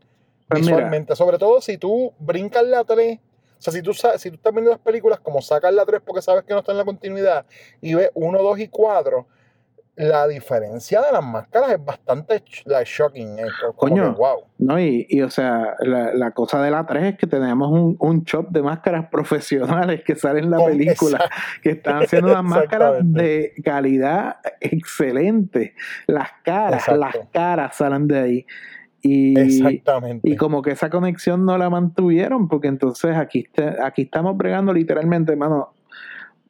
Pues 0.47 0.61
mira. 0.61 0.75
visualmente. 0.75 1.15
Sobre 1.15 1.37
todo 1.37 1.59
si 1.61 1.77
tú 1.77 2.13
brincas 2.19 2.63
la 2.63 2.83
3. 2.85 3.19
O 3.61 3.63
sea, 3.63 3.71
si 3.71 3.83
tú, 3.83 3.93
si 3.93 4.31
tú 4.31 4.35
estás 4.37 4.51
viendo 4.51 4.71
las 4.71 4.79
películas, 4.79 5.19
como 5.19 5.39
sacas 5.39 5.71
la 5.71 5.85
3 5.85 6.01
porque 6.03 6.23
sabes 6.23 6.43
que 6.45 6.51
no 6.51 6.61
está 6.61 6.71
en 6.71 6.79
la 6.79 6.83
continuidad, 6.83 7.45
y 7.79 7.93
ves 7.93 8.09
1, 8.15 8.41
2 8.41 8.59
y 8.59 8.67
4, 8.69 9.27
la 9.97 10.27
diferencia 10.27 10.99
de 10.99 11.11
las 11.11 11.23
máscaras 11.23 11.73
es 11.73 11.85
bastante 11.85 12.41
shocking. 12.43 13.37
Eh, 13.37 13.45
Coño, 13.75 14.15
wow. 14.15 14.45
No, 14.57 14.79
y, 14.79 15.05
y, 15.07 15.21
o 15.21 15.29
sea, 15.29 15.75
la, 15.81 16.31
cosa 16.31 16.59
de 16.63 16.71
la 16.71 16.87
3 16.87 17.03
es 17.03 17.17
que 17.19 17.27
tenemos 17.27 17.69
un, 17.69 17.97
un 17.99 18.23
shop 18.23 18.49
de 18.49 18.63
máscaras 18.63 19.09
profesionales 19.11 20.01
que 20.03 20.15
salen 20.15 20.45
en 20.45 20.49
la 20.49 20.65
película, 20.65 21.29
que 21.61 21.71
están 21.71 22.01
haciendo 22.01 22.31
unas 22.31 22.43
máscaras 22.57 22.97
de 23.03 23.53
calidad 23.63 24.37
excelente. 24.59 25.75
Las 26.07 26.29
caras, 26.43 26.87
las 26.87 27.15
caras 27.31 27.75
salen 27.75 28.07
de 28.07 28.19
ahí. 28.19 28.45
Y, 29.01 29.39
Exactamente. 29.39 30.29
Y 30.29 30.35
como 30.35 30.61
que 30.61 30.71
esa 30.71 30.89
conexión 30.89 31.45
no 31.45 31.57
la 31.57 31.69
mantuvieron, 31.69 32.47
porque 32.47 32.67
entonces 32.67 33.15
aquí, 33.15 33.45
aquí 33.83 34.03
estamos 34.03 34.37
bregando 34.37 34.73
literalmente, 34.73 35.31
hermano 35.31 35.73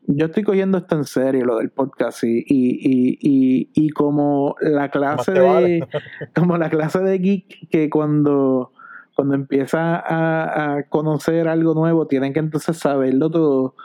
yo 0.08 0.28
estoy 0.28 0.44
cogiendo 0.44 0.78
esto 0.80 0.96
en 0.96 1.06
serio, 1.06 1.46
lo 1.46 1.58
del 1.58 1.70
podcast, 1.70 2.24
y, 2.24 2.40
y, 2.40 3.18
y, 3.22 3.70
y 3.74 3.90
como 3.90 4.56
la 4.62 4.90
clase 4.90 5.32
de 5.32 5.88
como 6.36 6.58
la 6.58 6.70
clase 6.70 7.00
de 7.00 7.20
geek 7.20 7.70
que 7.70 7.90
cuando, 7.90 8.72
cuando 9.16 9.36
empieza 9.36 10.02
a, 10.04 10.84
conocer 10.84 11.48
algo 11.48 11.74
nuevo, 11.74 12.08
tienen 12.08 12.34
que 12.34 12.40
entonces 12.40 12.78
saberlo 12.78 13.30
todo. 13.30 13.76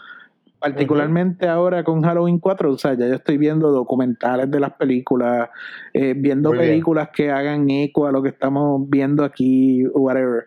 Particularmente 0.59 1.47
ahora 1.47 1.85
con 1.85 2.03
Halloween 2.03 2.39
4, 2.39 2.73
o 2.73 2.79
sea, 2.79 2.95
ya 2.95 3.07
yo 3.07 3.15
estoy 3.15 3.37
viendo 3.37 3.71
documentales 3.71 4.51
de 4.51 4.59
las 4.59 4.73
películas, 4.73 5.51
eh, 5.93 6.15
viendo 6.17 6.51
películas 6.51 7.11
que 7.15 7.31
hagan 7.31 7.69
eco 7.69 8.07
a 8.07 8.13
lo 8.13 8.23
que 8.23 8.31
estamos 8.31 8.89
viendo 8.89 9.23
aquí, 9.23 9.87
whatever. 9.89 10.47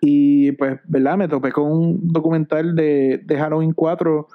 Y 0.00 0.52
pues, 0.52 0.80
¿verdad? 0.84 1.16
Me 1.16 1.28
topé 1.28 1.52
con 1.52 1.70
un 1.70 2.08
documental 2.08 2.74
de, 2.74 3.22
de 3.24 3.38
Halloween 3.38 3.72
4 3.72 4.26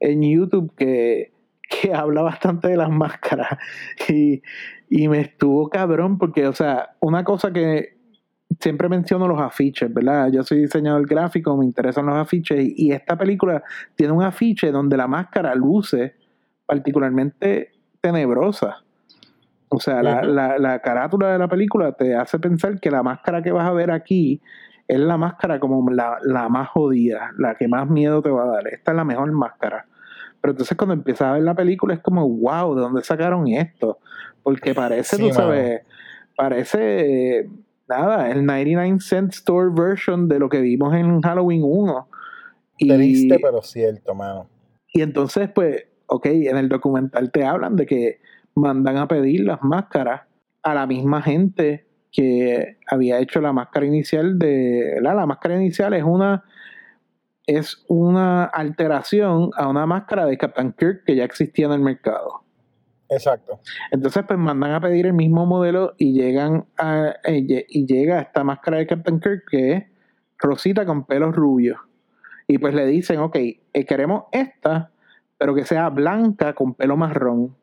en 0.00 0.22
YouTube 0.22 0.72
que, 0.76 1.32
habla 1.94 2.22
bastante 2.22 2.68
de 2.68 2.76
las 2.76 2.90
máscaras 2.90 3.48
y, 4.08 4.42
me 5.08 5.20
estuvo 5.20 5.68
cabrón 5.68 6.18
porque, 6.18 6.46
o 6.46 6.52
sea, 6.52 6.94
una 7.00 7.24
cosa 7.24 7.52
que 7.52 7.93
siempre 8.60 8.88
menciono 8.88 9.28
los 9.28 9.40
afiches, 9.40 9.92
¿verdad? 9.92 10.30
Yo 10.32 10.42
soy 10.42 10.60
diseñador 10.60 11.06
gráfico, 11.06 11.56
me 11.56 11.64
interesan 11.64 12.06
los 12.06 12.16
afiches 12.16 12.64
y, 12.76 12.92
esta 12.92 13.16
película 13.16 13.62
tiene 13.94 14.12
un 14.12 14.22
afiche 14.22 14.70
donde 14.70 14.96
la 14.96 15.06
máscara 15.06 15.54
luce 15.54 16.14
particularmente 16.66 17.72
tenebrosa. 18.00 18.82
O 19.68 19.80
sea, 19.80 20.02
la, 20.02 20.22
la, 20.58 20.78
carátula 20.80 21.32
de 21.32 21.38
la 21.38 21.48
película 21.48 21.92
te 21.92 22.14
hace 22.14 22.38
pensar 22.38 22.78
que 22.78 22.90
la 22.90 23.02
máscara 23.02 23.42
que 23.42 23.50
vas 23.50 23.66
a 23.66 23.72
ver 23.72 23.90
aquí 23.90 24.40
es 24.86 25.00
la 25.00 25.16
máscara 25.16 25.58
como 25.58 25.90
la, 25.90 26.18
la, 26.22 26.48
más 26.48 26.68
jodida, 26.68 27.32
la 27.38 27.56
que 27.56 27.66
más 27.66 27.88
miedo 27.88 28.22
te 28.22 28.30
va 28.30 28.44
a 28.44 28.46
dar. 28.46 28.68
Esta 28.68 28.92
es 28.92 28.96
la 28.96 29.04
mejor 29.04 29.32
máscara. 29.32 29.86
Pero 30.40 30.52
entonces 30.52 30.76
cuando 30.76 30.94
empiezas 30.94 31.28
a 31.28 31.32
ver 31.32 31.42
la 31.42 31.54
película 31.54 31.94
es 31.94 32.00
como, 32.00 32.28
wow, 32.28 32.74
¿de 32.74 32.82
dónde 32.82 33.02
sacaron 33.02 33.48
esto? 33.48 33.98
Porque 34.42 34.74
parece, 34.74 35.16
tú 35.16 35.30
sabes, 35.32 35.80
parece, 36.36 37.48
nada, 37.88 38.30
el 38.30 38.44
99 38.44 38.98
cent 39.00 39.32
store 39.32 39.70
version 39.74 40.28
de 40.28 40.38
lo 40.38 40.48
que 40.48 40.60
vimos 40.60 40.94
en 40.94 41.20
Halloween 41.20 41.62
1. 41.64 42.08
Y, 42.78 42.88
Triste, 42.88 43.38
pero 43.40 43.62
cierto, 43.62 44.14
mano. 44.14 44.48
Y 44.92 45.02
entonces, 45.02 45.48
pues, 45.54 45.84
ok, 46.06 46.26
en 46.26 46.56
el 46.56 46.68
documental 46.68 47.30
te 47.30 47.44
hablan 47.44 47.76
de 47.76 47.86
que 47.86 48.20
mandan 48.54 48.96
a 48.96 49.08
pedir 49.08 49.40
las 49.44 49.62
máscaras 49.62 50.22
a 50.62 50.74
la 50.74 50.86
misma 50.86 51.22
gente 51.22 51.86
que 52.12 52.78
había 52.86 53.18
hecho 53.18 53.40
la 53.40 53.52
máscara 53.52 53.86
inicial 53.86 54.38
de. 54.38 54.98
La, 55.00 55.14
la 55.14 55.26
máscara 55.26 55.56
inicial 55.56 55.94
es 55.94 56.04
una 56.04 56.44
es 57.46 57.84
una 57.88 58.44
alteración 58.44 59.50
a 59.56 59.68
una 59.68 59.86
máscara 59.86 60.26
de 60.26 60.38
Captain 60.38 60.72
Kirk 60.72 61.04
que 61.04 61.16
ya 61.16 61.24
existía 61.24 61.66
en 61.66 61.72
el 61.72 61.80
mercado. 61.80 62.43
Exacto. 63.08 63.60
Entonces, 63.90 64.24
pues 64.26 64.38
mandan 64.38 64.72
a 64.72 64.80
pedir 64.80 65.06
el 65.06 65.12
mismo 65.12 65.46
modelo 65.46 65.94
y 65.98 66.12
llegan 66.12 66.66
a 66.78 67.14
eh, 67.24 67.66
y 67.68 67.86
llega 67.86 68.20
esta 68.20 68.44
máscara 68.44 68.78
de 68.78 68.86
Captain 68.86 69.20
Kirk 69.20 69.44
que 69.50 69.72
es 69.72 69.84
rosita 70.38 70.84
con 70.86 71.04
pelos 71.04 71.34
rubios. 71.34 71.78
Y 72.46 72.58
pues 72.58 72.74
le 72.74 72.86
dicen, 72.86 73.20
ok, 73.20 73.36
eh, 73.36 73.86
queremos 73.86 74.24
esta, 74.32 74.90
pero 75.38 75.54
que 75.54 75.64
sea 75.64 75.88
blanca 75.88 76.54
con 76.54 76.74
pelo 76.74 76.96
marrón. 76.96 77.56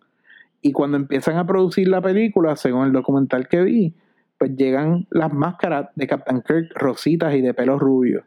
Y 0.62 0.72
cuando 0.72 0.98
empiezan 0.98 1.38
a 1.38 1.46
producir 1.46 1.88
la 1.88 2.02
película, 2.02 2.56
según 2.56 2.86
el 2.86 2.92
documental 2.92 3.48
que 3.48 3.62
vi, 3.62 3.96
pues 4.38 4.56
llegan 4.56 5.08
las 5.12 5.32
máscaras 5.32 5.90
de 5.96 6.08
Captain 6.08 6.42
Kirk 6.42 6.72
rositas 6.76 7.34
y 7.36 7.42
de 7.42 7.54
pelos 7.54 7.80
rubios. 7.80 8.24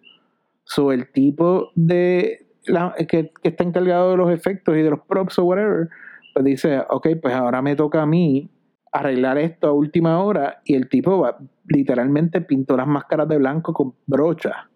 So, 0.65 0.93
el 0.93 1.11
tipo 1.11 1.71
de 1.75 2.47
la, 2.67 2.95
que, 3.09 3.33
está 3.43 3.65
encargado 3.65 4.13
de 4.13 4.17
los 4.17 4.31
efectos 4.31 4.77
y 4.77 4.83
de 4.83 4.91
los 4.91 5.01
props 5.01 5.39
o 5.39 5.45
whatever, 5.45 5.89
pues 6.35 6.45
dice, 6.45 6.83
ok, 6.91 7.09
pues 7.23 7.35
ahora 7.35 7.63
me 7.63 7.77
toca 7.77 8.03
a 8.03 8.07
mí 8.07 8.51
arreglar 8.93 9.39
esto 9.39 9.69
a 9.69 9.73
última 9.73 10.23
hora 10.23 10.61
y 10.65 10.75
el 10.75 10.89
tipo 10.89 11.19
va, 11.19 11.39
literalmente 11.67 12.41
pintó 12.41 12.77
las 12.77 12.87
máscaras 12.87 13.29
de 13.29 13.39
blanco 13.39 13.73
con 13.73 13.95
brocha. 14.07 14.69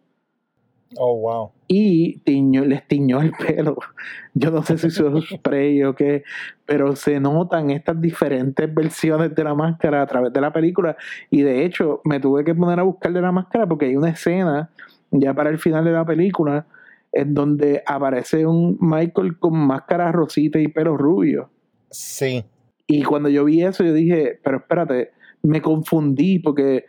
Oh, 0.97 1.19
wow. 1.19 1.51
Y 1.67 2.21
tiñó, 2.21 2.65
les 2.65 2.87
tiñó 2.89 3.21
el 3.21 3.33
pelo. 3.33 3.77
Yo 4.35 4.51
no 4.51 4.63
sé 4.63 4.79
si 4.79 4.87
es 4.87 4.95
spray 5.29 5.85
o 5.85 5.95
qué, 5.95 6.25
pero 6.65 6.97
se 6.97 7.21
notan 7.21 7.71
estas 7.71 8.01
diferentes 8.01 8.73
versiones 8.73 9.35
de 9.35 9.45
la 9.45 9.55
máscara 9.55 10.01
a 10.01 10.07
través 10.07 10.33
de 10.33 10.41
la 10.41 10.53
película. 10.53 10.97
Y 11.29 11.43
de 11.43 11.65
hecho, 11.65 12.01
me 12.05 12.21
tuve 12.21 12.45
que 12.45 12.55
poner 12.55 12.81
a 12.81 12.85
buscar 12.85 13.13
de 13.13 13.21
la 13.21 13.33
máscara 13.33 13.67
porque 13.67 13.87
hay 13.87 13.97
una 13.97 14.11
escena 14.11 14.71
ya 15.11 15.35
para 15.35 15.51
el 15.51 15.59
final 15.59 15.85
de 15.85 15.93
la 15.93 16.07
película, 16.07 16.67
en 17.13 17.35
donde 17.35 17.83
aparece 17.87 18.47
un 18.47 18.77
Michael 18.81 19.39
con 19.39 19.59
máscara 19.59 20.13
rosita 20.13 20.59
y 20.59 20.69
pelo 20.69 20.97
rubio. 20.97 21.51
Sí. 21.91 22.45
Y 22.87 23.03
cuando 23.03 23.29
yo 23.29 23.45
vi 23.45 23.63
eso, 23.63 23.85
yo 23.85 23.93
dije, 23.93 24.39
pero 24.43 24.59
espérate, 24.59 25.13
me 25.43 25.61
confundí 25.63 26.39
porque 26.39 26.85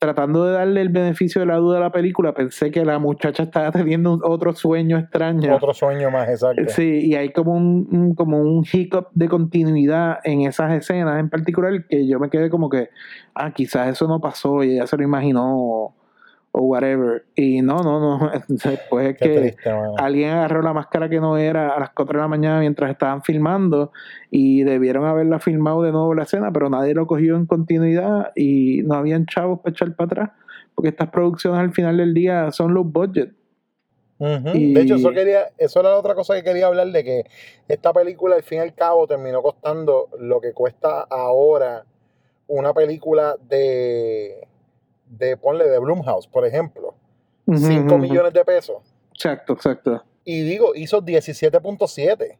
tratando 0.00 0.46
de 0.46 0.52
darle 0.52 0.80
el 0.80 0.88
beneficio 0.88 1.42
de 1.42 1.46
la 1.46 1.56
duda 1.56 1.76
a 1.76 1.80
la 1.80 1.92
película, 1.92 2.32
pensé 2.32 2.70
que 2.70 2.86
la 2.86 2.98
muchacha 2.98 3.42
estaba 3.42 3.70
teniendo 3.70 4.18
otro 4.24 4.54
sueño 4.54 4.98
extraño. 4.98 5.54
Otro 5.54 5.74
sueño 5.74 6.10
más, 6.10 6.28
exacto. 6.28 6.62
Sí, 6.68 7.06
y 7.06 7.14
hay 7.14 7.32
como 7.32 7.52
un, 7.52 8.14
como 8.14 8.38
un 8.40 8.64
hiccup 8.64 9.08
de 9.12 9.28
continuidad 9.28 10.18
en 10.24 10.40
esas 10.42 10.72
escenas 10.72 11.20
en 11.20 11.28
particular 11.28 11.86
que 11.86 12.06
yo 12.06 12.18
me 12.18 12.30
quedé 12.30 12.48
como 12.48 12.70
que, 12.70 12.88
ah, 13.34 13.52
quizás 13.52 13.88
eso 13.88 14.08
no 14.08 14.20
pasó 14.20 14.64
y 14.64 14.72
ella 14.72 14.86
se 14.86 14.96
lo 14.96 15.02
imaginó 15.04 15.94
o 16.52 16.62
whatever. 16.62 17.24
Y 17.34 17.62
no, 17.62 17.82
no, 17.82 18.00
no. 18.00 18.30
Después 18.48 19.10
es 19.10 19.16
que 19.16 19.56
alguien 19.98 20.30
agarró 20.30 20.62
la 20.62 20.72
máscara 20.72 21.08
que 21.08 21.20
no 21.20 21.36
era 21.36 21.74
a 21.74 21.80
las 21.80 21.90
4 21.90 22.18
de 22.18 22.22
la 22.22 22.28
mañana 22.28 22.60
mientras 22.60 22.90
estaban 22.90 23.22
filmando 23.22 23.92
y 24.30 24.64
debieron 24.64 25.04
haberla 25.04 25.38
filmado 25.38 25.82
de 25.82 25.92
nuevo 25.92 26.14
la 26.14 26.24
escena, 26.24 26.50
pero 26.52 26.68
nadie 26.68 26.94
lo 26.94 27.06
cogió 27.06 27.36
en 27.36 27.46
continuidad 27.46 28.32
y 28.34 28.82
no 28.84 28.94
habían 28.94 29.26
chavos 29.26 29.60
para 29.60 29.72
echar 29.72 29.94
para 29.94 30.06
atrás. 30.06 30.30
Porque 30.74 30.88
estas 30.88 31.10
producciones 31.10 31.60
al 31.60 31.72
final 31.72 31.96
del 31.96 32.14
día 32.14 32.50
son 32.52 32.74
los 32.74 32.90
budget. 32.90 33.32
De 34.18 34.82
hecho, 34.82 34.96
eso, 34.96 35.12
quería, 35.12 35.48
eso 35.56 35.80
era 35.80 35.96
otra 35.96 36.14
cosa 36.14 36.34
que 36.34 36.42
quería 36.42 36.66
hablar 36.66 36.88
de 36.88 37.02
que 37.02 37.24
esta 37.68 37.94
película 37.94 38.36
al 38.36 38.42
fin 38.42 38.58
y 38.58 38.60
al 38.60 38.74
cabo 38.74 39.06
terminó 39.06 39.40
costando 39.40 40.10
lo 40.18 40.42
que 40.42 40.52
cuesta 40.52 41.00
ahora 41.08 41.86
una 42.46 42.74
película 42.74 43.36
de 43.48 44.46
de, 45.10 45.36
ponle, 45.36 45.68
de 45.68 45.78
Bloomhouse, 45.78 46.26
por 46.26 46.46
ejemplo. 46.46 46.94
5 47.46 47.98
millones 47.98 48.32
de 48.32 48.44
pesos. 48.44 48.94
Exacto, 49.12 49.54
exacto. 49.54 50.04
Y 50.24 50.42
digo, 50.42 50.72
hizo 50.74 51.02
17.7. 51.02 52.36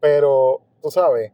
Pero, 0.00 0.60
tú 0.82 0.90
sabes, 0.90 1.32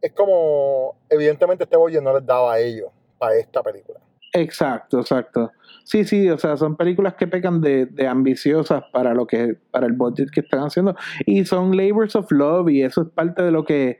es 0.00 0.12
como, 0.12 0.96
evidentemente 1.08 1.64
este 1.64 1.76
bollo 1.76 2.00
no 2.00 2.14
les 2.14 2.26
daba 2.26 2.54
a 2.54 2.58
ellos 2.58 2.90
para 3.18 3.36
esta 3.36 3.62
película. 3.62 4.00
Exacto, 4.32 5.00
exacto. 5.00 5.52
Sí, 5.84 6.04
sí, 6.04 6.28
o 6.28 6.38
sea, 6.38 6.56
son 6.56 6.76
películas 6.76 7.14
que 7.14 7.26
pecan 7.26 7.60
de, 7.60 7.86
de, 7.86 8.08
ambiciosas 8.08 8.82
para 8.92 9.14
lo 9.14 9.26
que, 9.26 9.56
para 9.70 9.86
el 9.86 9.92
budget 9.92 10.30
que 10.30 10.40
están 10.40 10.60
haciendo. 10.60 10.96
Y 11.24 11.44
son 11.44 11.76
labors 11.76 12.16
of 12.16 12.32
love, 12.32 12.68
y 12.70 12.82
eso 12.82 13.02
es 13.02 13.08
parte 13.10 13.42
de 13.42 13.50
lo 13.50 13.64
que 13.64 13.98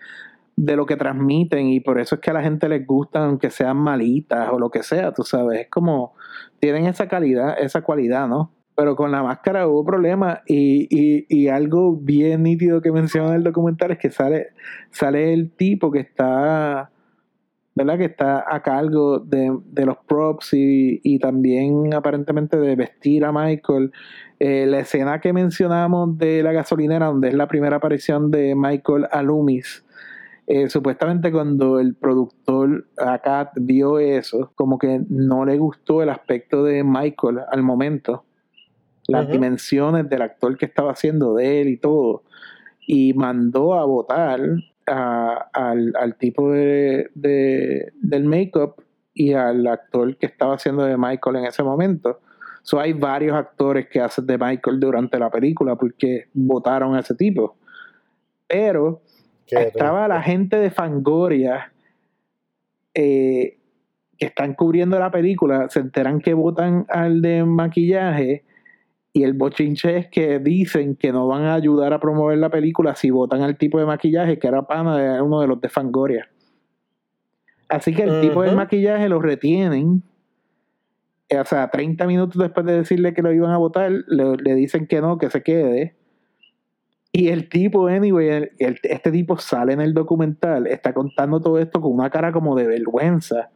de 0.56 0.76
lo 0.76 0.86
que 0.86 0.96
transmiten 0.96 1.68
y 1.68 1.80
por 1.80 1.98
eso 1.98 2.14
es 2.14 2.20
que 2.20 2.30
a 2.30 2.34
la 2.34 2.42
gente 2.42 2.68
les 2.68 2.86
gusta 2.86 3.24
aunque 3.24 3.50
sean 3.50 3.76
malitas 3.76 4.50
o 4.52 4.58
lo 4.58 4.70
que 4.70 4.82
sea, 4.82 5.12
tú 5.12 5.22
sabes, 5.22 5.62
es 5.62 5.70
como 5.70 6.14
tienen 6.60 6.86
esa 6.86 7.08
calidad, 7.08 7.56
esa 7.60 7.82
cualidad, 7.82 8.28
¿no? 8.28 8.52
Pero 8.76 8.96
con 8.96 9.12
la 9.12 9.22
máscara 9.22 9.68
hubo 9.68 9.84
problemas 9.84 10.40
y, 10.46 10.88
y, 10.90 11.26
y, 11.28 11.48
algo 11.48 11.96
bien 11.96 12.42
nítido 12.42 12.80
que 12.80 12.90
menciona 12.90 13.28
en 13.28 13.34
el 13.34 13.44
documental 13.44 13.92
es 13.92 13.98
que 13.98 14.10
sale, 14.10 14.48
sale 14.90 15.32
el 15.32 15.52
tipo 15.52 15.92
que 15.92 16.00
está, 16.00 16.90
¿verdad? 17.76 17.98
Que 17.98 18.06
está 18.06 18.44
a 18.48 18.62
cargo 18.62 19.20
de, 19.20 19.56
de 19.66 19.86
los 19.86 19.98
props 20.08 20.54
y, 20.54 21.00
y, 21.04 21.20
también 21.20 21.94
aparentemente 21.94 22.56
de 22.56 22.74
vestir 22.74 23.24
a 23.24 23.30
Michael. 23.30 23.92
Eh, 24.40 24.66
la 24.66 24.80
escena 24.80 25.20
que 25.20 25.32
mencionamos 25.32 26.18
de 26.18 26.42
la 26.42 26.50
gasolinera, 26.50 27.06
donde 27.06 27.28
es 27.28 27.34
la 27.34 27.46
primera 27.46 27.76
aparición 27.76 28.32
de 28.32 28.56
Michael 28.56 29.06
Alumis, 29.12 29.84
eh, 30.46 30.68
supuestamente 30.68 31.32
cuando 31.32 31.80
el 31.80 31.94
productor 31.94 32.86
acá 32.98 33.50
vio 33.56 33.98
eso, 33.98 34.52
como 34.54 34.78
que 34.78 35.00
no 35.08 35.44
le 35.46 35.56
gustó 35.56 36.02
el 36.02 36.10
aspecto 36.10 36.64
de 36.64 36.84
Michael 36.84 37.40
al 37.50 37.62
momento, 37.62 38.24
las 39.06 39.28
dimensiones 39.28 40.08
del 40.08 40.22
actor 40.22 40.56
que 40.56 40.66
estaba 40.66 40.92
haciendo 40.92 41.34
de 41.34 41.60
él 41.60 41.68
y 41.68 41.76
todo. 41.76 42.22
y 42.86 43.14
mandó 43.14 43.74
a 43.74 43.86
votar 43.86 44.40
al, 44.86 46.16
tipo 46.18 46.50
de, 46.52 47.10
del 47.14 48.24
make-up 48.24 48.74
y 49.14 49.32
al 49.32 49.66
actor 49.66 50.16
que 50.16 50.26
estaba 50.26 50.54
haciendo 50.56 50.84
de 50.84 50.98
Michael 50.98 51.36
en 51.36 51.44
ese 51.46 51.62
momento. 51.62 52.20
So, 52.62 52.80
hay 52.80 52.92
varios 52.92 53.36
actores 53.36 53.88
que 53.88 54.00
hacen 54.00 54.26
de 54.26 54.38
Michael 54.38 54.80
durante 54.80 55.18
la 55.18 55.30
película 55.30 55.76
porque 55.76 56.28
votaron 56.34 56.94
a 56.94 57.00
ese 57.00 57.14
tipo. 57.14 57.56
Pero 58.46 59.02
estaba 59.46 60.08
la 60.08 60.22
gente 60.22 60.56
de 60.56 60.70
Fangoria 60.70 61.72
eh, 62.94 63.58
que 64.18 64.26
están 64.26 64.54
cubriendo 64.54 64.98
la 64.98 65.10
película, 65.10 65.68
se 65.68 65.80
enteran 65.80 66.20
que 66.20 66.34
votan 66.34 66.86
al 66.88 67.20
de 67.22 67.44
maquillaje 67.44 68.44
y 69.12 69.22
el 69.22 69.34
bochinche 69.34 69.96
es 69.96 70.08
que 70.08 70.40
dicen 70.40 70.96
que 70.96 71.12
no 71.12 71.28
van 71.28 71.44
a 71.44 71.54
ayudar 71.54 71.92
a 71.92 72.00
promover 72.00 72.36
la 72.38 72.50
película 72.50 72.96
si 72.96 73.10
votan 73.10 73.42
al 73.42 73.56
tipo 73.56 73.78
de 73.78 73.86
maquillaje 73.86 74.40
que 74.40 74.48
era 74.48 74.66
pana 74.66 74.96
de 74.96 75.22
uno 75.22 75.40
de 75.40 75.46
los 75.46 75.60
de 75.60 75.68
Fangoria. 75.68 76.28
Así 77.68 77.94
que 77.94 78.02
el 78.02 78.20
tipo 78.20 78.42
de 78.42 78.52
maquillaje 78.52 79.08
lo 79.08 79.20
retienen. 79.20 80.02
Eh, 81.28 81.38
o 81.38 81.44
sea, 81.44 81.70
30 81.70 82.06
minutos 82.06 82.40
después 82.40 82.66
de 82.66 82.78
decirle 82.78 83.14
que 83.14 83.22
lo 83.22 83.32
iban 83.32 83.52
a 83.52 83.56
votar, 83.56 83.90
le, 83.90 84.54
dicen 84.54 84.86
que 84.86 85.00
no, 85.00 85.16
que 85.16 85.30
se 85.30 85.42
quede. 85.42 85.96
Y 87.16 87.28
el 87.28 87.48
tipo, 87.48 87.86
anyway, 87.86 88.50
este 88.58 89.12
tipo 89.12 89.38
sale 89.38 89.72
en 89.72 89.80
el 89.80 89.94
documental, 89.94 90.66
está 90.66 90.92
contando 90.92 91.40
todo 91.40 91.60
esto 91.60 91.80
con 91.80 91.92
una 91.92 92.10
cara 92.10 92.32
como 92.32 92.56
de 92.56 92.66
vergüenza, 92.66 93.50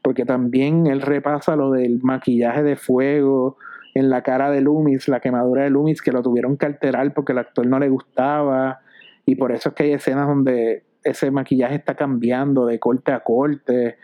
porque 0.00 0.24
también 0.24 0.86
él 0.86 1.02
repasa 1.02 1.54
lo 1.54 1.72
del 1.72 2.00
maquillaje 2.02 2.62
de 2.62 2.74
fuego, 2.74 3.58
en 3.92 4.08
la 4.08 4.22
cara 4.22 4.50
de 4.50 4.62
Loomis, 4.62 5.08
la 5.08 5.20
quemadura 5.20 5.64
de 5.64 5.68
Loomis, 5.68 6.00
que 6.00 6.10
lo 6.10 6.22
tuvieron 6.22 6.56
que 6.56 6.64
alterar 6.64 7.12
porque 7.12 7.32
el 7.32 7.38
actor 7.40 7.66
no 7.66 7.78
le 7.78 7.90
gustaba. 7.90 8.80
Y 9.26 9.34
por 9.34 9.52
eso 9.52 9.68
es 9.68 9.74
que 9.74 9.82
hay 9.82 9.92
escenas 9.92 10.26
donde 10.26 10.82
ese 11.04 11.30
maquillaje 11.30 11.74
está 11.74 11.94
cambiando 11.94 12.64
de 12.64 12.78
corte 12.78 13.12
a 13.12 13.20
corte. 13.20 13.98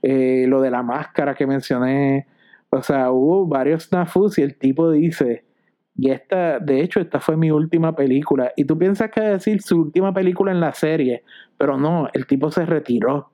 Eh, 0.00 0.46
lo 0.48 0.62
de 0.62 0.70
la 0.70 0.82
máscara 0.82 1.34
que 1.34 1.46
mencioné. 1.46 2.28
O 2.70 2.82
sea, 2.82 3.10
hubo 3.10 3.46
varios 3.46 3.84
snafus 3.84 4.38
y 4.38 4.42
el 4.42 4.56
tipo 4.56 4.90
dice, 4.90 5.44
y 5.96 6.10
esta, 6.10 6.58
de 6.58 6.80
hecho, 6.80 7.00
esta 7.00 7.20
fue 7.20 7.36
mi 7.36 7.50
última 7.50 7.94
película. 7.94 8.52
Y 8.56 8.64
tú 8.64 8.76
piensas 8.76 9.10
que 9.10 9.20
decir 9.20 9.62
su 9.62 9.80
última 9.80 10.12
película 10.12 10.52
en 10.52 10.60
la 10.60 10.72
serie, 10.72 11.22
pero 11.56 11.76
no, 11.76 12.08
el 12.12 12.26
tipo 12.26 12.50
se 12.50 12.66
retiró. 12.66 13.30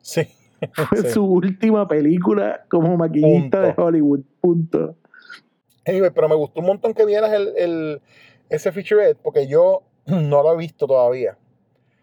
Sí. 0.00 0.22
Fue 0.74 1.10
su 1.10 1.24
última 1.24 1.88
película 1.88 2.66
como 2.68 2.94
maquillista 2.94 3.62
de 3.62 3.74
Hollywood. 3.74 4.20
Punto 4.42 4.94
pero 6.14 6.28
me 6.28 6.34
gustó 6.34 6.60
un 6.60 6.66
montón 6.66 6.94
que 6.94 7.04
vieras 7.04 7.32
el, 7.32 7.52
el, 7.56 8.02
ese 8.48 8.72
featurette 8.72 9.18
porque 9.22 9.46
yo 9.46 9.82
no 10.06 10.42
lo 10.42 10.54
he 10.54 10.56
visto 10.56 10.86
todavía. 10.86 11.36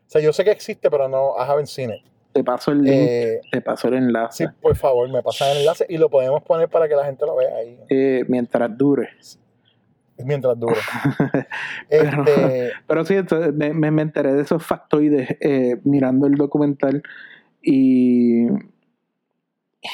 O 0.07 0.09
sea, 0.09 0.21
yo 0.21 0.31
sé 0.31 0.43
que 0.43 0.51
existe, 0.51 0.89
pero 0.89 1.09
no, 1.09 1.33
I 1.37 1.49
haven't 1.49 1.67
seen 1.67 1.91
it. 1.91 2.01
Te 2.31 2.43
paso 2.43 2.71
el 2.71 2.83
link, 2.83 2.95
eh, 2.95 3.41
te 3.51 3.61
paso 3.61 3.87
el 3.87 3.95
enlace. 3.95 4.45
Sí, 4.45 4.53
por 4.61 4.75
favor, 4.75 5.09
me 5.09 5.23
pasa 5.23 5.51
el 5.51 5.59
enlace 5.59 5.85
y 5.89 5.97
lo 5.97 6.09
podemos 6.09 6.43
poner 6.43 6.69
para 6.69 6.87
que 6.87 6.95
la 6.95 7.03
gente 7.03 7.25
lo 7.25 7.35
vea 7.35 7.55
ahí. 7.55 7.79
Eh, 7.89 8.23
mientras 8.27 8.77
dure. 8.77 9.09
Mientras 10.25 10.59
dure. 10.59 10.75
pero, 11.89 12.23
este, 12.23 12.71
pero, 12.87 13.05
sí, 13.05 13.15
me, 13.53 13.91
me, 13.91 14.01
enteré 14.01 14.33
de 14.33 14.41
esos 14.41 14.65
factoides 14.65 15.37
eh, 15.39 15.79
mirando 15.83 16.25
el 16.27 16.35
documental 16.35 17.03
y 17.61 18.47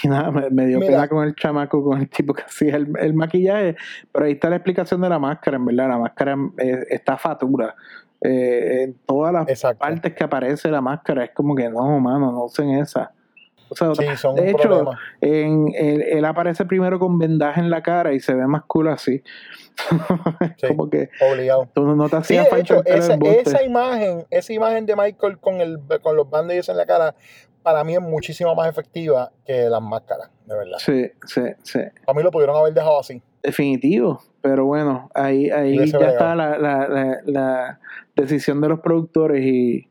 y 0.03 0.07
nada, 0.07 0.31
me, 0.31 0.65
dio 0.65 0.79
pena 0.79 1.07
con 1.07 1.25
el 1.25 1.35
chamaco, 1.35 1.83
con 1.83 1.99
el 1.99 2.09
tipo 2.09 2.33
que 2.33 2.43
hacía 2.43 2.77
el, 2.77 3.13
maquillaje. 3.13 3.75
Pero 4.11 4.25
ahí 4.25 4.33
está 4.33 4.49
la 4.49 4.57
explicación 4.57 5.01
de 5.01 5.09
la 5.09 5.19
máscara, 5.19 5.57
en 5.57 5.65
verdad. 5.65 5.89
La 5.89 5.97
máscara 5.97 6.35
eh, 6.57 6.85
está 6.89 7.17
fatura. 7.17 7.75
Eh, 8.21 8.83
en 8.83 8.93
todas 9.05 9.33
las 9.33 9.75
partes 9.75 10.13
que 10.13 10.23
aparece 10.23 10.71
la 10.71 10.79
máscara 10.79 11.25
es 11.25 11.31
como 11.31 11.55
que 11.55 11.69
no, 11.69 11.99
mano, 11.99 12.31
no 12.31 12.45
usen 12.45 12.71
esa. 12.71 13.11
O 13.81 13.95
sea, 13.95 14.33
de 14.33 14.49
hecho, 14.49 14.91
en, 15.21 15.73
él, 15.75 16.25
aparece 16.25 16.65
primero 16.65 16.99
con 16.99 17.17
vendaje 17.17 17.59
en 17.59 17.69
la 17.69 17.81
cara 17.81 18.13
y 18.13 18.19
se 18.19 18.33
ve 18.33 18.47
más 18.47 18.63
cool 18.65 18.89
así. 18.89 19.23
como 20.67 20.89
que 20.89 21.09
obligado. 21.31 21.67
Tú 21.73 21.95
no 21.95 22.09
te 22.09 22.15
hacías 22.15 22.47
esa, 22.53 22.81
esa, 22.85 23.63
imagen, 23.63 24.25
esa 24.29 24.53
imagen 24.53 24.85
de 24.85 24.95
Michael 24.95 25.39
con 25.39 25.61
el 25.61 25.79
con 26.01 26.15
los 26.15 26.29
bandages 26.29 26.69
en 26.69 26.77
la 26.77 26.85
cara 26.85 27.15
para 27.63 27.83
mí 27.83 27.93
es 27.93 28.01
muchísimo 28.01 28.53
más 28.53 28.69
efectiva 28.69 29.31
que 29.45 29.69
las 29.69 29.81
máscaras, 29.81 30.29
de 30.45 30.55
verdad. 30.55 30.77
Sí, 30.77 31.11
sí, 31.25 31.41
sí. 31.63 31.79
A 32.05 32.13
mí 32.13 32.21
lo 32.21 32.29
pudieron 32.29 32.55
haber 32.57 32.73
dejado 32.73 32.99
así. 32.99 33.21
Definitivo, 33.41 34.21
pero 34.41 34.65
bueno, 34.65 35.09
ahí, 35.15 35.49
ahí 35.49 35.89
ya 35.89 36.09
está 36.09 36.35
la, 36.35 36.57
la, 36.57 37.19
la, 37.25 37.79
decisión 38.15 38.61
de 38.61 38.69
los 38.69 38.79
productores 38.81 39.43
y... 39.43 39.89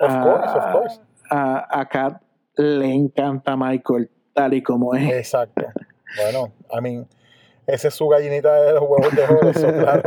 Of 0.00 0.10
a, 0.10 0.22
course, 0.22 0.58
of 0.58 0.72
course. 0.72 1.00
A, 1.30 1.80
a 1.80 1.88
Kat 1.88 2.21
le 2.56 2.92
encanta 2.92 3.56
Michael 3.56 4.10
tal 4.32 4.54
y 4.54 4.62
como 4.62 4.94
es. 4.94 5.10
Exacto. 5.12 5.64
Bueno, 6.20 6.52
I 6.72 6.80
mean, 6.80 7.08
esa 7.66 7.88
es 7.88 7.94
su 7.94 8.08
gallinita 8.08 8.54
de 8.62 8.72
los 8.72 8.82
huevos 8.82 9.14
de 9.14 9.24
oro, 9.24 9.48
eso, 9.48 9.72
claro. 9.72 10.02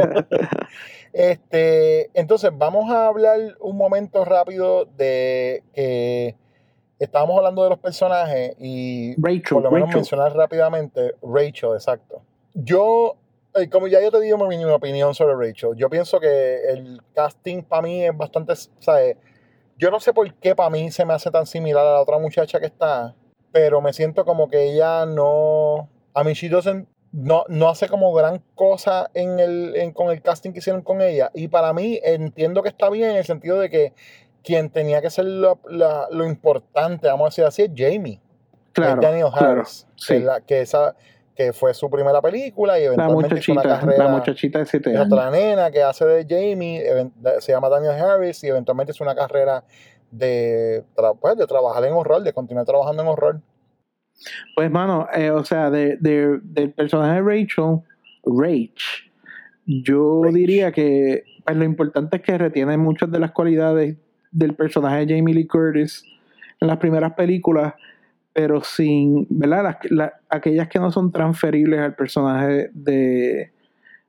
Este, 1.13 2.09
entonces, 2.13 2.51
vamos 2.53 2.91
a 2.91 3.07
hablar 3.07 3.39
un 3.61 3.77
momento 3.77 4.25
rápido 4.25 4.83
de 4.83 5.63
que 5.73 6.35
estábamos 6.99 7.37
hablando 7.37 7.63
de 7.63 7.69
los 7.69 7.79
personajes 7.79 8.55
y 8.59 9.15
Rachel, 9.21 9.43
por 9.49 9.63
lo 9.63 9.71
menos 9.71 9.93
mencionar 9.93 10.35
rápidamente 10.35 11.15
Rachel, 11.21 11.71
exacto. 11.73 12.21
Yo, 12.53 13.15
eh, 13.53 13.69
como 13.69 13.87
ya 13.87 14.01
yo 14.01 14.11
te 14.11 14.19
digo 14.19 14.37
mi, 14.45 14.57
mi 14.57 14.65
opinión 14.65 15.15
sobre 15.15 15.47
Rachel, 15.47 15.71
yo 15.77 15.89
pienso 15.89 16.19
que 16.19 16.61
el 16.67 17.01
casting 17.13 17.63
para 17.63 17.81
mí 17.83 18.03
es 18.03 18.15
bastante, 18.15 18.53
¿sabes? 18.79 19.15
Yo 19.77 19.91
no 19.91 19.99
sé 19.99 20.13
por 20.13 20.33
qué 20.35 20.55
para 20.55 20.69
mí 20.69 20.91
se 20.91 21.05
me 21.05 21.13
hace 21.13 21.31
tan 21.31 21.45
similar 21.45 21.85
a 21.85 21.93
la 21.93 22.01
otra 22.01 22.17
muchacha 22.17 22.59
que 22.59 22.67
está, 22.67 23.15
pero 23.51 23.81
me 23.81 23.93
siento 23.93 24.25
como 24.25 24.47
que 24.49 24.71
ella 24.71 25.05
no, 25.05 25.89
a 26.13 26.23
mí 26.23 26.33
she 26.33 26.49
no, 27.11 27.45
no 27.47 27.69
hace 27.69 27.87
como 27.87 28.13
gran 28.13 28.41
cosa 28.55 29.09
en 29.13 29.39
el, 29.39 29.93
con 29.93 30.11
el 30.11 30.21
casting 30.21 30.51
que 30.51 30.59
hicieron 30.59 30.81
con 30.81 31.01
ella. 31.01 31.31
Y 31.33 31.47
para 31.47 31.71
mí 31.71 31.99
entiendo 32.03 32.61
que 32.61 32.69
está 32.69 32.89
bien 32.89 33.11
en 33.11 33.17
el 33.17 33.25
sentido 33.25 33.59
de 33.59 33.69
que 33.69 33.93
quien 34.43 34.69
tenía 34.69 35.01
que 35.01 35.09
ser 35.09 35.25
lo, 35.25 35.59
lo 35.65 36.25
importante, 36.25 37.07
vamos 37.07 37.25
a 37.25 37.29
decir 37.29 37.45
así, 37.45 37.61
es 37.63 37.71
Jamie. 37.75 38.21
Claro. 38.73 39.01
Daniel 39.01 39.29
Harris. 39.33 39.87
Que, 40.05 40.19
la, 40.19 40.41
que, 40.41 40.61
esa, 40.61 40.95
que 41.35 41.51
fue 41.51 41.73
su 41.73 41.89
primera 41.89 42.21
película 42.21 42.79
y 42.79 42.83
eventualmente 42.85 43.35
la 43.47 43.53
una 43.53 43.61
carrera. 43.63 44.03
La 44.05 44.09
muchachita 44.09 44.59
de 44.59 44.65
7 44.65 44.89
años. 44.89 45.07
Otra 45.11 45.29
nena 45.29 45.69
que 45.69 45.83
hace 45.83 46.05
de 46.05 46.25
Jamie, 46.27 46.83
se 47.39 47.51
llama 47.51 47.69
Daniel 47.69 47.93
Harris 47.93 48.43
y 48.43 48.47
eventualmente 48.47 48.91
es 48.91 49.01
una 49.01 49.15
carrera 49.15 49.63
de, 50.11 50.83
pues, 51.19 51.37
de 51.37 51.45
trabajar 51.45 51.83
en 51.83 51.93
horror, 51.93 52.23
de 52.23 52.33
continuar 52.33 52.65
trabajando 52.65 53.03
en 53.03 53.09
horror. 53.09 53.41
Pues, 54.55 54.71
mano, 54.71 55.07
eh, 55.13 55.31
o 55.31 55.43
sea, 55.43 55.69
de, 55.69 55.97
de, 55.99 56.39
del 56.41 56.71
personaje 56.71 57.21
de 57.21 57.21
Rachel, 57.21 57.81
Rach, 58.23 58.81
yo 59.65 60.21
diría 60.31 60.71
que 60.71 61.23
pues, 61.43 61.57
lo 61.57 61.63
importante 61.63 62.17
es 62.17 62.21
que 62.23 62.37
retiene 62.37 62.77
muchas 62.77 63.11
de 63.11 63.19
las 63.19 63.31
cualidades 63.31 63.97
del 64.31 64.55
personaje 64.55 65.05
de 65.05 65.15
Jamie 65.15 65.33
Lee 65.33 65.47
Curtis 65.47 66.03
en 66.59 66.67
las 66.67 66.77
primeras 66.77 67.13
películas, 67.13 67.73
pero 68.35 68.61
sin, 68.61 69.25
¿verdad? 69.29 69.77
Las, 69.89 70.11
aquellas 70.29 70.67
que 70.67 70.77
no 70.77 70.91
son 70.91 71.09
transferibles 71.09 71.79
al 71.79 71.95
personaje 71.95 72.69
de, 72.73 73.53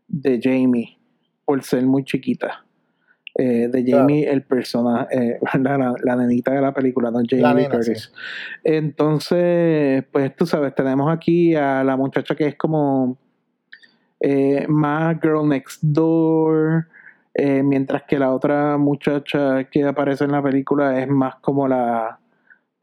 de 0.09 0.41
Jamie, 0.43 0.99
por 1.45 1.63
ser 1.63 1.87
muy 1.87 2.03
chiquita. 2.03 2.65
Eh, 3.39 3.69
de 3.71 3.85
Jamie, 3.89 4.29
el 4.29 4.43
personaje, 4.43 5.17
eh, 5.17 5.39
la, 5.63 5.95
la, 6.03 6.17
nenita 6.17 6.51
de 6.51 6.61
la 6.61 6.75
película, 6.75 7.13
no 7.13 7.21
Jamie 7.25 7.63
Lee 7.63 7.69
Curtis. 7.71 8.13
Entonces, 8.65 10.03
pues 10.11 10.35
tú 10.35 10.45
sabes, 10.45 10.75
tenemos 10.75 11.09
aquí 11.09 11.55
a 11.55 11.85
la 11.85 11.97
muchacha 11.97 12.35
que 12.35 12.49
es 12.49 12.57
como 12.57 13.17
eh, 14.19 14.67
más 14.69 15.21
Girl 15.23 15.49
Next 15.49 15.85
Door, 15.85 16.89
eh, 17.33 17.63
mientras 17.63 18.03
que 18.09 18.19
la 18.19 18.33
otra 18.33 18.77
muchacha 18.77 19.63
que 19.71 19.85
aparece 19.85 20.25
en 20.25 20.33
la 20.33 20.43
película 20.43 20.99
es 20.99 21.07
más 21.07 21.37
como 21.37 21.69
la, 21.69 22.19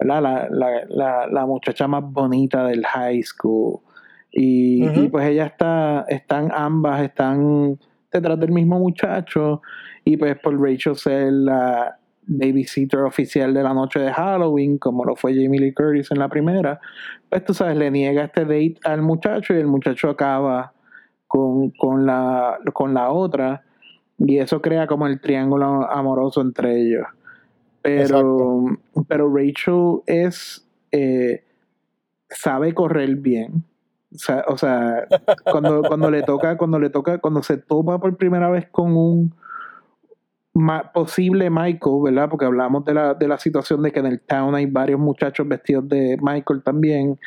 la, 0.04 0.22
la, 0.22 1.28
la 1.28 1.46
muchacha 1.46 1.88
más 1.88 2.04
bonita 2.04 2.66
del 2.66 2.86
high 2.86 3.22
school. 3.24 3.80
Y, 4.36 5.08
pues 5.10 5.28
ella 5.28 5.46
está, 5.46 6.06
están 6.10 6.52
ambas, 6.52 7.04
están 7.04 7.78
detrás 8.12 8.40
del 8.40 8.52
mismo 8.52 8.80
muchacho. 8.80 9.62
Y 10.04 10.18
pues 10.18 10.38
por 10.40 10.60
Rachel 10.60 10.96
ser 10.96 11.32
la 11.32 11.98
babysitter 12.26 13.02
oficial 13.02 13.54
de 13.54 13.62
la 13.62 13.74
noche 13.74 14.00
de 14.00 14.12
Halloween, 14.12 14.78
como 14.78 15.06
lo 15.06 15.16
fue 15.16 15.34
Jamie 15.34 15.60
Lee 15.60 15.74
Curtis 15.74 16.10
en 16.12 16.20
la 16.20 16.30
primera, 16.30 16.80
pues 17.30 17.44
tú 17.46 17.54
sabes, 17.54 17.78
le 17.78 17.92
niega 17.92 18.24
este 18.24 18.42
date 18.42 18.76
al 18.86 19.02
muchacho 19.02 19.54
y 19.54 19.58
el 19.58 19.68
muchacho 19.68 20.10
acaba 20.10 20.74
con, 21.28 21.72
con, 21.72 22.06
la, 22.06 22.60
con 22.74 22.94
la 22.94 23.12
otra 23.12 23.64
y 24.18 24.38
eso 24.38 24.62
crea 24.62 24.88
como 24.88 25.06
el 25.06 25.20
triángulo 25.20 25.90
amoroso 25.92 26.42
entre 26.42 26.82
ellos. 26.82 27.06
Pero, 27.84 28.66
pero 29.08 29.32
Rachel 29.32 30.00
es. 30.08 30.68
Eh, 30.92 31.44
sabe 32.30 32.74
correr 32.74 33.16
bien. 33.18 33.64
O 34.48 34.58
sea, 34.58 35.08
cuando, 35.52 35.82
cuando 35.82 36.12
le 36.12 36.24
toca, 36.24 36.58
cuando 36.58 36.80
le 36.80 36.90
toca, 36.90 37.18
cuando 37.18 37.42
se 37.42 37.58
topa 37.58 38.00
por 38.00 38.16
primera 38.16 38.50
vez 38.50 38.68
con 38.70 38.96
un 38.96 39.34
posible 40.94 41.50
Michael, 41.50 42.02
¿verdad? 42.04 42.30
Porque 42.30 42.46
hablamos 42.46 42.86
de 42.86 42.94
la, 42.94 43.16
de 43.16 43.28
la 43.28 43.40
situación 43.40 43.82
de 43.82 43.92
que 43.92 44.00
en 44.00 44.06
el 44.06 44.22
town 44.22 44.54
hay 44.54 44.68
varios 44.68 45.00
muchachos 45.00 45.48
vestidos 45.48 45.90
de 45.90 46.18
Michael 46.22 46.62
también. 46.64 47.20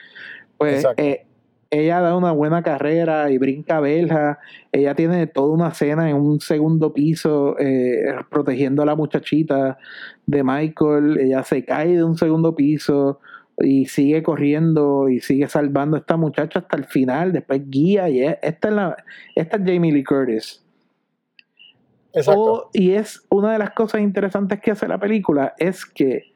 Pues 0.56 0.86
eh, 0.96 1.26
ella 1.70 2.00
da 2.00 2.16
una 2.16 2.32
buena 2.32 2.62
carrera 2.62 3.30
y 3.30 3.38
brinca 3.38 3.80
verja. 3.80 4.38
Ella 4.72 4.94
tiene 4.94 5.26
toda 5.26 5.52
una 5.52 5.72
cena 5.72 6.08
en 6.08 6.16
un 6.16 6.40
segundo 6.40 6.92
piso 6.92 7.58
eh, 7.58 8.14
protegiendo 8.30 8.82
a 8.82 8.86
la 8.86 8.94
muchachita 8.94 9.78
de 10.26 10.44
Michael. 10.44 11.18
Ella 11.18 11.42
se 11.42 11.64
cae 11.64 11.96
de 11.96 12.04
un 12.04 12.16
segundo 12.16 12.54
piso 12.54 13.20
y 13.58 13.86
sigue 13.86 14.22
corriendo 14.22 15.08
y 15.08 15.20
sigue 15.20 15.48
salvando 15.48 15.96
a 15.96 16.00
esta 16.00 16.16
muchacha 16.16 16.60
hasta 16.60 16.76
el 16.76 16.84
final. 16.84 17.32
Después 17.32 17.62
guía 17.68 18.08
y 18.08 18.22
esta, 18.22 18.68
es 18.68 18.74
la, 18.74 18.96
esta 19.34 19.56
es 19.56 19.62
Jamie 19.64 19.92
Lee 19.92 20.04
Curtis. 20.04 20.62
Exacto. 22.12 22.70
y 22.72 22.92
es 22.92 23.26
una 23.28 23.52
de 23.52 23.58
las 23.58 23.72
cosas 23.72 24.00
interesantes 24.00 24.60
que 24.60 24.70
hace 24.70 24.88
la 24.88 24.98
película 24.98 25.54
es 25.58 25.84
que 25.84 26.32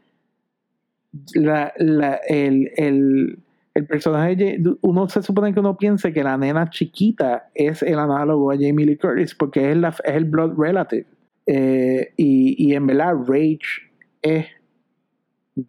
la, 1.35 1.73
la, 1.79 2.17
el, 2.29 2.71
el 2.77 3.39
el 3.81 3.87
personaje, 3.87 4.59
uno 4.83 5.09
se 5.09 5.23
supone 5.23 5.53
que 5.53 5.61
uno 5.61 5.77
piense 5.77 6.13
que 6.13 6.23
la 6.23 6.37
nena 6.37 6.71
chiquita 6.71 7.51
es 7.55 7.83
el 7.83 7.99
análogo 7.99 8.51
a 8.51 8.55
Jamie 8.55 8.87
Lee 8.87 8.97
Curtis 8.97 9.35
porque 9.35 9.71
es, 9.71 9.77
la, 9.77 9.89
es 9.89 10.15
el 10.15 10.25
blood 10.25 10.55
relative. 10.57 11.07
Eh, 11.47 12.13
y, 12.17 12.55
y, 12.59 12.75
en 12.75 12.87
verdad, 12.87 13.15
Rage 13.27 13.91
es 14.23 14.47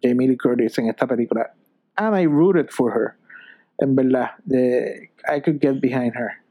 Jamie 0.02 0.28
Lee 0.28 0.36
Curtis 0.36 0.78
en 0.78 0.88
esta 0.88 1.06
película. 1.06 1.54
And 1.96 2.16
I 2.16 2.26
rooted 2.26 2.68
for 2.70 2.92
her. 2.92 3.16
En 3.78 3.96
verdad, 3.96 4.30
I 4.46 5.40
could 5.40 5.60
get 5.60 5.80
behind 5.80 6.14
her. 6.14 6.42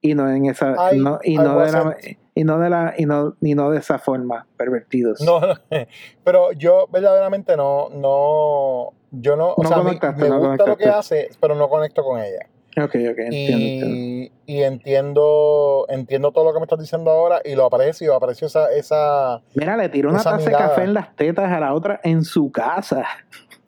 Y 0.00 0.14
no 0.14 0.28
en 0.28 0.46
esa. 0.46 0.74
y 0.94 0.98
no 0.98 1.18
de 1.60 1.72
la, 1.72 1.96
y 2.34 2.44
no 2.44 2.58
de 2.58 2.70
la 2.70 2.94
y 2.96 3.06
no, 3.06 3.36
y 3.40 3.54
no 3.54 3.70
de 3.70 3.78
esa 3.78 3.98
forma 3.98 4.46
pervertidos 4.56 5.20
no, 5.20 5.40
pero 6.24 6.52
yo 6.52 6.86
verdaderamente 6.90 7.56
no 7.56 7.88
no 7.90 8.94
yo 9.12 9.36
no, 9.36 9.54
o 9.56 9.64
sea, 9.64 9.78
me, 9.78 9.92
gusta 9.92 10.66
lo 10.66 10.76
que 10.76 10.88
hace, 10.88 11.30
pero 11.40 11.54
no 11.54 11.68
conecto 11.68 12.04
con 12.04 12.20
ella. 12.20 12.46
Ok, 12.76 12.94
ok, 13.10 13.18
entiendo. 13.18 13.86
Y, 13.88 14.32
y, 14.46 14.62
entiendo, 14.62 15.86
entiendo 15.88 16.30
todo 16.30 16.44
lo 16.44 16.52
que 16.52 16.60
me 16.60 16.64
estás 16.64 16.78
diciendo 16.78 17.10
ahora 17.10 17.40
y 17.44 17.56
lo 17.56 17.64
aprecio, 17.64 18.14
aprecio 18.14 18.46
esa, 18.46 18.72
esa 18.72 19.42
Mira, 19.54 19.76
le 19.76 19.88
tiró 19.88 20.10
una 20.10 20.22
taza 20.22 20.36
de 20.36 20.52
café 20.52 20.84
en 20.84 20.94
las 20.94 21.16
tetas 21.16 21.50
a 21.50 21.58
la 21.58 21.74
otra 21.74 22.00
en 22.04 22.24
su 22.24 22.52
casa. 22.52 23.04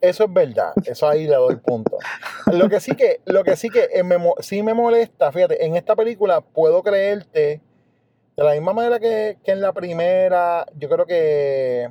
Eso 0.01 0.25
es 0.25 0.33
verdad, 0.33 0.73
eso 0.85 1.09
ahí 1.09 1.27
le 1.27 1.35
doy 1.35 1.57
punto. 1.57 1.99
Lo 2.53 2.69
que 2.69 2.79
sí 2.81 2.95
que, 2.95 3.21
lo 3.25 3.43
que 3.43 3.57
sí 3.57 3.69
que 3.69 3.89
eh, 3.93 4.05
me, 4.05 4.17
sí 4.39 4.63
me 4.63 4.75
molesta, 4.75 5.33
fíjate, 5.33 5.65
en 5.65 5.75
esta 5.77 5.97
película 5.97 6.41
puedo 6.41 6.83
creerte 6.83 7.61
de 8.37 8.45
la 8.45 8.53
misma 8.53 8.73
manera 8.73 8.99
que, 8.99 9.39
que 9.45 9.53
en 9.53 9.61
la 9.61 9.73
primera, 9.73 10.67
yo 10.79 10.89
creo 10.89 11.07
que 11.07 11.89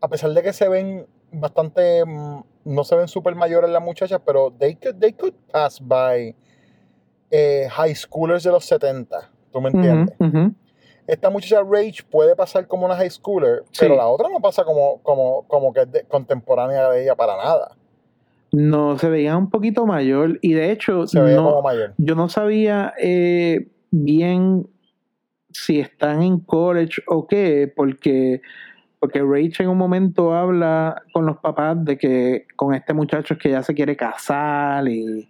a 0.00 0.08
pesar 0.08 0.30
de 0.30 0.42
que 0.42 0.52
se 0.52 0.68
ven 0.68 1.06
bastante 1.32 2.04
mm, 2.04 2.40
no 2.64 2.84
se 2.84 2.96
ven 2.96 3.08
súper 3.08 3.34
mayores 3.34 3.70
las 3.70 3.82
muchachas, 3.82 4.20
pero 4.24 4.52
they 4.58 4.74
could, 4.74 4.96
they 4.98 5.12
could 5.12 5.34
pass 5.50 5.80
by 5.80 6.34
eh, 7.30 7.68
high 7.70 7.94
schoolers 7.94 8.44
de 8.44 8.50
los 8.50 8.64
70. 8.64 9.30
¿Tú 9.52 9.60
me 9.60 9.70
entiendes? 9.70 10.14
Esta 11.06 11.28
muchacha 11.28 11.62
Rage 11.62 12.04
puede 12.08 12.36
pasar 12.36 12.68
como 12.68 12.86
una 12.86 12.94
high 12.94 13.10
schooler, 13.10 13.64
pero 13.78 13.96
la 13.96 14.06
otra 14.06 14.28
no 14.28 14.38
pasa 14.40 14.62
como, 14.62 15.00
como, 15.02 15.44
como 15.48 15.72
que 15.72 15.80
es 15.80 16.04
contemporánea 16.08 16.88
de 16.90 17.02
ella 17.02 17.16
para 17.16 17.36
nada. 17.36 17.76
No, 18.52 18.96
se 18.98 19.08
veía 19.08 19.36
un 19.36 19.50
poquito 19.50 19.86
mayor 19.86 20.38
y 20.40 20.52
de 20.52 20.70
hecho 20.70 21.06
se 21.06 21.20
veía 21.20 21.38
como 21.38 21.62
mayor. 21.62 21.94
yo 21.98 22.14
no 22.14 22.28
sabía 22.28 22.94
eh, 22.98 23.68
bien 23.90 24.68
si 25.52 25.80
están 25.80 26.22
en 26.22 26.40
college 26.40 27.02
o 27.06 27.26
qué, 27.26 27.72
porque 27.74 28.40
porque 29.00 29.22
Rachel 29.22 29.64
en 29.64 29.68
un 29.70 29.78
momento 29.78 30.34
habla 30.34 31.02
con 31.12 31.24
los 31.24 31.38
papás 31.38 31.82
de 31.84 31.96
que 31.96 32.46
con 32.54 32.74
este 32.74 32.92
muchacho 32.92 33.34
es 33.34 33.40
que 33.40 33.50
ya 33.50 33.62
se 33.62 33.74
quiere 33.74 33.96
casar 33.96 34.86
y. 34.86 35.28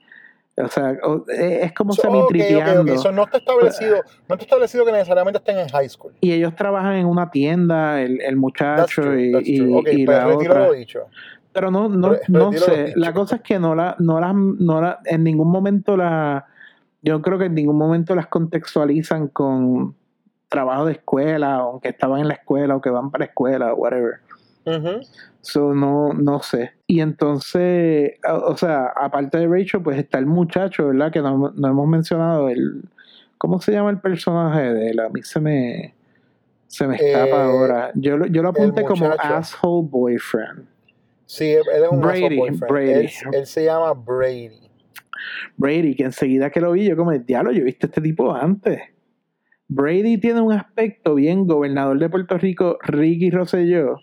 O 0.57 0.68
sea, 0.68 0.91
e, 1.29 1.61
es 1.62 1.73
como 1.73 1.95
semi 1.95 2.18
okay, 2.18 2.59
Eso 2.89 3.12
no 3.12 3.23
está 3.23 3.39
establecido, 3.39 4.03
no 4.29 4.35
está 4.35 4.45
establecido 4.45 4.85
que 4.85 4.93
necesariamente 4.93 5.39
estén 5.39 5.59
en 5.59 5.68
high 5.68 5.89
school. 5.89 6.12
Y 6.21 6.33
ellos 6.33 6.55
trabajan 6.55 6.97
en 6.97 7.07
una 7.07 7.31
tienda, 7.31 8.03
el, 8.03 8.21
el 8.21 8.37
muchacho 8.37 9.16
y, 9.16 9.33
y, 9.43 10.05
pues 10.05 10.18
la 10.18 10.29
otra. 10.29 10.66
Lo 10.66 10.73
dicho. 10.75 11.07
Pero 11.53 11.71
no, 11.71 11.89
no, 11.89 12.16
no 12.29 12.53
sé. 12.53 12.93
La 12.97 13.14
cosa 13.14 13.37
es 13.37 13.43
que 13.43 13.59
no 13.59 13.75
la, 13.75 13.95
no 14.01 14.21
las, 14.21 14.35
no 14.35 14.81
la, 14.83 14.99
en 15.05 15.25
ningún 15.25 15.51
momento 15.51 15.97
la, 15.97 16.47
yo 17.03 17.23
creo 17.23 17.39
que 17.39 17.47
en 17.47 17.55
ningún 17.55 17.79
momento 17.79 18.14
las 18.14 18.27
contextualizan 18.27 19.29
con 19.29 19.95
trabajo 20.51 20.84
de 20.84 20.92
escuela, 20.92 21.55
aunque 21.55 21.88
estaban 21.88 22.20
en 22.20 22.28
la 22.28 22.34
escuela 22.34 22.76
o 22.76 22.80
que 22.80 22.90
van 22.90 23.11
para 23.11 23.22
la 23.22 23.26
escuela, 23.26 23.72
whatever. 23.72 24.16
So, 25.40 25.74
no, 25.74 26.12
no 26.12 26.42
sé. 26.42 26.72
Y 26.86 27.01
entonces, 27.01 28.18
o 28.28 28.57
sea, 28.57 28.92
aparte 28.94 29.38
de 29.38 29.46
Rachel, 29.46 29.82
pues 29.82 29.98
está 29.98 30.18
el 30.18 30.26
muchacho, 30.26 30.88
¿verdad? 30.88 31.11
Que 31.11 31.22
no, 31.22 31.53
hemos 31.57 31.88
mencionado. 31.88 32.51
El, 32.51 32.84
¿Cómo 33.38 33.61
se 33.61 33.72
llama 33.72 33.90
el 33.90 34.01
personaje 34.01 34.74
de 34.74 34.90
él? 34.90 35.01
A 35.01 35.09
mí 35.09 35.22
se 35.22 35.40
me, 35.40 35.94
se 36.66 36.86
me 36.86 36.96
escapa 36.96 37.36
eh, 37.36 37.48
ahora. 37.48 37.90
Yo, 37.94 38.26
yo 38.26 38.42
lo 38.42 38.51
apunté 38.51 38.84
como 38.84 39.07
asshole 39.07 39.88
boyfriend. 39.88 40.66
Sí, 41.24 41.53
él 41.53 41.62
es 41.74 41.90
un 41.90 42.01
Brady, 42.01 42.36
boyfriend. 42.36 42.68
Brady. 42.68 43.09
Él, 43.32 43.46
se 43.46 43.64
llama 43.64 43.92
Brady. 43.94 44.68
Brady, 45.57 45.94
que 45.94 46.05
enseguida 46.05 46.51
que 46.51 46.61
lo 46.61 46.72
vi, 46.72 46.88
yo 46.88 46.96
como, 46.96 47.12
diablo, 47.12 47.53
yo 47.53 47.61
he 47.61 47.64
visto 47.64 47.86
este 47.86 48.01
tipo 48.01 48.34
antes. 48.34 48.80
Brady 49.71 50.18
tiene 50.18 50.41
un 50.41 50.53
aspecto 50.53 51.14
bien 51.14 51.47
gobernador 51.47 51.99
de 51.99 52.11
Puerto 52.11 52.37
Rico, 52.37 52.77
Ricky 52.83 53.31
Rosselló, 53.31 53.99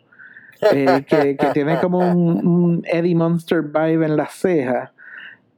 eh, 0.73 1.05
que, 1.07 1.37
tiene 1.53 1.77
como 1.81 1.99
un, 1.99 2.83
Eddie 2.85 3.15
Monster 3.15 3.63
vibe 3.63 4.05
en 4.05 4.15
las 4.15 4.33
cejas. 4.33 4.91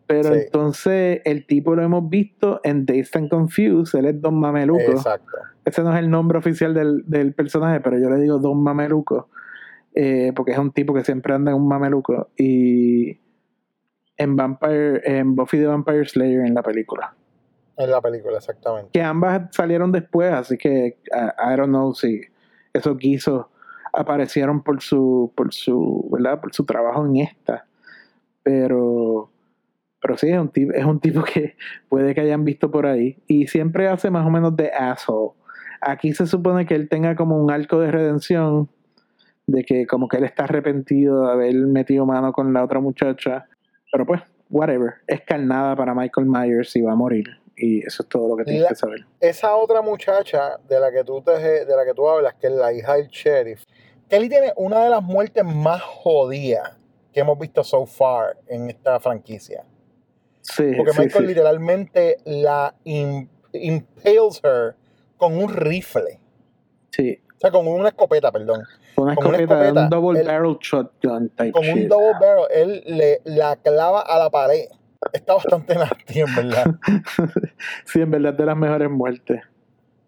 Pero 0.07 0.33
entonces 0.33 1.21
el 1.23 1.45
tipo 1.45 1.75
lo 1.75 1.83
hemos 1.83 2.09
visto 2.09 2.59
en 2.63 2.87
Dazed 2.87 3.17
and 3.17 3.29
Confused, 3.29 3.99
él 3.99 4.07
es 4.07 4.19
Don 4.19 4.39
Mameluco. 4.39 4.79
Exacto. 4.79 5.37
Ese 5.63 5.83
no 5.83 5.93
es 5.93 5.99
el 5.99 6.09
nombre 6.09 6.39
oficial 6.39 6.73
del, 6.73 7.33
personaje, 7.35 7.79
pero 7.79 7.99
yo 7.99 8.09
le 8.09 8.17
digo 8.17 8.39
Don 8.39 8.63
Mameluco, 8.63 9.29
eh, 9.93 10.33
porque 10.35 10.53
es 10.53 10.57
un 10.57 10.71
tipo 10.71 10.95
que 10.95 11.03
siempre 11.03 11.35
anda 11.35 11.51
en 11.51 11.57
un 11.57 11.67
mameluco. 11.67 12.29
Y 12.35 13.19
en 14.17 14.35
Vampire, 14.35 15.01
en 15.05 15.35
Buffy 15.35 15.59
the 15.59 15.67
Vampire 15.67 16.07
Slayer 16.07 16.43
en 16.43 16.55
la 16.55 16.63
película. 16.63 17.13
En 17.79 17.89
la 17.89 18.01
película, 18.01 18.37
exactamente. 18.37 18.91
Que 18.91 19.01
ambas 19.01 19.55
salieron 19.55 19.93
después, 19.93 20.33
así 20.33 20.57
que 20.57 20.97
I, 21.13 21.55
don't 21.55 21.69
know 21.69 21.93
si 21.95 22.19
esos 22.73 22.97
guisos 22.97 23.45
aparecieron 23.93 24.61
por 24.61 24.81
su, 24.81 25.31
por 25.33 25.53
su, 25.53 26.09
¿verdad? 26.11 26.41
Por 26.41 26.53
su 26.53 26.65
trabajo 26.65 27.05
en 27.05 27.15
esta. 27.15 27.65
Pero, 28.43 29.31
pero 30.01 30.17
sí, 30.17 30.27
es 30.27 30.37
un, 30.37 30.49
tipo, 30.49 30.73
es 30.73 30.83
un 30.83 30.99
tipo 30.99 31.23
que 31.23 31.55
puede 31.87 32.13
que 32.13 32.19
hayan 32.19 32.43
visto 32.43 32.69
por 32.69 32.85
ahí. 32.85 33.17
Y 33.27 33.47
siempre 33.47 33.87
hace 33.87 34.09
más 34.09 34.27
o 34.27 34.29
menos 34.29 34.57
de 34.57 34.73
asshole. 34.73 35.31
Aquí 35.79 36.11
se 36.13 36.27
supone 36.27 36.65
que 36.65 36.75
él 36.75 36.89
tenga 36.89 37.15
como 37.15 37.41
un 37.41 37.49
arco 37.49 37.79
de 37.79 37.91
redención, 37.91 38.67
de 39.47 39.63
que 39.63 39.87
como 39.87 40.09
que 40.09 40.17
él 40.17 40.25
está 40.25 40.43
arrepentido 40.43 41.27
de 41.27 41.31
haber 41.31 41.55
metido 41.55 42.05
mano 42.05 42.33
con 42.33 42.51
la 42.51 42.61
otra 42.61 42.81
muchacha. 42.81 43.47
Pero 43.89 44.05
pues, 44.05 44.21
whatever. 44.49 44.95
Es 45.07 45.21
carnada 45.21 45.77
para 45.77 45.95
Michael 45.95 46.27
Myers 46.27 46.75
y 46.75 46.81
va 46.81 46.91
a 46.91 46.95
morir 46.95 47.38
y 47.59 47.85
eso 47.85 48.03
es 48.03 48.09
todo 48.09 48.29
lo 48.29 48.37
que 48.37 48.45
tienes 48.45 48.69
que 48.69 48.75
saber. 48.75 49.05
Esa 49.19 49.55
otra 49.55 49.81
muchacha 49.81 50.57
de 50.67 50.79
la 50.79 50.91
que 50.91 51.03
tú 51.03 51.21
te, 51.21 51.31
de 51.65 51.75
la 51.75 51.83
que 51.85 51.93
tú 51.93 52.07
hablas, 52.07 52.35
que 52.35 52.47
es 52.47 52.53
la 52.53 52.71
hija 52.71 52.95
del 52.95 53.07
sheriff, 53.07 53.65
Kelly 54.09 54.29
tiene 54.29 54.53
una 54.55 54.83
de 54.85 54.89
las 54.89 55.03
muertes 55.03 55.43
más 55.43 55.81
jodidas 55.81 56.77
que 57.13 57.19
hemos 57.19 57.37
visto 57.37 57.63
so 57.63 57.85
far 57.85 58.37
en 58.47 58.69
esta 58.69 58.99
franquicia. 58.99 59.65
Sí, 60.41 60.71
Porque 60.77 60.93
Michael 60.97 61.27
literalmente 61.27 62.17
la 62.23 62.73
impales 62.85 64.41
her 64.43 64.75
con 65.17 65.37
un 65.37 65.53
rifle. 65.53 66.19
Sí. 66.91 67.19
O 67.35 67.39
sea, 67.39 67.51
con 67.51 67.67
una 67.67 67.89
escopeta, 67.89 68.31
perdón. 68.31 68.63
Con 68.95 69.03
una 69.05 69.13
escopeta, 69.13 69.83
un 69.83 69.89
double 69.89 70.23
barrel 70.23 70.57
shotgun 70.59 71.29
type 71.29 71.51
Con 71.51 71.69
un 71.69 71.87
double 71.87 72.13
barrel, 72.19 72.45
él 72.51 72.83
le, 72.85 73.21
la 73.25 73.57
clava 73.57 74.01
a 74.01 74.17
la 74.17 74.29
pared 74.29 74.65
está 75.13 75.33
bastante 75.33 75.75
nasty, 75.75 76.21
en 76.21 76.35
verdad. 76.35 76.65
sí, 77.85 78.01
en 78.01 78.11
verdad 78.11 78.33
de 78.33 78.45
las 78.45 78.57
mejores 78.57 78.89
muertes. 78.89 79.41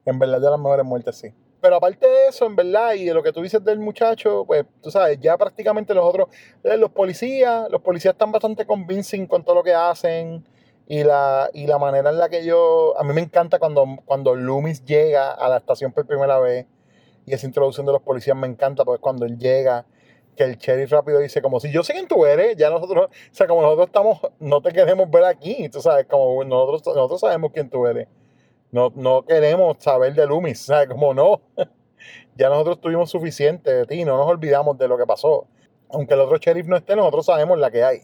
En 0.06 0.20
verdad 0.20 0.42
de 0.42 0.50
las 0.50 0.60
mejores 0.60 0.86
muertes, 0.86 1.16
sí. 1.16 1.34
Pero 1.62 1.76
aparte 1.76 2.08
de 2.08 2.28
eso, 2.28 2.48
en 2.48 2.56
verdad, 2.56 2.94
y 2.96 3.06
de 3.06 3.14
lo 3.14 3.22
que 3.22 3.32
tú 3.32 3.42
dices 3.42 3.64
del 3.64 3.80
muchacho, 3.80 4.46
pues 4.48 4.66
tú 4.82 4.90
sabes, 4.90 5.20
ya 5.20 5.38
prácticamente 5.38 5.94
los 5.94 6.04
otros, 6.04 6.28
eh, 6.64 6.76
los 6.76 6.90
policías, 6.92 7.70
los 7.70 7.82
policías 7.82 8.14
están 8.14 8.32
bastante 8.32 8.66
convincing 8.66 9.28
con 9.28 9.44
todo 9.44 9.56
lo 9.56 9.64
que 9.64 9.74
hacen 9.74 10.44
y 10.88 11.04
la, 11.04 11.52
y 11.54 11.68
la 11.68 11.78
manera 11.78 12.10
en 12.10 12.18
la 12.18 12.30
que 12.30 12.44
yo, 12.44 12.98
a 12.98 13.04
mí 13.04 13.14
me 13.14 13.22
encanta 13.22 13.60
cuando, 13.60 13.86
cuando 14.06 14.36
Loomis 14.36 14.84
llega 14.86 15.32
a 15.32 15.48
la 15.50 15.58
estación 15.58 15.92
por 15.92 16.08
primera 16.08 16.40
vez 16.40 16.66
y 17.28 17.34
esa 17.34 17.46
introducción 17.46 17.86
de 17.86 17.92
los 17.92 18.02
policías 18.02 18.36
me 18.36 18.48
encanta, 18.48 18.84
porque 18.84 19.00
cuando 19.00 19.26
él 19.26 19.38
llega 19.38 19.86
que 20.36 20.44
el 20.44 20.58
sheriff 20.58 20.92
rápido 20.92 21.20
dice, 21.20 21.42
como 21.42 21.60
si 21.60 21.72
yo 21.72 21.84
sé 21.84 21.94
quién 21.94 22.08
tú 22.08 22.26
eres, 22.26 22.56
ya 22.58 22.70
nosotros, 22.70 23.08
o 23.08 23.34
sea, 23.36 23.48
como 23.48 23.62
nosotros 23.62 23.88
estamos, 23.88 24.20
no 24.40 24.62
te 24.62 24.72
queremos 24.72 25.10
ver 25.10 25.26
aquí, 25.26 25.70
tú 25.70 25.82
sabes, 25.82 26.06
como 26.06 26.44
nosotros, 26.44 26.96
nosotros 26.96 27.22
sabemos 27.22 27.52
quién 27.54 27.70
tú 27.70 27.86
eres. 27.86 28.08
No, 28.72 28.92
no 28.96 29.24
queremos 29.26 29.78
saber 29.80 30.14
de 30.14 30.26
Loomis, 30.26 30.62
¿sabes? 30.66 30.88
Como 30.90 31.14
no. 31.14 31.42
Ya 32.36 32.50
nosotros 32.50 32.82
tuvimos 32.82 33.12
suficiente 33.12 33.72
de 33.72 33.86
ti, 33.86 34.04
no 34.06 34.18
nos 34.18 34.26
olvidamos 34.26 34.76
de 34.78 34.88
lo 34.88 34.98
que 34.98 35.06
pasó. 35.06 35.46
Aunque 35.90 36.16
el 36.16 36.22
otro 36.22 36.38
sheriff 36.38 36.66
no 36.66 36.78
esté, 36.78 36.96
nosotros 36.96 37.28
sabemos 37.28 37.60
la 37.60 37.70
que 37.70 37.84
hay. 37.84 37.98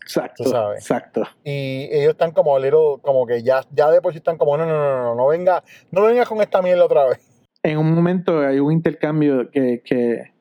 Exacto. 0.00 0.72
Exacto. 0.74 1.22
Y 1.42 1.88
ellos 1.90 2.12
están 2.12 2.30
como 2.32 2.58
little, 2.58 3.00
como 3.02 3.26
que 3.26 3.42
ya, 3.42 3.62
ya 3.72 3.90
de 3.90 4.00
por 4.00 4.12
sí 4.12 4.18
están 4.18 4.38
como, 4.38 4.56
no, 4.56 4.64
no, 4.64 4.72
no, 4.72 5.02
no, 5.02 5.14
no 5.14 5.26
venga, 5.26 5.62
no 5.90 6.02
venga 6.04 6.24
con 6.24 6.40
esta 6.40 6.62
mierda 6.62 6.84
otra 6.84 7.04
vez. 7.08 7.18
En 7.62 7.78
un 7.78 7.94
momento 7.94 8.38
hay 8.40 8.60
un 8.60 8.72
intercambio 8.72 9.50
que, 9.50 9.82
que 9.84 10.33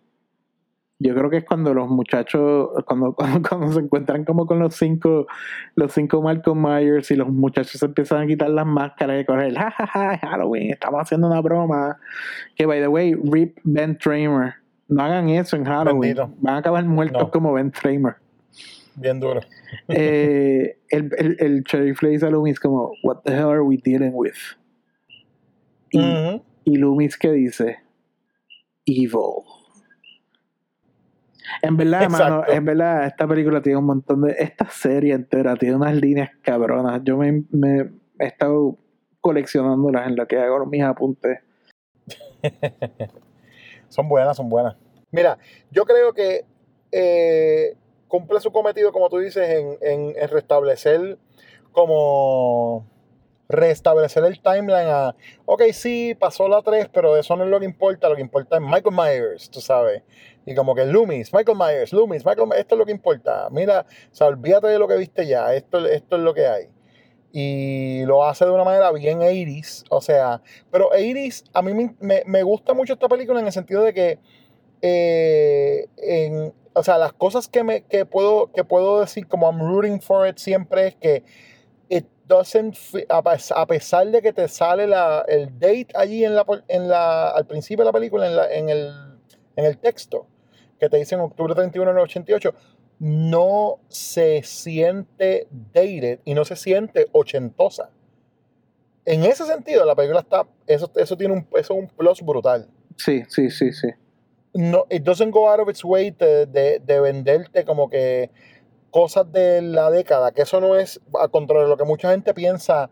yo 1.04 1.14
creo 1.14 1.30
que 1.30 1.38
es 1.38 1.46
cuando 1.46 1.74
los 1.74 1.90
muchachos, 1.90 2.70
cuando, 2.88 3.14
cuando, 3.14 3.72
se 3.74 3.80
encuentran 3.82 4.24
como 4.24 4.46
con 4.46 4.60
los 4.60 4.76
cinco, 4.76 5.28
los 5.76 5.92
cinco 5.92 6.22
Malcolm 6.22 6.62
Myers 6.62 7.12
y 7.12 7.16
los 7.16 7.28
muchachos 7.28 7.82
empiezan 7.84 8.24
a 8.24 8.28
quitar 8.28 8.50
las 8.50 8.66
máscaras 8.66 9.22
y 9.22 9.26
correr, 9.26 9.54
jajaja, 9.54 10.18
Halloween, 10.20 10.72
estamos 10.72 11.02
haciendo 11.02 11.28
una 11.28 11.42
broma. 11.42 11.98
Que 12.56 12.66
by 12.66 12.80
the 12.80 12.88
way, 12.88 13.14
Rip 13.16 13.58
Ben 13.64 13.98
Tramer. 13.98 14.54
No 14.88 15.04
hagan 15.04 15.30
eso 15.30 15.58
en 15.58 15.66
Halloween. 15.66 16.16
Van 16.38 16.56
a 16.56 16.58
acabar 16.60 16.86
muertos 16.86 17.30
como 17.32 17.52
Ben 17.52 17.72
Tramer. 17.72 18.16
Bien 18.96 19.20
duro. 19.20 19.42
eh, 19.90 20.78
el, 20.90 21.10
el, 21.18 21.38
el 21.40 21.64
le 22.02 22.10
dice 22.10 22.26
a 22.28 22.30
Loomis 22.30 22.60
como, 22.60 22.92
what 23.04 23.24
the 23.26 23.34
hell 23.34 23.50
are 23.50 23.62
we 23.62 23.78
dealing 23.84 24.12
with? 24.14 24.36
Y, 25.92 26.42
y 26.64 26.76
Loomis 26.78 27.18
que 27.18 27.32
dice, 27.32 27.80
evil. 28.86 29.44
En 31.62 31.78
verdad, 31.78 32.04
hermano, 32.04 32.44
en 32.48 32.66
verdad, 32.66 33.06
esta 33.06 33.28
película 33.28 33.62
tiene 33.62 33.78
un 33.78 33.86
montón 33.86 34.22
de. 34.22 34.36
Esta 34.38 34.70
serie 34.70 35.14
entera 35.14 35.56
tiene 35.56 35.76
unas 35.76 35.96
líneas 35.96 36.32
cabronas. 36.42 37.02
Yo 37.04 37.18
me, 37.18 37.44
me 37.52 37.92
he 38.20 38.26
estado 38.26 38.78
coleccionándolas 39.22 40.08
en 40.08 40.16
lo 40.16 40.28
que 40.28 40.38
hago 40.38 40.66
mis 40.66 40.84
apuntes. 40.84 41.40
son 43.90 44.10
buenas, 44.10 44.38
son 44.38 44.50
buenas. 44.50 44.76
Mira, 45.12 45.38
yo 45.72 45.86
creo 45.86 46.14
que 46.14 46.46
eh, 46.92 47.76
cumple 48.08 48.40
su 48.40 48.52
cometido, 48.52 48.92
como 48.92 49.10
tú 49.10 49.20
dices, 49.20 49.48
en, 49.50 49.78
en, 49.82 50.14
en 50.18 50.30
restablecer 50.30 51.18
como 51.72 52.86
restablecer 53.50 54.24
el 54.24 54.42
timeline 54.42 54.88
a, 54.88 55.16
ok, 55.46 55.64
sí, 55.74 56.16
pasó 56.16 56.48
la 56.48 56.62
3, 56.62 56.90
pero 56.94 57.18
eso 57.18 57.36
no 57.36 57.44
es 57.44 57.50
lo 57.50 57.60
que 57.60 57.66
importa, 57.66 58.10
lo 58.10 58.16
que 58.16 58.22
importa 58.22 58.56
es 58.56 58.62
Michael 58.62 58.96
Myers, 58.96 59.50
tú 59.50 59.60
sabes. 59.60 60.02
Y 60.46 60.56
como 60.56 60.76
que 60.76 60.86
Loomis, 60.86 61.34
Michael 61.34 61.58
Myers, 61.58 61.94
Loomis, 61.94 62.26
Michael 62.26 62.48
Myers, 62.48 62.62
esto 62.62 62.76
es 62.76 62.80
lo 62.80 62.86
que 62.86 62.92
importa. 62.92 63.48
Mira, 63.52 63.86
o 64.12 64.16
sea, 64.16 64.28
olvídate 64.28 64.68
de 64.68 64.80
lo 64.80 64.88
que 64.88 64.98
viste 64.98 65.26
ya, 65.26 65.54
esto, 65.54 65.86
esto 65.86 66.18
es 66.18 66.22
lo 66.22 66.34
que 66.34 66.48
hay. 66.48 66.70
Y 67.32 68.04
lo 68.06 68.26
hace 68.26 68.46
de 68.46 68.52
una 68.52 68.64
manera 68.64 68.92
bien 68.92 69.20
80 69.20 69.86
o 69.90 70.02
sea, 70.02 70.42
pero 70.70 70.90
80 70.90 71.50
a 71.54 71.62
mí 71.64 71.74
me, 72.00 72.24
me, 72.26 72.44
gusta 72.44 72.74
mucho 72.74 72.94
esta 72.94 73.08
película 73.08 73.40
en 73.40 73.48
el 73.48 73.52
sentido 73.52 73.82
de 73.82 73.94
que, 73.94 74.20
eh, 74.82 75.88
en, 75.98 76.54
o 76.74 76.84
sea, 76.84 76.98
las 76.98 77.14
cosas 77.14 77.48
que, 77.48 77.64
me, 77.64 77.82
que, 77.84 78.06
puedo, 78.06 78.52
que 78.52 78.64
puedo 78.64 79.00
decir 79.00 79.28
como 79.28 79.48
I'm 79.50 79.60
rooting 79.60 80.00
for 80.00 80.28
it 80.28 80.38
siempre 80.38 80.88
es 80.88 80.96
que 80.96 81.24
a 83.10 83.66
pesar 83.68 84.08
de 84.08 84.22
que 84.22 84.34
te 84.34 84.48
sale 84.48 84.88
la, 84.88 85.26
el 85.28 85.60
date 85.60 85.88
allí 85.96 86.26
en 86.26 86.36
la, 86.36 86.46
en 86.68 86.88
la, 86.88 87.30
al 87.30 87.46
principio 87.46 87.84
de 87.84 87.90
la 87.90 87.94
película, 87.94 88.28
en, 88.28 88.36
la, 88.36 88.54
en, 88.54 88.70
el, 88.70 88.92
en 89.56 89.66
el 89.66 89.78
texto, 89.78 90.28
que 90.84 90.90
te 90.90 90.98
dicen 90.98 91.20
octubre 91.22 91.56
31 91.56 91.94
del 91.94 92.04
88, 92.04 92.54
no 93.00 93.80
se 93.88 94.44
siente 94.44 95.48
dated 95.50 96.20
y 96.26 96.34
no 96.34 96.44
se 96.44 96.56
siente 96.56 97.08
ochentosa. 97.12 97.90
En 99.06 99.24
ese 99.24 99.46
sentido, 99.46 99.86
la 99.86 99.96
película 99.96 100.20
está, 100.20 100.46
eso, 100.68 100.92
eso 100.96 101.18
tiene 101.18 101.34
un, 101.34 101.48
eso 101.56 101.74
un 101.74 101.88
plus 101.88 102.22
brutal. 102.22 102.70
Sí, 102.98 103.24
sí, 103.30 103.50
sí, 103.50 103.72
sí. 103.72 103.88
No, 104.54 104.86
it 104.90 105.04
doesn't 105.04 105.32
go 105.32 105.50
out 105.50 105.60
of 105.60 105.70
its 105.70 105.84
way 105.84 106.12
de, 106.12 106.46
de 106.46 107.00
venderte 107.00 107.66
como 107.66 107.90
que 107.90 108.30
cosas 108.92 109.32
de 109.32 109.62
la 109.62 109.90
década, 109.90 110.32
que 110.32 110.44
eso 110.44 110.62
no 110.62 110.78
es, 110.78 111.02
a 111.20 111.28
contrario 111.28 111.64
de 111.64 111.70
lo 111.70 111.78
que 111.78 111.86
mucha 111.86 112.12
gente 112.12 112.34
piensa, 112.34 112.92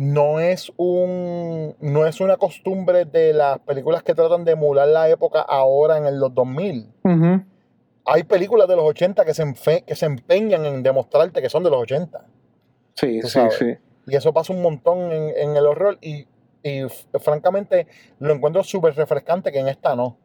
no 0.00 0.40
es 0.40 0.72
un 0.78 1.76
no 1.78 2.06
es 2.06 2.22
una 2.22 2.38
costumbre 2.38 3.04
de 3.04 3.34
las 3.34 3.58
películas 3.58 4.02
que 4.02 4.14
tratan 4.14 4.46
de 4.46 4.52
emular 4.52 4.88
la 4.88 5.10
época 5.10 5.42
ahora 5.42 5.98
en 5.98 6.18
los 6.18 6.34
2000. 6.34 6.90
Hay 8.06 8.22
películas 8.24 8.66
de 8.66 8.76
los 8.76 8.86
80 8.86 9.26
que 9.26 9.34
se, 9.34 9.84
que 9.86 9.94
se 9.94 10.06
empeñan 10.06 10.64
en 10.64 10.82
demostrarte 10.82 11.42
que 11.42 11.50
son 11.50 11.64
de 11.64 11.70
los 11.70 11.82
80. 11.82 12.24
Sí, 12.94 13.20
sí, 13.20 13.40
sí. 13.58 13.76
Y 14.06 14.16
eso 14.16 14.32
pasa 14.32 14.54
un 14.54 14.62
montón 14.62 15.12
en, 15.12 15.36
en 15.36 15.54
el 15.54 15.66
horror 15.66 15.98
y, 16.00 16.26
y 16.62 16.84
francamente 17.20 17.86
lo 18.20 18.32
encuentro 18.32 18.64
súper 18.64 18.96
refrescante 18.96 19.52
que 19.52 19.58
en 19.58 19.68
esta 19.68 19.94
no. 19.94 20.16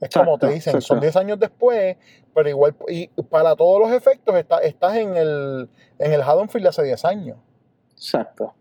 Es 0.00 0.10
como 0.10 0.38
te 0.38 0.46
dicen, 0.46 0.80
son 0.80 1.00
10 1.00 1.16
años 1.16 1.40
después, 1.40 1.96
pero 2.32 2.48
igual, 2.48 2.76
y 2.86 3.08
para 3.24 3.56
todos 3.56 3.80
los 3.80 3.90
efectos 3.90 4.36
está, 4.36 4.58
estás 4.58 4.94
en 4.94 5.16
el, 5.16 5.68
en 5.98 6.12
el 6.12 6.22
Haddonfield 6.22 6.62
de 6.62 6.68
hace 6.68 6.82
10 6.84 7.04
años. 7.04 7.36
Exacto, 7.94 8.54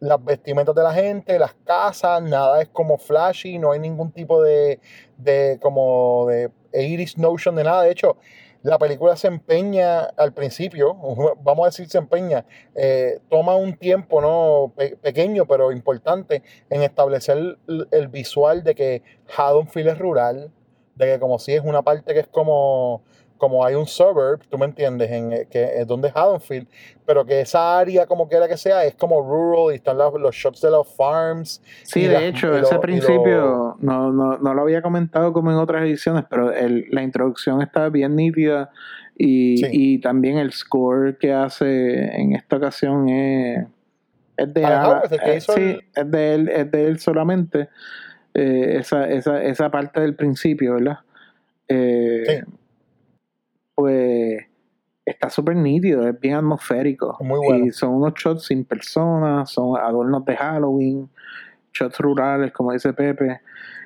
Las 0.00 0.24
vestimentas 0.24 0.74
de 0.74 0.82
la 0.82 0.92
gente, 0.92 1.38
las 1.38 1.54
casas, 1.64 2.22
nada 2.22 2.62
es 2.62 2.68
como 2.68 2.98
flashy, 2.98 3.58
no 3.58 3.72
hay 3.72 3.80
ningún 3.80 4.12
tipo 4.12 4.42
de, 4.42 4.80
de 5.16 5.58
como 5.60 6.26
de 6.28 6.50
iris 6.72 7.18
notion 7.18 7.56
de 7.56 7.64
nada. 7.64 7.82
De 7.82 7.90
hecho, 7.90 8.16
la 8.62 8.78
película 8.78 9.16
se 9.16 9.28
empeña 9.28 10.00
al 10.00 10.32
principio, 10.32 10.94
vamos 11.42 11.64
a 11.64 11.66
decir 11.66 11.88
se 11.88 11.98
empeña, 11.98 12.44
eh, 12.74 13.20
toma 13.28 13.56
un 13.56 13.76
tiempo 13.76 14.20
no 14.20 14.72
pequeño 15.00 15.46
pero 15.46 15.72
importante 15.72 16.42
en 16.70 16.82
establecer 16.82 17.36
el, 17.66 17.88
el, 17.90 18.08
visual 18.08 18.62
de 18.62 18.74
que 18.74 19.02
Haddonfield 19.36 19.88
es 19.88 19.98
rural, 19.98 20.52
de 20.94 21.06
que 21.06 21.18
como 21.18 21.38
si 21.38 21.54
es 21.54 21.62
una 21.64 21.82
parte 21.82 22.14
que 22.14 22.20
es 22.20 22.28
como, 22.28 23.02
como 23.42 23.64
hay 23.64 23.74
un 23.74 23.88
suburb, 23.88 24.38
tú 24.48 24.56
me 24.56 24.66
entiendes, 24.66 25.10
en, 25.10 25.32
eh, 25.32 25.48
que 25.50 25.80
es 25.80 25.84
donde 25.84 26.06
es 26.06 26.14
Haddonfield, 26.14 26.68
pero 27.04 27.26
que 27.26 27.40
esa 27.40 27.76
área 27.76 28.06
como 28.06 28.28
quiera 28.28 28.46
que 28.46 28.56
sea 28.56 28.84
es 28.84 28.94
como 28.94 29.20
rural 29.20 29.72
y 29.72 29.78
están 29.78 29.98
los, 29.98 30.14
los 30.14 30.32
shots 30.32 30.60
de 30.60 30.70
los 30.70 30.86
farms. 30.86 31.60
Sí, 31.82 32.06
de 32.06 32.28
hecho, 32.28 32.56
ese 32.56 32.78
principio 32.78 33.76
no, 33.80 34.12
no, 34.12 34.38
no, 34.38 34.54
lo 34.54 34.62
había 34.62 34.80
comentado 34.80 35.32
como 35.32 35.50
en 35.50 35.56
otras 35.56 35.82
ediciones, 35.82 36.24
pero 36.30 36.52
el, 36.52 36.86
la 36.92 37.02
introducción 37.02 37.60
está 37.62 37.88
bien 37.88 38.14
nítida 38.14 38.70
y, 39.18 39.66
y, 39.72 39.98
también 39.98 40.38
el 40.38 40.52
score 40.52 41.18
que 41.18 41.32
hace 41.32 42.14
en 42.14 42.36
esta 42.36 42.58
ocasión 42.58 43.08
es... 43.08 43.66
Es 44.36 44.54
de, 44.54 44.62
eh, 44.62 45.40
sí, 45.40 45.80
es 45.96 46.10
de 46.12 46.34
él, 46.34 46.48
es 46.48 46.70
de 46.70 46.86
él 46.86 47.00
solamente. 47.00 47.70
Eh, 48.34 48.76
esa, 48.78 49.08
esa, 49.08 49.42
esa 49.42 49.68
parte 49.68 50.00
del 50.00 50.14
principio, 50.14 50.74
¿verdad? 50.74 51.00
Eh, 51.66 52.44
pues 53.74 54.44
está 55.04 55.30
súper 55.30 55.56
nítido, 55.56 56.08
es 56.08 56.18
bien 56.20 56.36
atmosférico. 56.36 57.18
Y 57.64 57.70
son 57.70 57.94
unos 57.94 58.14
shots 58.14 58.46
sin 58.46 58.64
personas, 58.64 59.50
son 59.50 59.76
adornos 59.78 60.24
de 60.24 60.36
Halloween, 60.36 61.10
shots 61.72 61.98
rurales, 61.98 62.52
como 62.52 62.72
dice 62.72 62.92
Pepe. 62.92 63.40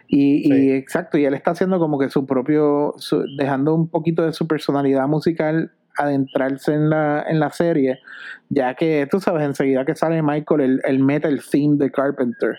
Y, 0.08 0.52
y 0.54 0.72
exacto, 0.72 1.18
y 1.18 1.24
él 1.24 1.34
está 1.34 1.50
haciendo 1.50 1.78
como 1.78 1.98
que 1.98 2.08
su 2.10 2.26
propio, 2.26 2.94
dejando 3.38 3.74
un 3.74 3.88
poquito 3.88 4.24
de 4.24 4.32
su 4.32 4.46
personalidad 4.46 5.08
musical 5.08 5.72
adentrarse 5.98 6.74
en 6.74 6.90
la, 6.90 7.24
en 7.26 7.40
la 7.40 7.50
serie, 7.50 8.00
ya 8.48 8.74
que 8.74 9.08
tú 9.10 9.20
sabes, 9.20 9.44
enseguida 9.44 9.84
que 9.84 9.94
sale 9.94 10.22
Michael, 10.22 10.60
él, 10.60 10.80
él 10.84 10.98
mete 10.98 11.28
el 11.28 11.40
theme 11.42 11.76
de 11.76 11.90
Carpenter. 11.90 12.56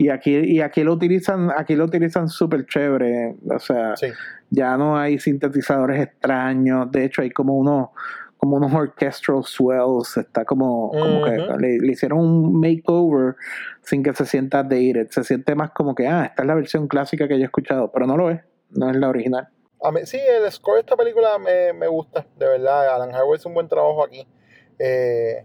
Y 0.00 0.08
aquí, 0.08 0.34
y 0.34 0.62
aquí 0.62 0.82
lo 0.82 0.94
utilizan, 0.94 1.50
aquí 1.54 1.74
lo 1.76 1.84
utilizan 1.84 2.26
súper 2.30 2.64
chévere. 2.64 3.36
O 3.54 3.58
sea, 3.58 3.92
ya 4.48 4.74
no 4.78 4.96
hay 4.96 5.18
sintetizadores 5.18 6.00
extraños. 6.00 6.90
De 6.90 7.04
hecho, 7.04 7.20
hay 7.20 7.30
como 7.30 7.58
unos, 7.58 7.90
como 8.38 8.56
unos 8.56 8.72
orchestral 8.72 9.44
swells. 9.44 10.16
Está 10.16 10.46
como, 10.46 10.90
como 10.90 11.22
que 11.26 11.36
le, 11.58 11.92
hicieron 11.92 12.20
un 12.20 12.58
makeover 12.58 13.34
sin 13.82 14.02
que 14.02 14.14
se 14.14 14.24
sienta 14.24 14.62
dated. 14.62 15.08
Se 15.10 15.22
siente 15.22 15.54
más 15.54 15.72
como 15.72 15.94
que, 15.94 16.08
ah, 16.08 16.24
esta 16.24 16.44
es 16.44 16.46
la 16.46 16.54
versión 16.54 16.88
clásica 16.88 17.28
que 17.28 17.36
yo 17.36 17.42
he 17.42 17.44
escuchado, 17.44 17.92
pero 17.92 18.06
no 18.06 18.16
lo 18.16 18.30
es, 18.30 18.40
no 18.70 18.88
es 18.88 18.96
la 18.96 19.06
original. 19.06 19.50
A 19.82 19.92
mí, 19.92 20.00
sí, 20.04 20.16
el 20.16 20.50
score 20.50 20.76
de 20.76 20.80
esta 20.80 20.96
película 20.96 21.38
me, 21.38 21.74
me 21.74 21.88
gusta, 21.88 22.26
de 22.38 22.46
verdad. 22.46 22.94
Alan 22.94 23.14
Harwood 23.14 23.36
hizo 23.36 23.50
un 23.50 23.54
buen 23.54 23.68
trabajo 23.68 24.02
aquí. 24.02 24.26
Eh, 24.78 25.44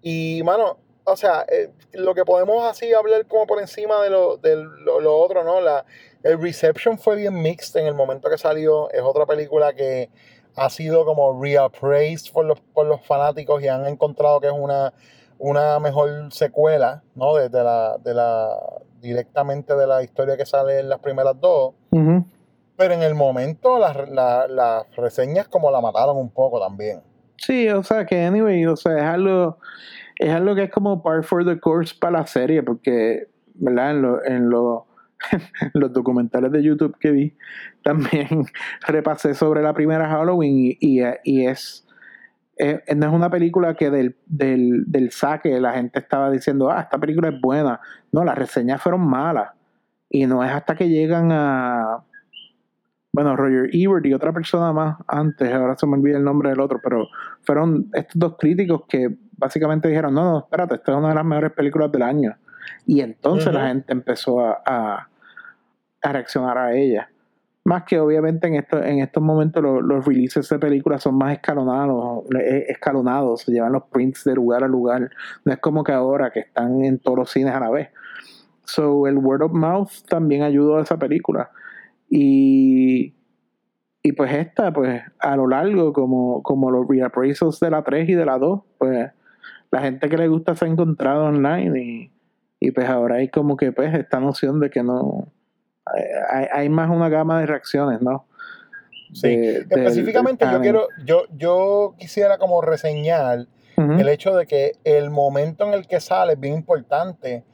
y, 0.00 0.40
mano, 0.46 0.78
o 1.04 1.16
sea, 1.16 1.44
eh, 1.48 1.70
lo 1.92 2.14
que 2.14 2.24
podemos 2.24 2.64
así 2.64 2.92
hablar 2.92 3.26
como 3.26 3.46
por 3.46 3.60
encima 3.60 4.02
de 4.02 4.10
lo, 4.10 4.36
de 4.36 4.56
lo, 4.56 5.18
otro, 5.18 5.44
¿no? 5.44 5.60
La, 5.60 5.84
el 6.22 6.40
reception 6.40 6.98
fue 6.98 7.16
bien 7.16 7.40
mixed 7.40 7.80
en 7.80 7.86
el 7.86 7.94
momento 7.94 8.30
que 8.30 8.38
salió. 8.38 8.90
Es 8.90 9.02
otra 9.02 9.26
película 9.26 9.72
que 9.74 10.10
ha 10.56 10.70
sido 10.70 11.04
como 11.04 11.42
reappraised 11.42 12.32
por 12.32 12.44
los, 12.44 12.60
por 12.60 12.86
los 12.86 13.04
fanáticos 13.04 13.62
y 13.62 13.68
han 13.68 13.86
encontrado 13.86 14.40
que 14.40 14.46
es 14.46 14.52
una, 14.52 14.92
una 15.38 15.80
mejor 15.80 16.32
secuela, 16.32 17.02
¿no? 17.14 17.34
De, 17.34 17.48
la, 17.50 17.98
de 17.98 18.14
la, 18.14 18.56
directamente 19.00 19.74
de 19.74 19.86
la 19.86 20.02
historia 20.02 20.36
que 20.36 20.46
sale 20.46 20.80
en 20.80 20.88
las 20.88 21.00
primeras 21.00 21.38
dos. 21.40 21.74
Pero 22.76 22.94
en 22.94 23.02
el 23.02 23.14
momento 23.14 23.78
las, 23.78 24.08
las 24.08 24.96
reseñas 24.96 25.48
como 25.48 25.70
la 25.70 25.80
mataron 25.80 26.16
un 26.16 26.30
poco 26.30 26.60
también. 26.60 27.02
Sí, 27.36 27.68
o 27.70 27.82
sea 27.82 28.06
que 28.06 28.24
anyway, 28.24 28.64
o 28.66 28.76
sea, 28.76 28.96
es 28.98 29.02
algo 29.02 29.58
es 30.22 30.32
algo 30.32 30.54
que 30.54 30.64
es 30.64 30.70
como 30.70 31.02
par 31.02 31.24
for 31.24 31.44
the 31.44 31.58
course 31.58 31.94
para 31.98 32.20
la 32.20 32.26
serie, 32.26 32.62
porque, 32.62 33.28
¿verdad? 33.54 33.90
En 33.90 34.02
lo, 34.02 34.24
en 34.24 34.50
lo 34.50 34.86
los 35.74 35.92
documentales 35.92 36.52
de 36.52 36.62
YouTube 36.62 36.96
que 36.98 37.10
vi, 37.10 37.36
también 37.82 38.44
repasé 38.86 39.34
sobre 39.34 39.62
la 39.62 39.72
primera 39.72 40.08
Halloween 40.08 40.76
y, 40.78 41.00
es, 41.44 41.86
no 42.58 43.06
es 43.06 43.12
una 43.12 43.30
película 43.30 43.74
que 43.74 43.90
del, 43.90 44.16
del, 44.26 44.84
del, 44.86 45.10
saque 45.10 45.60
la 45.60 45.72
gente 45.72 45.98
estaba 45.98 46.30
diciendo, 46.30 46.70
ah, 46.70 46.82
esta 46.82 46.98
película 46.98 47.28
es 47.28 47.40
buena. 47.40 47.80
No, 48.12 48.24
las 48.24 48.38
reseñas 48.38 48.80
fueron 48.80 49.00
malas. 49.08 49.50
Y 50.08 50.26
no 50.26 50.44
es 50.44 50.52
hasta 50.52 50.76
que 50.76 50.88
llegan 50.88 51.32
a, 51.32 52.04
bueno, 53.12 53.36
Roger 53.36 53.68
Ebert 53.72 54.06
y 54.06 54.14
otra 54.14 54.32
persona 54.32 54.72
más 54.72 54.96
antes, 55.06 55.52
ahora 55.52 55.76
se 55.76 55.86
me 55.86 55.96
olvida 55.96 56.16
el 56.16 56.24
nombre 56.24 56.48
del 56.48 56.60
otro, 56.60 56.80
pero 56.82 57.08
fueron 57.42 57.90
estos 57.92 58.18
dos 58.18 58.36
críticos 58.38 58.84
que 58.88 59.14
básicamente 59.36 59.88
dijeron, 59.88 60.14
no, 60.14 60.24
no, 60.24 60.38
espérate, 60.38 60.76
esta 60.76 60.92
es 60.92 60.98
una 60.98 61.10
de 61.10 61.14
las 61.16 61.24
mejores 61.24 61.52
películas 61.52 61.92
del 61.92 62.02
año. 62.02 62.34
Y 62.86 63.00
entonces 63.00 63.52
la 63.52 63.68
gente 63.68 63.92
empezó 63.92 64.40
a, 64.40 64.62
a, 64.64 65.08
reaccionar 66.12 66.56
a 66.56 66.74
ella. 66.74 67.10
Más 67.64 67.84
que 67.84 67.98
obviamente 68.00 68.48
en, 68.48 68.54
esto, 68.54 68.82
en 68.82 69.00
estos 69.00 69.22
momentos 69.22 69.62
los, 69.62 70.04
releases 70.04 70.48
de 70.48 70.58
películas 70.58 71.02
son 71.02 71.16
más 71.16 71.34
escalonados, 71.34 72.24
eh, 72.40 72.66
escalonados, 72.68 73.42
se 73.42 73.52
llevan 73.52 73.72
los 73.72 73.84
prints 73.84 74.24
de 74.24 74.34
lugar 74.34 74.64
a 74.64 74.68
lugar. 74.68 75.10
No 75.44 75.52
es 75.52 75.58
como 75.58 75.84
que 75.84 75.92
ahora 75.92 76.30
que 76.30 76.40
están 76.40 76.84
en 76.84 76.98
todos 76.98 77.18
los 77.18 77.30
cines 77.30 77.54
a 77.54 77.60
la 77.60 77.70
vez. 77.70 77.90
So 78.64 79.06
el 79.06 79.18
word 79.18 79.42
of 79.42 79.52
mouth 79.52 79.90
también 80.08 80.42
ayudó 80.42 80.78
a 80.78 80.82
esa 80.82 80.96
película. 80.96 81.50
Y, 82.14 83.14
y 84.02 84.12
pues 84.12 84.34
esta, 84.34 84.70
pues 84.70 85.00
a 85.18 85.34
lo 85.34 85.46
largo, 85.46 85.94
como, 85.94 86.42
como 86.42 86.70
los 86.70 86.86
reappraisals 86.86 87.58
de 87.58 87.70
la 87.70 87.82
3 87.82 88.06
y 88.10 88.12
de 88.12 88.26
la 88.26 88.36
2, 88.36 88.60
pues 88.76 89.10
la 89.70 89.80
gente 89.80 90.10
que 90.10 90.18
le 90.18 90.28
gusta 90.28 90.54
se 90.54 90.66
ha 90.66 90.68
encontrado 90.68 91.24
online 91.24 91.80
y, 91.80 92.12
y 92.60 92.70
pues 92.72 92.86
ahora 92.86 93.16
hay 93.16 93.30
como 93.30 93.56
que 93.56 93.72
pues 93.72 93.94
esta 93.94 94.20
noción 94.20 94.60
de 94.60 94.68
que 94.68 94.82
no 94.82 95.32
hay, 96.30 96.46
hay 96.52 96.68
más 96.68 96.90
una 96.90 97.08
gama 97.08 97.40
de 97.40 97.46
reacciones, 97.46 98.02
¿no? 98.02 98.26
Sí, 99.14 99.28
específicamente 99.30 100.44
yo 100.52 100.60
quiero, 100.60 100.88
yo, 101.06 101.22
yo 101.34 101.94
quisiera 101.98 102.36
como 102.36 102.60
reseñar 102.60 103.46
el 103.76 104.08
hecho 104.10 104.36
de 104.36 104.46
que 104.46 104.72
el 104.84 105.08
momento 105.08 105.66
en 105.66 105.72
el 105.72 105.86
que 105.86 105.98
sale 105.98 106.34
es 106.34 106.40
bien 106.40 106.56
importante 106.56 107.44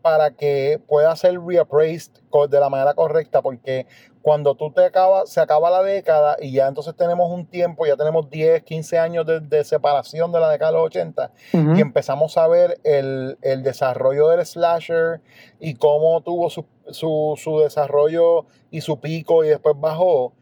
para 0.00 0.32
que 0.32 0.80
pueda 0.86 1.14
ser 1.16 1.40
reappraised 1.40 2.12
de 2.48 2.60
la 2.60 2.68
manera 2.68 2.94
correcta, 2.94 3.42
porque 3.42 3.86
cuando 4.22 4.54
tú 4.54 4.70
te 4.70 4.84
acabas, 4.84 5.30
se 5.30 5.40
acaba 5.40 5.70
la 5.70 5.82
década 5.82 6.36
y 6.40 6.52
ya 6.52 6.68
entonces 6.68 6.94
tenemos 6.94 7.30
un 7.30 7.46
tiempo, 7.46 7.86
ya 7.86 7.96
tenemos 7.96 8.28
10, 8.28 8.62
15 8.62 8.98
años 8.98 9.26
de, 9.26 9.64
separación 9.64 10.30
de 10.32 10.40
la 10.40 10.50
década 10.50 10.72
de 10.72 10.78
los 10.78 10.86
80 10.86 11.32
y 11.52 11.80
empezamos 11.80 12.36
a 12.36 12.46
ver 12.46 12.78
el, 12.84 13.38
desarrollo 13.62 14.28
del 14.28 14.44
slasher 14.44 15.20
y 15.58 15.74
cómo 15.74 16.20
tuvo 16.22 16.50
su, 16.50 16.66
su, 16.92 17.60
desarrollo 17.62 18.46
y 18.70 18.82
su 18.82 19.00
pico 19.00 19.44
y 19.44 19.48
después 19.48 19.74
bajó. 19.78 20.34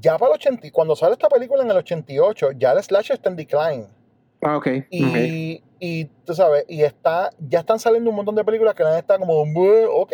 Ya 0.00 0.18
para 0.18 0.32
el 0.32 0.34
80, 0.36 0.70
cuando 0.72 0.96
sale 0.96 1.12
esta 1.12 1.28
película 1.28 1.62
en 1.62 1.70
el 1.70 1.76
88, 1.76 2.52
ya 2.52 2.72
el 2.72 2.82
slasher 2.82 3.14
está 3.14 3.30
en 3.30 3.36
decline. 3.36 3.86
Ah, 4.42 4.56
ok. 4.56 4.66
Y, 4.90 5.62
y 5.84 6.04
tú 6.24 6.32
sabes, 6.32 6.64
y 6.68 6.84
está, 6.84 7.30
ya 7.40 7.58
están 7.58 7.80
saliendo 7.80 8.08
un 8.08 8.14
montón 8.14 8.36
de 8.36 8.44
películas 8.44 8.72
que 8.76 8.84
la 8.84 8.96
están 8.96 9.18
como, 9.18 9.40
ok, 9.40 10.12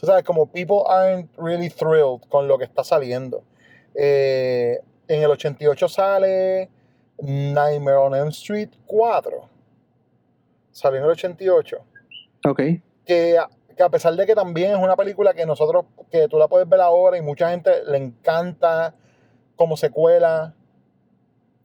tú 0.00 0.06
sabes, 0.06 0.24
como 0.24 0.46
people 0.46 0.78
aren't 0.88 1.30
really 1.36 1.68
thrilled 1.68 2.22
con 2.30 2.48
lo 2.48 2.56
que 2.56 2.64
está 2.64 2.82
saliendo. 2.82 3.44
Eh, 3.94 4.80
en 5.06 5.22
el 5.22 5.30
88 5.30 5.88
sale 5.90 6.70
Nightmare 7.18 7.98
on 7.98 8.14
Elm 8.14 8.28
Street 8.28 8.70
4. 8.86 9.46
Salió 10.72 11.00
en 11.00 11.04
el 11.04 11.10
88. 11.10 11.76
Ok. 12.46 12.62
Que, 13.04 13.38
que 13.76 13.82
a 13.82 13.90
pesar 13.90 14.14
de 14.14 14.24
que 14.24 14.34
también 14.34 14.70
es 14.70 14.78
una 14.78 14.96
película 14.96 15.34
que 15.34 15.44
nosotros, 15.44 15.84
que 16.10 16.28
tú 16.28 16.38
la 16.38 16.48
puedes 16.48 16.66
ver 16.66 16.80
ahora 16.80 17.18
y 17.18 17.20
mucha 17.20 17.50
gente 17.50 17.84
le 17.84 17.98
encanta 17.98 18.94
como 19.54 19.76
secuela, 19.76 20.54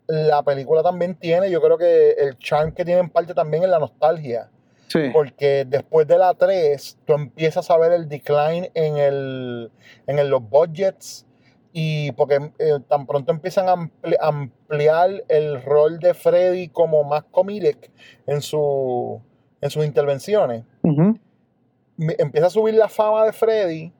la 0.09 0.41
película 0.41 0.81
también 0.81 1.13
tiene, 1.13 1.51
yo 1.51 1.61
creo 1.61 1.77
que 1.77 2.11
el 2.13 2.37
charm 2.39 2.71
que 2.71 2.83
tiene 2.83 2.99
en 2.99 3.09
parte 3.09 3.35
también 3.35 3.63
es 3.63 3.69
la 3.69 3.77
nostalgia. 3.77 4.49
Sí. 4.87 5.11
Porque 5.13 5.65
después 5.65 6.07
de 6.07 6.17
la 6.17 6.33
3, 6.33 6.97
tú 7.05 7.13
empiezas 7.13 7.69
a 7.69 7.77
ver 7.77 7.91
el 7.91 8.09
decline 8.09 8.71
en, 8.73 8.97
el, 8.97 9.71
en 10.07 10.29
los 10.29 10.49
budgets 10.49 11.27
y 11.71 12.11
porque 12.13 12.51
eh, 12.57 12.79
tan 12.87 13.05
pronto 13.05 13.31
empiezan 13.31 13.69
a 13.69 13.75
ampliar 14.19 15.23
el 15.27 15.61
rol 15.61 15.99
de 15.99 16.15
Freddy 16.15 16.69
como 16.69 17.03
más 17.03 17.23
comedic 17.29 17.91
en, 18.25 18.41
su, 18.41 19.21
en 19.61 19.69
sus 19.69 19.85
intervenciones. 19.85 20.63
Empieza 22.17 22.47
a 22.47 22.49
subir 22.49 22.73
la 22.73 22.89
fama 22.89 23.25
de 23.25 23.33
Freddy 23.33 23.93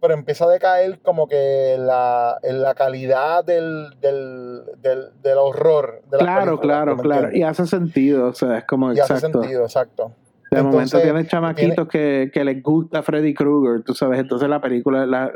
pero 0.00 0.14
empieza 0.14 0.46
a 0.46 0.48
decaer 0.48 1.00
como 1.00 1.28
que 1.28 1.76
la, 1.78 2.38
en 2.42 2.62
la 2.62 2.74
calidad 2.74 3.44
del, 3.44 3.90
del, 4.00 4.62
del, 4.80 5.38
horror. 5.38 6.02
De 6.10 6.18
claro, 6.18 6.58
claro, 6.58 6.96
claro. 6.96 7.28
Y 7.32 7.42
hace 7.42 7.66
sentido, 7.66 8.28
o 8.28 8.32
sea, 8.32 8.58
es 8.58 8.64
como 8.64 8.92
y 8.92 9.00
hace 9.00 9.18
sentido, 9.18 9.62
exacto. 9.62 10.12
De 10.50 10.62
momento 10.62 11.00
tiene 11.00 11.26
chamaquitos 11.26 11.86
que, 11.86 12.30
que, 12.32 12.44
les 12.44 12.62
gusta 12.62 13.02
Freddy 13.02 13.34
Krueger, 13.34 13.82
tú 13.84 13.94
sabes, 13.94 14.18
entonces 14.18 14.48
la 14.48 14.60
película, 14.60 15.06
la, 15.06 15.30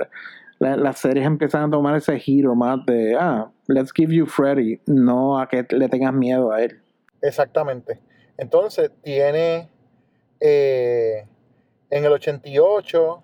la, 0.59 0.77
las 0.77 0.99
series 0.99 1.25
empiezan 1.25 1.69
a 1.69 1.71
tomar 1.71 1.95
ese 1.95 2.19
giro 2.19 2.55
más 2.57 2.85
de, 2.87 3.17
ah, 3.19 3.49
let's 3.69 3.93
give 3.95 4.13
you 4.13 4.27
Freddy, 4.27 4.81
no 4.87 5.39
a 5.39 5.49
que 5.49 5.65
le 5.71 5.89
tengas 5.89 6.13
miedo 6.13 6.51
a 6.51 6.63
él. 6.63 6.81
Exactamente. 7.23 8.01
Entonces 8.39 8.91
tiene, 9.03 9.71
eh, 10.41 11.27
en 11.91 12.05
el 12.05 12.13
88 12.13 13.24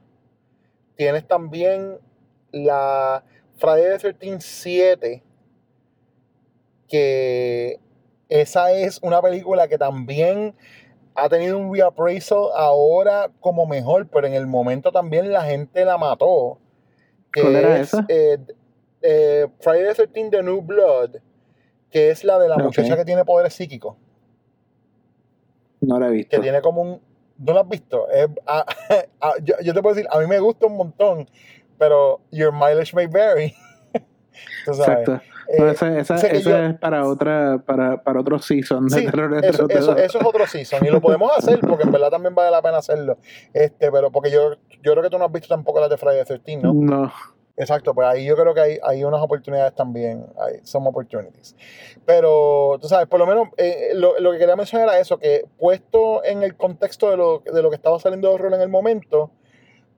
Tienes 1.00 1.26
también 1.26 1.96
la 2.52 3.24
Friday 3.56 3.96
the 3.96 4.12
13 4.12 4.36
7, 4.38 5.22
que 6.88 7.80
esa 8.28 8.72
es 8.72 8.98
una 9.02 9.22
película 9.22 9.66
que 9.66 9.78
también 9.78 10.54
ha 11.14 11.30
tenido 11.30 11.56
un 11.56 11.74
reappraisal 11.74 12.50
ahora 12.54 13.30
como 13.40 13.64
mejor, 13.64 14.08
pero 14.08 14.26
en 14.26 14.34
el 14.34 14.46
momento 14.46 14.92
también 14.92 15.32
la 15.32 15.40
gente 15.40 15.86
la 15.86 15.96
mató. 15.96 16.58
¿Cuál 17.32 17.56
era 17.56 17.80
esa? 17.80 18.04
Eh, 18.06 18.36
eh, 19.00 19.46
Friday 19.60 19.94
the 19.94 20.06
13 20.06 20.28
The 20.28 20.42
New 20.42 20.60
Blood, 20.60 21.16
que 21.90 22.10
es 22.10 22.24
la 22.24 22.38
de 22.38 22.46
la 22.46 22.58
muchacha 22.58 22.94
que 22.94 23.06
tiene 23.06 23.24
poderes 23.24 23.54
psíquicos. 23.54 23.96
No 25.80 25.98
la 25.98 26.08
he 26.08 26.10
visto. 26.10 26.36
Que 26.36 26.42
tiene 26.42 26.60
como 26.60 26.82
un, 26.82 27.00
¿No 27.40 27.54
lo 27.54 27.60
has 27.60 27.68
visto? 27.68 28.06
yo, 29.42 29.74
te 29.74 29.82
puedo 29.82 29.94
decir, 29.94 30.08
a 30.12 30.18
mí 30.18 30.26
me 30.26 30.38
gusta 30.38 30.66
un 30.66 30.76
montón, 30.76 31.28
pero 31.78 32.20
your 32.30 32.52
mileage 32.52 32.94
may 32.94 33.06
vary. 33.06 33.54
Exacto. 34.66 35.20
Eh, 35.48 35.70
esa, 35.70 35.98
es 35.98 36.78
para 36.78 37.04
otra 37.04 37.58
para, 37.66 38.00
para 38.04 38.20
otro 38.20 38.38
season. 38.38 38.88
Sí, 38.88 39.08
eso, 39.42 39.68
eso, 39.68 39.96
es 39.96 40.14
otro 40.14 40.46
season 40.46 40.86
y 40.86 40.90
lo 40.90 41.00
podemos 41.00 41.36
hacer 41.36 41.58
porque 41.58 41.82
en 41.82 41.90
verdad 41.90 42.10
también 42.10 42.36
vale 42.36 42.52
la 42.52 42.62
pena 42.62 42.78
hacerlo. 42.78 43.18
Este, 43.52 43.90
pero 43.90 44.12
porque 44.12 44.30
yo, 44.30 44.52
yo 44.82 44.92
creo 44.92 45.02
que 45.02 45.10
tú 45.10 45.18
no 45.18 45.24
has 45.24 45.32
visto 45.32 45.48
tampoco 45.48 45.80
las 45.80 45.90
de 45.90 45.96
Friday 45.96 46.24
the 46.24 46.38
13, 46.38 46.56
¿no? 46.58 46.72
No. 46.72 47.12
Exacto, 47.60 47.92
pues 47.94 48.08
ahí 48.08 48.24
yo 48.24 48.36
creo 48.36 48.54
que 48.54 48.60
hay, 48.62 48.78
hay 48.82 49.04
unas 49.04 49.20
oportunidades 49.20 49.74
también, 49.74 50.24
hay 50.38 50.60
some 50.62 50.88
opportunities. 50.88 51.54
Pero, 52.06 52.78
tú 52.80 52.88
sabes, 52.88 53.06
por 53.06 53.18
lo 53.18 53.26
menos 53.26 53.48
eh, 53.58 53.90
lo, 53.92 54.18
lo, 54.18 54.32
que 54.32 54.38
quería 54.38 54.56
mencionar 54.56 54.88
era 54.88 54.98
eso, 54.98 55.18
que 55.18 55.44
puesto 55.58 56.24
en 56.24 56.42
el 56.42 56.56
contexto 56.56 57.10
de 57.10 57.18
lo, 57.18 57.40
de 57.40 57.60
lo 57.60 57.68
que 57.68 57.76
estaba 57.76 58.00
saliendo 58.00 58.32
de 58.32 58.38
rol 58.38 58.54
en 58.54 58.62
el 58.62 58.70
momento, 58.70 59.30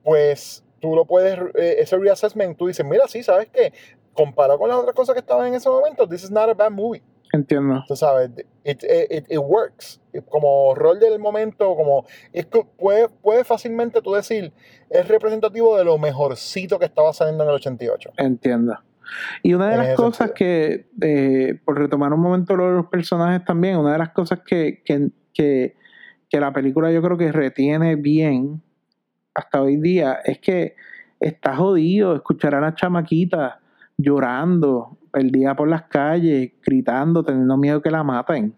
pues 0.03 0.65
tú 0.81 0.93
lo 0.93 1.05
puedes, 1.05 1.39
eh, 1.55 1.75
ese 1.79 1.97
reassessment, 1.97 2.57
tú 2.57 2.67
dices, 2.67 2.85
mira, 2.85 3.07
sí, 3.07 3.23
¿sabes 3.23 3.47
qué? 3.47 3.71
Comparado 4.13 4.59
con 4.59 4.67
las 4.67 4.77
otras 4.77 4.93
cosas 4.93 5.13
que 5.13 5.21
estaban 5.21 5.47
en 5.47 5.53
ese 5.53 5.69
momento, 5.69 6.05
this 6.05 6.25
is 6.25 6.31
not 6.31 6.49
a 6.49 6.53
bad 6.53 6.69
movie. 6.69 7.01
Entiendo. 7.33 7.83
Tú 7.87 7.95
sabes, 7.95 8.29
it, 8.63 8.83
it, 8.83 9.25
it 9.27 9.39
works. 9.39 9.99
Como 10.29 10.75
rol 10.75 10.99
del 10.99 11.17
momento, 11.17 11.75
como. 11.75 12.05
Es 12.31 12.45
que 12.45 12.63
puede, 12.77 13.09
puede 13.09 13.43
fácilmente 13.43 14.03
tú 14.03 14.13
decir, 14.13 14.53
es 14.91 15.07
representativo 15.07 15.75
de 15.75 15.83
lo 15.83 15.97
mejorcito 15.97 16.77
que 16.77 16.85
estaba 16.85 17.11
saliendo 17.11 17.43
en 17.43 17.49
el 17.49 17.55
88. 17.55 18.11
Entiendo. 18.17 18.77
Y 19.41 19.55
una 19.55 19.69
de 19.69 19.77
las 19.77 19.95
cosas 19.95 20.31
que, 20.31 20.89
eh, 21.01 21.59
por 21.65 21.77
retomar 21.77 22.13
un 22.13 22.21
momento 22.21 22.55
lo 22.55 22.67
de 22.67 22.73
los 22.77 22.85
personajes 22.85 23.43
también, 23.43 23.77
una 23.77 23.93
de 23.93 23.97
las 23.97 24.09
cosas 24.09 24.41
que, 24.45 24.83
que, 24.85 25.09
que, 25.33 25.75
que 26.29 26.39
la 26.39 26.53
película 26.53 26.91
yo 26.91 27.01
creo 27.01 27.17
que 27.17 27.31
retiene 27.31 27.95
bien 27.95 28.61
hasta 29.33 29.61
hoy 29.61 29.77
día 29.77 30.19
es 30.23 30.37
que 30.39 30.75
está 31.19 31.55
jodido 31.55 32.15
escuchar 32.15 32.53
a 32.53 32.61
la 32.61 32.75
chamaquita 32.75 33.59
llorando, 33.97 34.97
perdida 35.13 35.55
por 35.55 35.69
las 35.69 35.83
calles, 35.83 36.51
gritando, 36.65 37.23
teniendo 37.23 37.55
miedo 37.55 37.81
que 37.81 37.91
la 37.91 38.03
maten. 38.03 38.55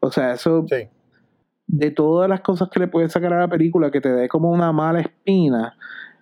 O 0.00 0.10
sea, 0.10 0.32
eso. 0.32 0.66
De 1.66 1.90
todas 1.90 2.30
las 2.30 2.40
cosas 2.40 2.70
que 2.70 2.80
le 2.80 2.88
puedes 2.88 3.12
sacar 3.12 3.32
a 3.34 3.40
la 3.40 3.48
película 3.48 3.90
que 3.90 4.00
te 4.00 4.10
dé 4.10 4.26
como 4.26 4.50
una 4.50 4.72
mala 4.72 5.00
espina, 5.00 5.76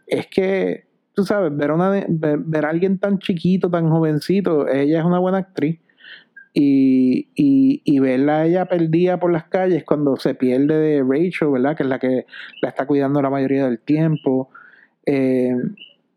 es 0.08 0.26
que, 0.26 0.86
tú 1.14 1.24
sabes, 1.24 1.56
ver, 1.56 1.70
una, 1.70 2.04
ver, 2.08 2.66
a 2.66 2.68
alguien 2.68 2.98
tan 2.98 3.20
chiquito, 3.20 3.70
tan 3.70 3.88
jovencito, 3.88 4.66
ella 4.68 4.98
es 4.98 5.04
una 5.04 5.20
buena 5.20 5.38
actriz. 5.38 5.80
Y, 6.52 7.28
y, 7.34 7.82
y, 7.84 7.98
verla 8.00 8.38
a 8.38 8.46
ella 8.46 8.64
perdida 8.64 9.20
por 9.20 9.30
las 9.30 9.44
calles 9.44 9.84
cuando 9.84 10.16
se 10.16 10.34
pierde 10.34 10.78
de 10.78 11.04
Rachel, 11.06 11.50
¿verdad? 11.50 11.76
Que 11.76 11.82
es 11.82 11.88
la 11.88 11.98
que 11.98 12.24
la 12.62 12.70
está 12.70 12.86
cuidando 12.86 13.20
la 13.20 13.30
mayoría 13.30 13.66
del 13.66 13.78
tiempo. 13.78 14.48
eh, 15.06 15.54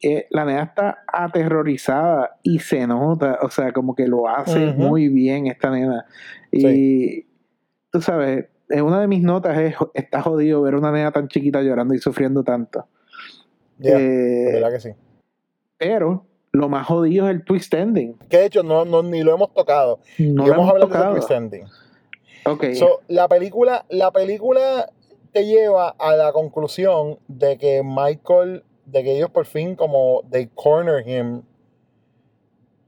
eh, 0.01 0.27
la 0.29 0.45
nena 0.45 0.63
está 0.63 1.03
aterrorizada 1.07 2.37
y 2.43 2.59
se 2.59 2.87
nota, 2.87 3.39
o 3.41 3.49
sea, 3.49 3.71
como 3.73 3.95
que 3.95 4.07
lo 4.07 4.27
hace 4.27 4.73
muy 4.73 5.09
bien 5.09 5.47
esta 5.47 5.69
nena. 5.69 6.05
Y 6.51 7.25
tú 7.91 8.01
sabes, 8.01 8.45
en 8.69 8.83
una 8.83 9.01
de 9.01 9.07
mis 9.07 9.21
notas 9.21 9.57
es, 9.57 9.75
está 9.93 10.21
jodido 10.21 10.61
ver 10.61 10.75
una 10.75 10.91
nena 10.91 11.11
tan 11.11 11.27
chiquita 11.27 11.61
llorando 11.61 11.93
y 11.93 11.99
sufriendo 11.99 12.43
tanto. 12.43 12.87
Eh, 13.81 14.51
verdad 14.53 14.71
que 14.71 14.79
sí. 14.79 14.89
Pero 15.77 16.25
lo 16.51 16.69
más 16.69 16.87
jodido 16.87 17.27
es 17.27 17.35
el 17.35 17.43
twist 17.43 17.73
ending. 17.73 18.17
Que 18.29 18.37
de 18.37 18.45
hecho 18.45 18.63
no, 18.63 18.85
no 18.85 19.03
ni 19.03 19.23
lo 19.23 19.33
hemos 19.33 19.53
tocado. 19.53 19.99
No 20.17 20.47
lo 20.47 20.53
hemos 20.53 20.69
hablado 20.69 21.11
twist 21.13 21.31
ending. 21.31 21.65
Okay. 22.45 22.79
la 23.09 23.27
película, 23.27 23.85
la 23.89 24.11
película 24.11 24.89
te 25.33 25.45
lleva 25.45 25.89
a 25.99 26.15
la 26.15 26.31
conclusión 26.31 27.19
de 27.27 27.57
que 27.57 27.83
Michael, 27.83 28.63
de 28.91 29.03
que 29.03 29.15
ellos 29.15 29.29
por 29.29 29.45
fin 29.45 29.75
como 29.75 30.23
they 30.31 30.49
corner 30.55 31.07
him 31.07 31.43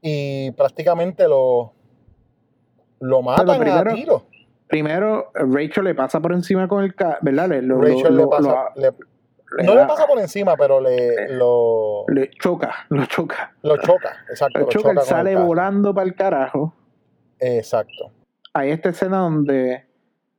y 0.00 0.50
prácticamente 0.52 1.28
lo 1.28 1.72
lo 3.00 3.22
matan 3.22 3.58
primero, 3.58 3.90
a 3.90 3.94
tiro. 3.94 4.26
Primero 4.66 5.30
Rachel 5.34 5.84
le 5.84 5.94
pasa 5.94 6.20
por 6.20 6.32
encima 6.32 6.68
con 6.68 6.84
el 6.84 6.94
¿verdad? 7.20 7.48
Rachel 7.48 8.16
le 8.16 8.26
pasa, 8.26 8.72
no 9.64 9.74
le 9.74 9.86
pasa 9.86 10.06
por 10.06 10.18
encima, 10.18 10.56
pero 10.56 10.80
le 10.80 11.28
lo 11.36 12.04
le 12.08 12.30
choca, 12.30 12.74
lo 12.88 13.06
choca. 13.06 13.54
Lo 13.62 13.76
choca, 13.76 14.24
exacto. 14.28 14.60
Lo, 14.60 14.68
choca, 14.68 15.00
sale 15.02 15.36
volando 15.36 15.94
para 15.94 16.06
el 16.06 16.14
carajo. 16.14 16.74
Exacto. 17.38 18.12
Hay 18.54 18.70
esta 18.70 18.90
escena 18.90 19.18
donde 19.18 19.86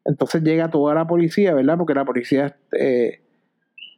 entonces 0.06 0.42
llega 0.44 0.70
toda 0.70 0.94
la 0.94 1.08
policía, 1.08 1.54
¿verdad? 1.54 1.78
Porque 1.78 1.94
la 1.94 2.06
policía 2.06 2.58
eh, 2.78 3.23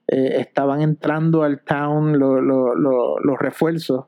eh, 0.08 0.38
estaban 0.39 0.82
entrando 0.82 1.43
al 1.43 1.62
town 1.62 2.18
los 2.20 3.39
refuerzos. 3.39 4.06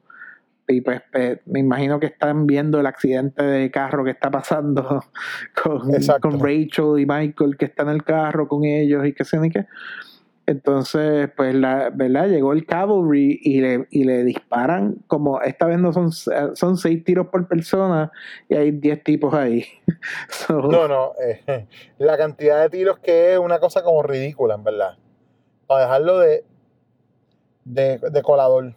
Y 0.69 0.81
pues, 0.81 1.01
pues, 1.11 1.39
me 1.45 1.61
imagino 1.61 1.97
que 1.99 2.07
están 2.07 2.45
viendo 2.45 2.79
el 2.79 2.87
accidente 2.87 3.41
de 3.41 3.71
carro 3.71 4.03
que 4.03 4.11
está 4.11 4.29
pasando 4.29 5.03
con, 5.63 5.89
con 6.19 6.39
Rachel 6.41 6.99
y 6.99 7.05
Michael 7.05 7.55
que 7.57 7.65
están 7.65 7.87
en 7.87 7.95
el 7.95 8.03
carro 8.03 8.49
con 8.49 8.65
ellos 8.65 9.05
y 9.05 9.13
qué 9.13 9.23
sé 9.23 9.39
ni 9.39 9.49
qué. 9.49 9.65
Entonces, 10.47 11.29
pues, 11.35 11.53
la, 11.53 11.89
¿verdad? 11.93 12.29
Llegó 12.29 12.53
el 12.53 12.65
cavalry 12.65 13.37
y 13.43 13.59
le, 13.59 13.85
y 13.91 14.05
le 14.05 14.23
disparan, 14.23 14.95
como 15.07 15.41
esta 15.41 15.65
vez 15.65 15.77
no 15.77 15.91
son, 15.91 16.13
son 16.13 16.77
seis 16.77 17.03
tiros 17.03 17.27
por 17.27 17.45
persona 17.49 18.13
y 18.47 18.55
hay 18.55 18.71
diez 18.71 19.03
tipos 19.03 19.33
ahí. 19.33 19.65
no, 20.49 20.87
no, 20.87 21.11
eh, 21.21 21.67
la 21.97 22.17
cantidad 22.17 22.61
de 22.61 22.69
tiros 22.69 22.99
que 22.99 23.33
es 23.33 23.39
una 23.39 23.59
cosa 23.59 23.83
como 23.83 24.03
ridícula, 24.03 24.55
en 24.55 24.63
verdad. 24.63 24.97
Para 25.67 25.81
dejarlo 25.81 26.19
de, 26.19 26.43
de, 27.65 27.99
de 27.99 28.21
colador. 28.21 28.73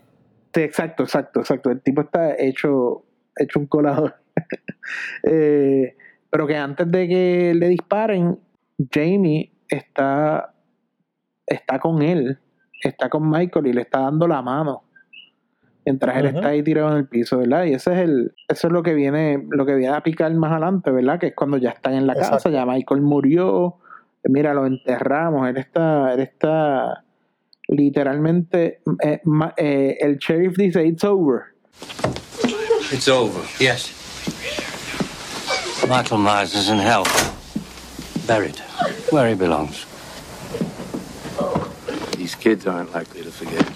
Sí, 0.52 0.62
exacto, 0.62 1.04
exacto, 1.04 1.40
exacto. 1.40 1.70
El 1.70 1.80
tipo 1.80 2.02
está 2.02 2.34
hecho, 2.36 3.04
hecho 3.36 3.58
un 3.58 3.66
colador. 3.66 4.16
Eh, 5.22 5.94
pero 6.30 6.48
que 6.48 6.56
antes 6.56 6.90
de 6.90 7.06
que 7.06 7.52
le 7.54 7.68
disparen, 7.68 8.40
Jamie 8.90 9.52
está 9.68 10.52
está 11.50 11.78
con 11.78 12.00
él, 12.02 12.38
está 12.82 13.10
con 13.10 13.28
Michael 13.28 13.66
y 13.66 13.72
le 13.72 13.82
está 13.82 14.00
dando 14.00 14.26
la 14.26 14.40
mano. 14.40 14.84
Mientras 15.84 16.16
él 16.18 16.26
está 16.26 16.48
ahí 16.48 16.62
tirado 16.62 16.92
en 16.92 16.98
el 16.98 17.08
piso, 17.08 17.38
¿verdad? 17.38 17.64
Y 17.64 17.74
ese 17.74 17.92
es 17.92 17.98
el, 18.00 18.34
eso 18.48 18.66
es 18.68 18.72
lo 18.72 18.82
que 18.82 18.94
viene, 18.94 19.44
lo 19.50 19.66
que 19.66 19.74
viene 19.74 19.94
a 19.94 20.02
picar 20.02 20.32
más 20.34 20.52
adelante, 20.52 20.90
¿verdad? 20.90 21.18
Que 21.18 21.28
es 21.28 21.34
cuando 21.34 21.56
ya 21.56 21.70
están 21.70 21.94
en 21.94 22.06
la 22.06 22.14
casa, 22.14 22.50
ya 22.50 22.64
Michael 22.64 23.00
murió, 23.00 23.78
mira, 24.24 24.54
lo 24.54 24.66
enterramos, 24.66 25.48
él 25.48 25.56
está, 25.56 26.12
él 26.14 26.20
está 26.20 27.04
literalmente, 27.68 28.82
eh, 29.02 29.20
eh, 29.56 29.98
el 30.00 30.18
sheriff 30.18 30.56
dice, 30.56 30.84
it's 30.84 31.04
over. 31.04 31.54
It's 32.92 33.08
over, 33.08 33.40
yes. 33.58 33.96
Michael 35.88 36.18
Myers 36.18 36.54
is 36.54 36.68
in 36.68 36.78
hell, 36.78 37.06
buried 38.26 38.58
where 39.10 39.28
he 39.28 39.34
belongs. 39.34 39.86
These 42.16 42.34
kids 42.34 42.66
aren't 42.66 42.92
likely 42.92 43.22
to 43.22 43.30
forget. 43.30 43.66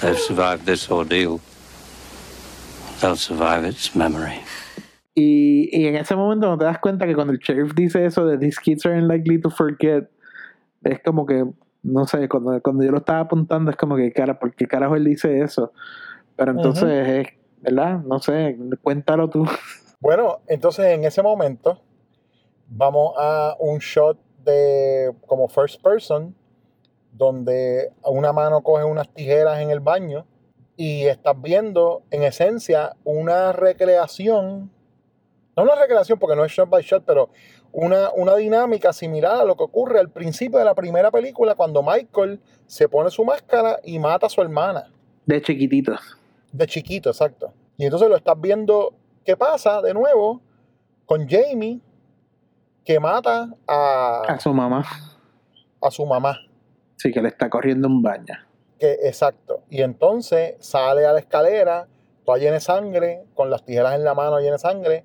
They've 0.00 0.18
survived 0.18 0.66
this 0.66 0.90
ordeal. 0.90 1.40
They'll 3.00 3.16
survive 3.16 3.64
its 3.64 3.94
memory. 3.94 4.40
Y, 5.14 5.68
y, 5.72 5.86
en 5.86 5.94
ese 5.94 6.16
momento 6.16 6.48
no 6.48 6.58
te 6.58 6.64
das 6.64 6.80
cuenta 6.80 7.06
que 7.06 7.14
cuando 7.14 7.32
el 7.32 7.38
sheriff 7.38 7.72
dice 7.74 8.04
eso 8.04 8.26
de 8.26 8.36
these 8.36 8.58
kids 8.60 8.84
aren't 8.84 9.08
likely 9.08 9.40
to 9.40 9.48
forget, 9.48 10.10
es 10.82 11.00
como 11.02 11.24
que, 11.24 11.44
no 11.84 12.06
sé, 12.06 12.28
cuando, 12.28 12.60
cuando 12.60 12.82
yo 12.84 12.90
lo 12.90 12.98
estaba 12.98 13.20
apuntando 13.20 13.70
es 13.70 13.76
como 13.76 13.96
que, 13.96 14.12
cara, 14.12 14.38
¿por 14.38 14.54
qué 14.54 14.66
carajo 14.66 14.96
él 14.96 15.04
dice 15.04 15.40
eso? 15.40 15.72
Pero 16.36 16.50
entonces, 16.50 17.08
es, 17.08 17.28
¿verdad? 17.60 18.00
No 18.00 18.18
sé, 18.18 18.58
cuéntalo 18.82 19.30
tú. 19.30 19.46
Bueno, 20.00 20.40
entonces 20.48 20.86
en 20.86 21.04
ese 21.04 21.22
momento 21.22 21.80
vamos 22.68 23.14
a 23.16 23.56
un 23.58 23.78
shot 23.78 24.18
de 24.44 25.14
como 25.26 25.48
first 25.48 25.82
person 25.82 26.34
donde 27.12 27.90
una 28.04 28.32
mano 28.32 28.62
coge 28.62 28.84
unas 28.84 29.08
tijeras 29.14 29.60
en 29.60 29.70
el 29.70 29.80
baño 29.80 30.26
y 30.76 31.04
estás 31.04 31.40
viendo 31.40 32.02
en 32.10 32.24
esencia 32.24 32.96
una 33.04 33.52
recreación, 33.52 34.70
no 35.56 35.62
una 35.62 35.74
recreación 35.74 36.18
porque 36.18 36.36
no 36.36 36.44
es 36.44 36.52
shot 36.52 36.68
by 36.68 36.82
shot, 36.82 37.04
pero 37.04 37.30
una, 37.72 38.10
una 38.12 38.36
dinámica 38.36 38.92
similar 38.92 39.40
a 39.40 39.44
lo 39.44 39.56
que 39.56 39.64
ocurre 39.64 40.00
al 40.00 40.10
principio 40.10 40.58
de 40.58 40.64
la 40.64 40.74
primera 40.74 41.10
película 41.10 41.54
cuando 41.54 41.82
Michael 41.82 42.40
se 42.66 42.88
pone 42.88 43.10
su 43.10 43.24
máscara 43.24 43.80
y 43.84 43.98
mata 43.98 44.26
a 44.26 44.30
su 44.30 44.40
hermana. 44.40 44.90
De 45.26 45.40
chiquitito. 45.40 45.94
De 46.52 46.66
chiquito, 46.66 47.10
exacto. 47.10 47.52
Y 47.76 47.84
entonces 47.84 48.08
lo 48.08 48.16
estás 48.16 48.40
viendo 48.40 48.94
qué 49.24 49.36
pasa 49.36 49.82
de 49.82 49.94
nuevo 49.94 50.40
con 51.06 51.28
Jamie 51.28 51.80
que 52.84 53.00
mata 53.00 53.48
a... 53.66 54.22
A 54.28 54.38
su 54.38 54.52
mamá. 54.52 54.84
A 55.80 55.90
su 55.90 56.06
mamá. 56.06 56.38
Sí, 56.96 57.12
que 57.12 57.20
le 57.20 57.28
está 57.28 57.48
corriendo 57.48 57.88
un 57.88 58.02
baño. 58.02 58.34
Que, 58.78 58.92
exacto. 59.02 59.62
Y 59.70 59.82
entonces 59.82 60.56
sale 60.60 61.06
a 61.06 61.12
la 61.12 61.18
escalera, 61.18 61.88
toda 62.24 62.38
llena 62.38 62.52
de 62.52 62.60
sangre, 62.60 63.24
con 63.34 63.50
las 63.50 63.64
tijeras 63.64 63.94
en 63.94 64.04
la 64.04 64.14
mano 64.14 64.38
llena 64.38 64.52
de 64.52 64.58
sangre, 64.58 65.04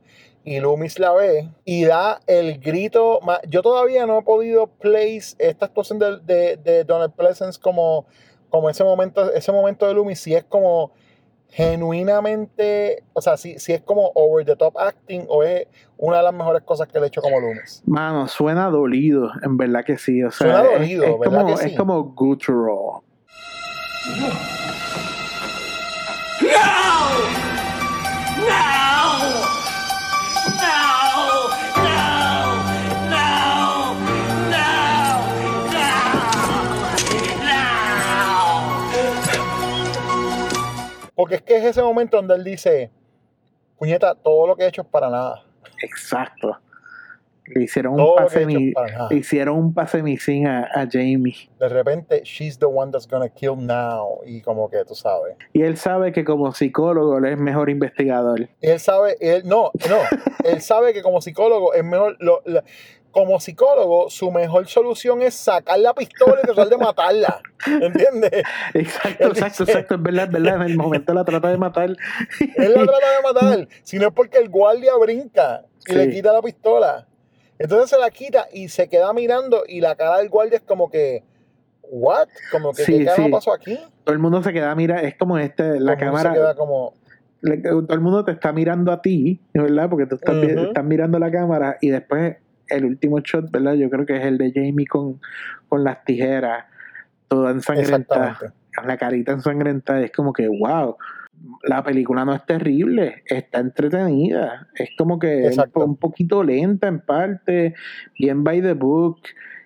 y 0.49 0.59
Loomis 0.59 0.97
la 0.97 1.13
ve 1.13 1.47
y 1.63 1.85
da 1.85 2.21
el 2.25 2.57
grito. 2.57 3.19
Yo 3.47 3.61
todavía 3.61 4.07
no 4.07 4.17
he 4.17 4.23
podido 4.23 4.65
place 4.65 5.35
esta 5.37 5.67
actuación 5.67 5.99
de, 5.99 6.57
de, 6.57 6.83
Donald 6.85 7.13
Pleasence 7.13 7.59
como, 7.61 8.07
como 8.49 8.67
ese 8.67 8.83
momento, 8.83 9.31
ese 9.31 9.51
momento 9.51 9.85
de 9.85 9.93
Loomis, 9.93 10.19
si 10.19 10.33
es 10.33 10.43
como 10.43 10.91
genuinamente, 11.49 13.03
o 13.13 13.21
sea, 13.21 13.37
si, 13.37 13.59
si 13.59 13.73
es 13.73 13.81
como 13.81 14.11
over 14.15 14.43
the 14.43 14.55
top 14.55 14.75
acting 14.79 15.25
o 15.27 15.43
es 15.43 15.67
una 15.97 16.17
de 16.17 16.23
las 16.23 16.33
mejores 16.33 16.63
cosas 16.63 16.87
que 16.87 16.97
le 16.97 17.05
he 17.05 17.07
hecho 17.09 17.21
como 17.21 17.39
lunes. 17.39 17.83
Mano, 17.85 18.27
suena 18.27 18.71
dolido, 18.71 19.29
en 19.43 19.55
verdad 19.55 19.85
que 19.85 19.99
sí. 19.99 20.23
O 20.23 20.31
sea, 20.31 20.47
suena 20.47 20.63
dolido, 20.63 21.03
es, 21.03 21.19
¿verdad 21.19 21.41
como, 21.41 21.55
que 21.55 21.57
sí? 21.61 21.69
Es 21.69 21.77
como 21.77 22.03
guttural. 22.05 23.03
¡No! 26.47 27.38
Porque 41.29 41.35
es 41.35 41.41
que 41.43 41.57
es 41.57 41.63
ese 41.63 41.83
momento 41.83 42.17
donde 42.17 42.33
él 42.33 42.43
dice, 42.43 42.89
puñeta, 43.77 44.15
todo 44.15 44.47
lo 44.47 44.55
que 44.55 44.63
he 44.63 44.67
hecho 44.67 44.81
es 44.81 44.87
para 44.87 45.11
nada. 45.11 45.43
Exacto. 45.83 46.57
Le 47.45 47.65
hicieron 47.65 47.99
un 47.99 48.15
pase 48.15 48.47
mi, 48.47 48.73
le 49.11 49.15
hicieron 49.15 49.57
un 49.57 49.73
pase 49.73 49.99
a, 49.99 50.59
a, 50.73 50.87
Jamie. 50.91 51.51
De 51.59 51.69
repente, 51.69 52.23
she's 52.23 52.57
the 52.57 52.65
one 52.65 52.91
that's 52.91 53.07
gonna 53.07 53.29
kill 53.29 53.55
now. 53.57 54.21
Y 54.25 54.41
como 54.41 54.71
que 54.71 54.83
tú 54.85 54.95
sabes. 54.95 55.35
Y 55.53 55.61
él 55.61 55.77
sabe 55.77 56.11
que 56.11 56.23
como 56.23 56.51
psicólogo 56.51 57.19
él 57.19 57.25
es 57.25 57.37
mejor 57.37 57.69
investigador. 57.69 58.49
él 58.61 58.79
sabe, 58.79 59.17
él, 59.19 59.43
no, 59.45 59.71
no. 59.87 59.97
él 60.45 60.61
sabe 60.61 60.93
que 60.93 61.03
como 61.03 61.21
psicólogo 61.21 61.75
es 61.75 61.83
mejor. 61.83 62.17
Lo, 62.19 62.41
como 63.11 63.39
psicólogo, 63.39 64.09
su 64.09 64.31
mejor 64.31 64.67
solución 64.67 65.21
es 65.21 65.33
sacar 65.33 65.79
la 65.79 65.93
pistola 65.93 66.39
y 66.43 66.45
tratar 66.45 66.69
de 66.69 66.77
matarla. 66.77 67.41
¿Entiendes? 67.65 68.43
Exacto, 68.73 69.27
exacto, 69.27 69.63
exacto. 69.63 69.95
Es 69.95 70.01
verdad, 70.01 70.25
es 70.25 70.31
verdad. 70.31 70.55
En 70.55 70.61
el 70.63 70.77
momento 70.77 71.13
la 71.13 71.25
trata 71.25 71.49
de 71.49 71.57
matar. 71.57 71.89
Él 71.89 72.73
la 72.73 72.85
trata 72.85 73.07
de 73.15 73.33
matar. 73.33 73.67
Si 73.83 73.97
no 73.97 74.07
es 74.07 74.13
porque 74.13 74.37
el 74.37 74.49
guardia 74.49 74.95
brinca 74.97 75.65
y 75.87 75.93
le 75.93 76.09
quita 76.09 76.31
la 76.33 76.41
pistola. 76.41 77.07
Entonces 77.57 77.89
se 77.89 77.97
la 77.97 78.09
quita 78.09 78.47
y 78.53 78.69
se 78.69 78.87
queda 78.87 79.11
mirando 79.11 79.63
y 79.67 79.81
la 79.81 79.95
cara 79.95 80.19
del 80.19 80.29
guardia 80.29 80.57
es 80.57 80.63
como 80.63 80.89
que. 80.89 81.23
¿What? 81.91 82.27
Como 82.51 82.71
que 82.71 82.85
¿qué 82.85 83.09
sí. 83.15 83.29
pasó 83.31 83.51
aquí? 83.51 83.79
Todo 84.03 84.13
el 84.13 84.19
mundo 84.19 84.43
se 84.43 84.53
queda 84.53 84.75
mirando, 84.75 85.07
es 85.07 85.15
como 85.17 85.39
este, 85.39 85.79
la 85.79 85.97
cámara. 85.97 86.31
Se 86.31 86.37
queda 86.37 86.55
como. 86.55 86.93
todo 87.41 87.93
el 87.93 87.99
mundo 87.99 88.23
te 88.23 88.31
está 88.31 88.53
mirando 88.53 88.91
a 88.91 89.01
ti, 89.01 89.41
¿verdad? 89.53 89.89
Porque 89.89 90.05
tú 90.05 90.15
estás, 90.15 90.35
estás 90.35 90.85
mirando 90.85 91.17
la 91.17 91.31
cámara 91.31 91.77
y 91.81 91.89
después 91.89 92.37
el 92.69 92.85
último 92.85 93.19
shot, 93.19 93.51
¿verdad? 93.51 93.73
Yo 93.73 93.89
creo 93.89 94.05
que 94.05 94.17
es 94.17 94.25
el 94.25 94.37
de 94.37 94.51
Jamie 94.53 94.87
con, 94.87 95.19
con 95.67 95.83
las 95.83 96.03
tijeras, 96.05 96.65
toda 97.27 97.51
ensangrentada. 97.51 98.37
con 98.75 98.87
la 98.87 98.97
carita 98.97 99.31
ensangrentada, 99.31 100.01
es 100.01 100.11
como 100.11 100.33
que, 100.33 100.47
wow, 100.47 100.95
la 101.63 101.83
película 101.83 102.25
no 102.25 102.33
es 102.33 102.45
terrible, 102.45 103.23
está 103.25 103.59
entretenida, 103.59 104.67
es 104.75 104.89
como 104.97 105.19
que 105.19 105.49
un, 105.75 105.97
poquito 105.97 106.43
lenta 106.43 106.87
en 106.87 106.99
parte, 106.99 107.75
bien 108.17 108.43
by 108.43 108.61
the 108.61 108.73
book, 108.73 109.19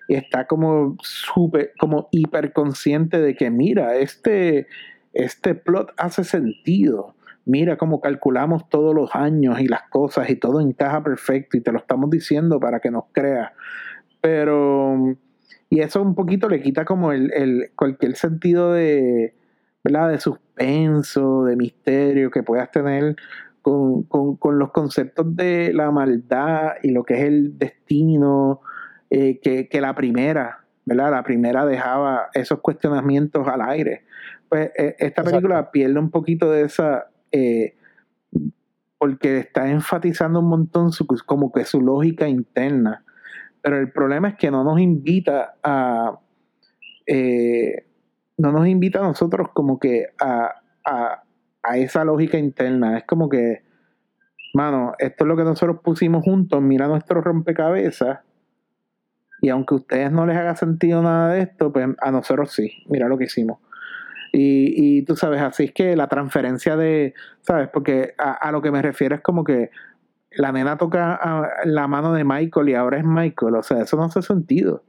y 0.08 0.14
está 0.14 0.46
como 0.46 0.96
súper, 1.02 1.72
como 1.78 2.08
hiper 2.10 2.52
consciente 2.52 3.20
de 3.20 3.34
que 3.34 3.50
mira, 3.50 3.96
este, 3.96 4.66
este 5.12 5.54
plot 5.54 5.92
hace 5.96 6.24
sentido, 6.24 7.14
mira 7.46 7.76
cómo 7.76 8.00
calculamos 8.00 8.68
todos 8.68 8.94
los 8.94 9.14
años 9.14 9.60
y 9.60 9.68
las 9.68 9.82
cosas 9.90 10.30
y 10.30 10.36
todo 10.36 10.60
encaja 10.60 11.02
perfecto 11.02 11.56
y 11.56 11.60
te 11.60 11.72
lo 11.72 11.78
estamos 11.78 12.10
diciendo 12.10 12.60
para 12.60 12.80
que 12.80 12.90
nos 12.90 13.04
creas, 13.12 13.52
pero, 14.20 15.16
y 15.68 15.80
eso 15.80 16.02
un 16.02 16.14
poquito 16.14 16.48
le 16.48 16.62
quita 16.62 16.84
como 16.84 17.12
el, 17.12 17.32
el 17.32 17.70
cualquier 17.76 18.16
sentido 18.16 18.72
de 18.72 19.34
¿verdad? 19.84 20.08
de 20.08 20.18
suspenso, 20.18 21.44
de 21.44 21.56
misterio 21.56 22.30
que 22.30 22.42
puedas 22.42 22.70
tener 22.70 23.16
con, 23.60 24.06
los 24.58 24.72
conceptos 24.72 25.36
de 25.36 25.72
la 25.72 25.90
maldad 25.90 26.72
y 26.82 26.90
lo 26.90 27.04
que 27.04 27.14
es 27.14 27.20
el 27.24 27.58
destino, 27.58 28.60
eh, 29.10 29.40
que, 29.40 29.80
la 29.80 29.94
primera, 29.94 30.64
¿verdad? 30.84 31.10
La 31.12 31.22
primera 31.22 31.64
dejaba 31.64 32.28
esos 32.34 32.60
cuestionamientos 32.60 33.46
al 33.48 33.62
aire. 33.62 34.04
Pues 34.48 34.70
eh, 34.76 34.96
esta 34.98 35.22
película 35.22 35.70
pierde 35.70 35.98
un 35.98 36.10
poquito 36.10 36.50
de 36.50 36.62
esa, 36.62 37.06
eh, 37.34 37.76
porque 38.98 39.38
está 39.38 39.68
enfatizando 39.68 40.40
un 40.40 40.48
montón 40.48 40.92
su, 40.92 41.06
como 41.26 41.52
que 41.52 41.64
su 41.64 41.80
lógica 41.80 42.28
interna. 42.28 43.04
Pero 43.60 43.78
el 43.78 43.90
problema 43.92 44.28
es 44.28 44.34
que 44.36 44.50
no 44.50 44.62
nos 44.62 44.78
invita 44.78 45.56
a 45.62 46.18
no 48.36 48.52
nos 48.52 48.66
invita 48.66 49.00
a 49.00 49.02
nosotros 49.02 49.48
como 49.52 49.78
que 49.78 50.06
a, 50.20 50.60
esa 51.74 52.04
lógica 52.04 52.38
interna. 52.38 52.98
Es 52.98 53.04
como 53.04 53.28
que, 53.28 53.62
mano, 54.52 54.92
esto 54.98 55.24
es 55.24 55.28
lo 55.28 55.36
que 55.36 55.44
nosotros 55.44 55.80
pusimos 55.82 56.24
juntos, 56.24 56.60
mira 56.60 56.86
nuestro 56.88 57.20
rompecabezas. 57.20 58.20
Y 59.40 59.48
aunque 59.48 59.74
a 59.74 59.78
ustedes 59.78 60.12
no 60.12 60.26
les 60.26 60.36
haga 60.36 60.56
sentido 60.56 61.02
nada 61.02 61.32
de 61.32 61.42
esto, 61.42 61.72
pues 61.72 61.88
a 62.00 62.10
nosotros 62.10 62.52
sí, 62.52 62.70
mira 62.88 63.08
lo 63.08 63.18
que 63.18 63.24
hicimos. 63.24 63.58
Y, 64.34 64.98
y 64.98 65.02
tú 65.02 65.16
sabes, 65.16 65.40
así 65.40 65.64
es 65.64 65.72
que 65.72 65.96
la 65.96 66.08
transferencia 66.08 66.76
de, 66.76 67.14
¿sabes? 67.42 67.68
Porque 67.72 68.14
a, 68.18 68.32
a 68.32 68.52
lo 68.52 68.60
que 68.62 68.70
me 68.70 68.82
refiero 68.82 69.14
es 69.14 69.20
como 69.20 69.44
que 69.44 69.70
la 70.36 70.52
nena 70.52 70.76
toca 70.76 71.60
la 71.64 71.86
mano 71.86 72.12
de 72.12 72.24
Michael 72.24 72.68
y 72.68 72.74
ahora 72.74 72.98
es 72.98 73.04
Michael. 73.04 73.54
O 73.56 73.62
sea, 73.62 73.82
eso 73.82 73.96
no 73.96 74.04
hace 74.04 74.22
sentido. 74.22 74.82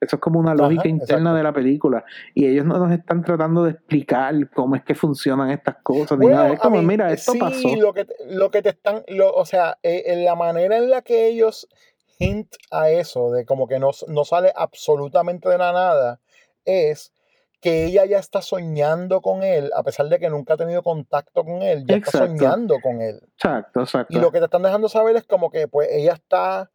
Eso 0.00 0.16
es 0.16 0.22
como 0.22 0.40
una 0.40 0.54
lógica 0.54 0.88
interna 0.88 1.32
de 1.32 1.44
la 1.44 1.52
película. 1.52 2.04
Y 2.34 2.46
ellos 2.46 2.66
no 2.66 2.76
nos 2.78 2.90
están 2.90 3.22
tratando 3.22 3.62
de 3.62 3.70
explicar 3.70 4.34
cómo 4.50 4.74
es 4.74 4.82
que 4.82 4.96
funcionan 4.96 5.50
estas 5.50 5.76
cosas. 5.76 6.18
Es 6.20 6.58
como, 6.58 6.82
mira, 6.82 7.12
esto 7.12 7.34
pasó. 7.38 7.76
Lo 7.76 7.94
que, 7.94 8.08
lo 8.26 8.50
que 8.50 8.62
te 8.62 8.70
están, 8.70 9.04
o 9.34 9.44
sea, 9.44 9.78
eh, 9.84 10.02
en 10.06 10.24
la 10.24 10.34
manera 10.34 10.76
en 10.76 10.90
la 10.90 11.02
que 11.02 11.28
ellos 11.28 11.68
hint 12.18 12.52
a 12.72 12.90
eso, 12.90 13.30
de 13.30 13.44
como 13.44 13.68
que 13.68 13.78
no, 13.78 13.90
no 14.08 14.24
sale 14.24 14.52
absolutamente 14.56 15.48
de 15.48 15.58
la 15.58 15.72
nada, 15.72 16.20
es 16.64 17.11
que 17.62 17.84
ella 17.84 18.04
ya 18.04 18.18
está 18.18 18.42
soñando 18.42 19.20
con 19.20 19.44
él, 19.44 19.70
a 19.74 19.84
pesar 19.84 20.08
de 20.08 20.18
que 20.18 20.28
nunca 20.28 20.54
ha 20.54 20.56
tenido 20.56 20.82
contacto 20.82 21.44
con 21.44 21.62
él, 21.62 21.84
ya 21.86 21.96
está 21.96 22.26
soñando 22.26 22.80
con 22.82 23.00
él. 23.00 23.20
Exacto, 23.34 23.80
exacto. 23.82 24.14
Y 24.14 24.20
lo 24.20 24.32
que 24.32 24.40
te 24.40 24.46
están 24.46 24.62
dejando 24.62 24.88
saber 24.88 25.14
es 25.14 25.24
como 25.24 25.48
que 25.48 25.68
pues 25.68 25.88
ella 25.92 26.14
está 26.14 26.70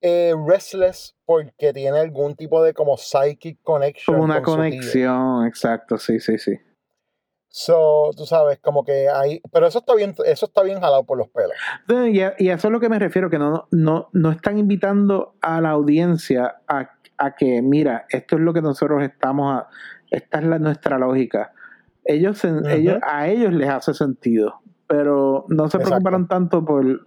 eh, 0.00 0.32
restless 0.46 1.16
porque 1.24 1.72
tiene 1.72 1.98
algún 1.98 2.36
tipo 2.36 2.62
de 2.62 2.72
como 2.72 2.96
psychic 2.96 3.60
connection. 3.62 4.14
Como 4.14 4.24
una 4.24 4.40
conexión, 4.40 5.44
exacto, 5.44 5.98
sí, 5.98 6.20
sí, 6.20 6.38
sí. 6.38 6.56
So, 7.48 8.10
tú 8.16 8.24
sabes, 8.24 8.60
como 8.60 8.84
que 8.84 9.08
hay, 9.08 9.40
pero 9.50 9.66
eso 9.66 9.80
está 9.80 9.96
bien, 9.96 10.14
eso 10.24 10.46
está 10.46 10.62
bien 10.62 10.80
jalado 10.80 11.04
por 11.04 11.18
los 11.18 11.28
pelos. 11.30 11.56
Y 12.12 12.20
a, 12.20 12.28
eso 12.38 12.68
es 12.68 12.72
lo 12.72 12.78
que 12.78 12.88
me 12.88 13.00
refiero, 13.00 13.28
que 13.28 13.38
no, 13.38 13.66
no, 13.72 14.08
no 14.12 14.30
están 14.30 14.58
invitando 14.58 15.34
a 15.40 15.60
la 15.60 15.70
audiencia 15.70 16.60
a, 16.68 16.94
que, 17.36 17.60
mira, 17.62 18.06
esto 18.10 18.36
es 18.36 18.42
lo 18.42 18.54
que 18.54 18.62
nosotros 18.62 19.02
estamos, 19.02 19.52
a, 19.52 19.68
esta 20.10 20.38
es 20.38 20.44
la, 20.44 20.58
nuestra 20.58 20.98
lógica. 20.98 21.52
Ellos, 22.04 22.42
ellos, 22.44 22.98
a 23.02 23.28
ellos 23.28 23.52
les 23.52 23.68
hace 23.68 23.92
sentido, 23.92 24.60
pero 24.86 25.44
no 25.48 25.68
se 25.68 25.78
preocuparon 25.78 26.26
tanto 26.26 26.64
por, 26.64 27.06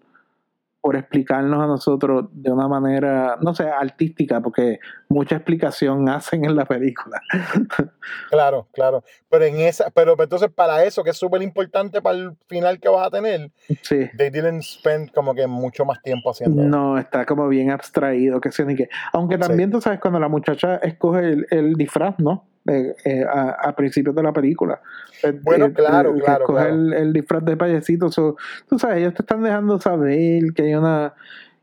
por 0.82 0.96
explicarnos 0.96 1.64
a 1.64 1.68
nosotros 1.68 2.26
de 2.32 2.52
una 2.52 2.68
manera, 2.68 3.38
no 3.42 3.56
sé, 3.56 3.70
artística, 3.70 4.42
porque 4.42 4.80
mucha 5.10 5.38
explicación 5.38 6.10
hacen 6.10 6.44
en 6.46 6.56
la 6.56 6.66
película. 6.66 7.22
claro, 8.30 8.68
claro. 8.74 9.04
Pero 9.30 9.46
en 9.46 9.62
esa, 9.62 9.90
pero 9.92 10.16
entonces 10.20 10.52
para 10.52 10.84
eso, 10.84 11.04
que 11.04 11.12
es 11.12 11.18
súper 11.18 11.42
importante 11.42 12.02
para 12.02 12.18
el 12.18 12.32
final 12.48 12.80
que 12.80 12.90
vas 12.90 13.08
a 13.08 13.12
tener, 13.12 13.52
sí. 13.82 14.10
they 14.18 14.30
didn't 14.30 14.62
spend 14.62 15.12
como 15.12 15.34
que 15.34 15.48
mucho 15.48 15.86
más 15.86 16.02
tiempo 16.04 16.32
haciendo 16.32 16.64
No, 16.64 16.98
está 16.98 17.26
como 17.26 17.48
bien 17.48 17.72
abstraído, 17.72 18.42
que 18.42 18.52
sé 18.52 18.66
ni 18.66 18.76
qué. 18.76 18.90
Aunque 19.14 19.38
también 19.38 19.72
tú 19.72 19.82
sabes 19.82 20.00
cuando 20.00 20.20
la 20.20 20.30
muchacha 20.30 20.76
escoge 20.78 21.38
el 21.50 21.74
disfraz, 21.74 22.20
¿no? 22.20 22.52
Eh, 22.68 23.26
a, 23.28 23.76
principios 23.76 24.16
de 24.16 24.22
la 24.22 24.32
película. 24.32 24.80
Eh, 25.24 25.32
bueno, 25.42 25.66
eh, 25.66 25.74
claro, 25.74 26.14
claro. 26.24 26.46
Coger 26.46 26.70
El, 26.70 27.12
disfraz 27.12 27.44
de 27.44 27.58
payasito. 27.58 28.10
tú 28.10 28.78
sabes, 28.78 29.00
ellos 29.00 29.16
te 29.16 29.24
están 29.24 29.42
dejando 29.42 29.80
saber 29.80 30.44
que 30.56 30.64
hay 30.64 30.76
una 30.76 31.14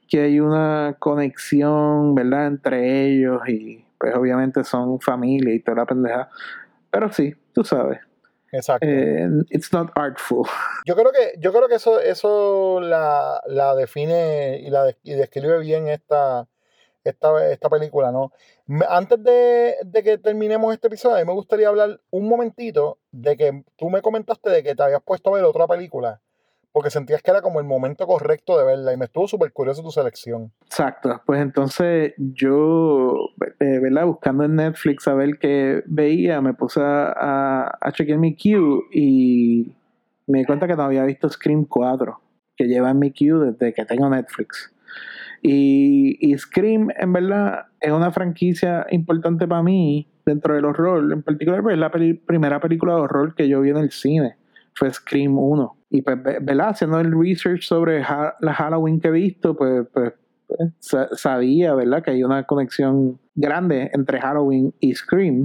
que 0.09 0.23
hay 0.23 0.41
una 0.41 0.97
conexión, 0.99 2.15
¿verdad?, 2.15 2.47
entre 2.47 3.05
ellos 3.05 3.43
y 3.47 3.85
pues 3.99 4.15
obviamente 4.17 4.65
son 4.65 4.99
familia 5.01 5.55
y 5.55 5.61
toda 5.61 5.79
la 5.79 5.87
pendeja. 5.87 6.31
Pero 6.91 7.13
sí, 7.13 7.35
tú 7.53 7.63
sabes. 7.63 8.01
Exacto. 8.51 8.87
it's 9.51 9.73
not 9.73 9.91
artful. 9.95 10.47
Yo 10.87 10.97
creo 10.97 11.13
que, 11.13 11.39
yo 11.39 11.53
creo 11.53 11.69
que 11.69 11.75
eso, 11.75 12.01
eso 12.01 12.81
la, 12.81 13.43
la 13.47 13.75
define 13.75 14.59
y 14.61 14.71
la 14.71 14.95
y 15.03 15.13
describe 15.13 15.59
bien 15.59 15.87
esta, 15.89 16.49
esta, 17.05 17.51
esta 17.51 17.69
película, 17.69 18.13
¿no? 18.13 18.33
Antes 18.89 19.23
de, 19.23 20.03
que 20.03 20.19
terminemos 20.19 20.73
este 20.73 20.89
episodio, 20.89 21.17
a 21.17 21.21
mí 21.21 21.25
me 21.25 21.33
gustaría 21.33 21.69
hablar 21.69 22.01
un 22.11 22.29
momentito 22.29 22.99
de 23.13 23.37
que 23.37 23.65
tú 23.77 23.91
me 23.91 24.03
comentaste 24.03 24.51
de 24.51 24.63
que 24.63 24.75
te 24.75 24.83
habías 24.83 25.03
puesto 25.03 25.31
a 25.31 25.35
ver 25.35 25.45
otra 25.45 25.67
película 25.67 26.21
porque 26.71 26.91
sentías 26.91 27.23
que 27.23 27.31
era 27.31 27.43
como 27.43 27.59
el 27.59 27.67
momento 27.67 28.07
correcto 28.07 28.57
de 28.57 28.65
verla 28.65 28.93
y 28.93 28.97
me 28.97 29.07
estuvo 29.07 29.27
súper 29.27 29.53
curioso 29.53 29.83
tu 29.83 29.91
selección. 29.91 30.53
Exacto, 30.65 31.21
pues 31.27 31.41
entonces 31.41 32.15
yo, 32.19 33.15
eh, 33.59 33.81
¿verdad? 33.81 34.07
Buscando 34.07 34.45
en 34.45 34.55
Netflix 34.55 35.09
a 35.09 35.15
ver 35.15 35.39
qué 35.41 35.83
veía, 35.87 36.41
me 36.41 36.55
puse 36.55 36.81
a, 36.81 37.77
a, 37.81 37.93
chequear 37.93 38.19
mi 38.19 38.37
queue 38.37 38.83
y 38.93 39.75
me 40.29 40.41
di 40.41 40.45
cuenta 40.45 40.69
que 40.69 40.77
no 40.77 40.85
había 40.85 41.05
visto 41.05 41.29
Scream 41.29 41.65
4, 41.65 42.21
que 42.57 42.69
lleva 42.69 42.91
en 42.91 42.99
mi 42.99 43.11
queue 43.11 43.51
desde 43.51 43.73
que 43.73 43.85
tengo 43.85 44.09
Netflix. 44.09 44.73
Y, 45.43 46.35
Scream, 46.37 46.89
en 46.99 47.13
verdad, 47.13 47.67
es 47.81 47.93
una 47.93 48.11
franquicia 48.11 48.87
importante 48.91 49.47
para 49.47 49.63
mí 49.63 50.09
dentro 50.27 50.55
del 50.55 50.65
horror. 50.65 51.13
En 51.13 51.23
particular, 51.23 51.63
pues, 51.63 51.75
es 51.75 51.81
la 51.81 51.91
primera 51.91 52.61
película 52.61 52.95
de 52.95 53.01
horror 53.01 53.35
que 53.35 53.49
yo 53.49 53.61
vi 53.61 53.71
en 53.71 53.79
el 53.79 53.91
cine. 53.91 54.37
Fue 54.75 54.93
Scream 54.93 55.39
1. 55.39 55.77
Y 55.91 56.03
pues, 56.03 56.23
¿verdad? 56.23 56.71
Haciendo 56.71 57.01
el 57.01 57.13
research 57.19 57.63
sobre 57.63 58.01
la 58.01 58.55
Halloween 58.55 59.01
que 59.01 59.09
he 59.09 59.13
visto, 59.13 59.57
pues, 59.57 59.87
pues, 59.93 60.13
pues 60.47 61.09
sabía, 61.13 61.75
¿verdad? 61.75 62.03
Que 62.03 62.13
hay 62.13 62.25
una 62.25 62.45
conexión 62.45 63.19
grande 63.35 63.91
entre 63.93 64.21
Halloween 64.21 64.75
y 64.81 64.95
Scream. 64.95 65.45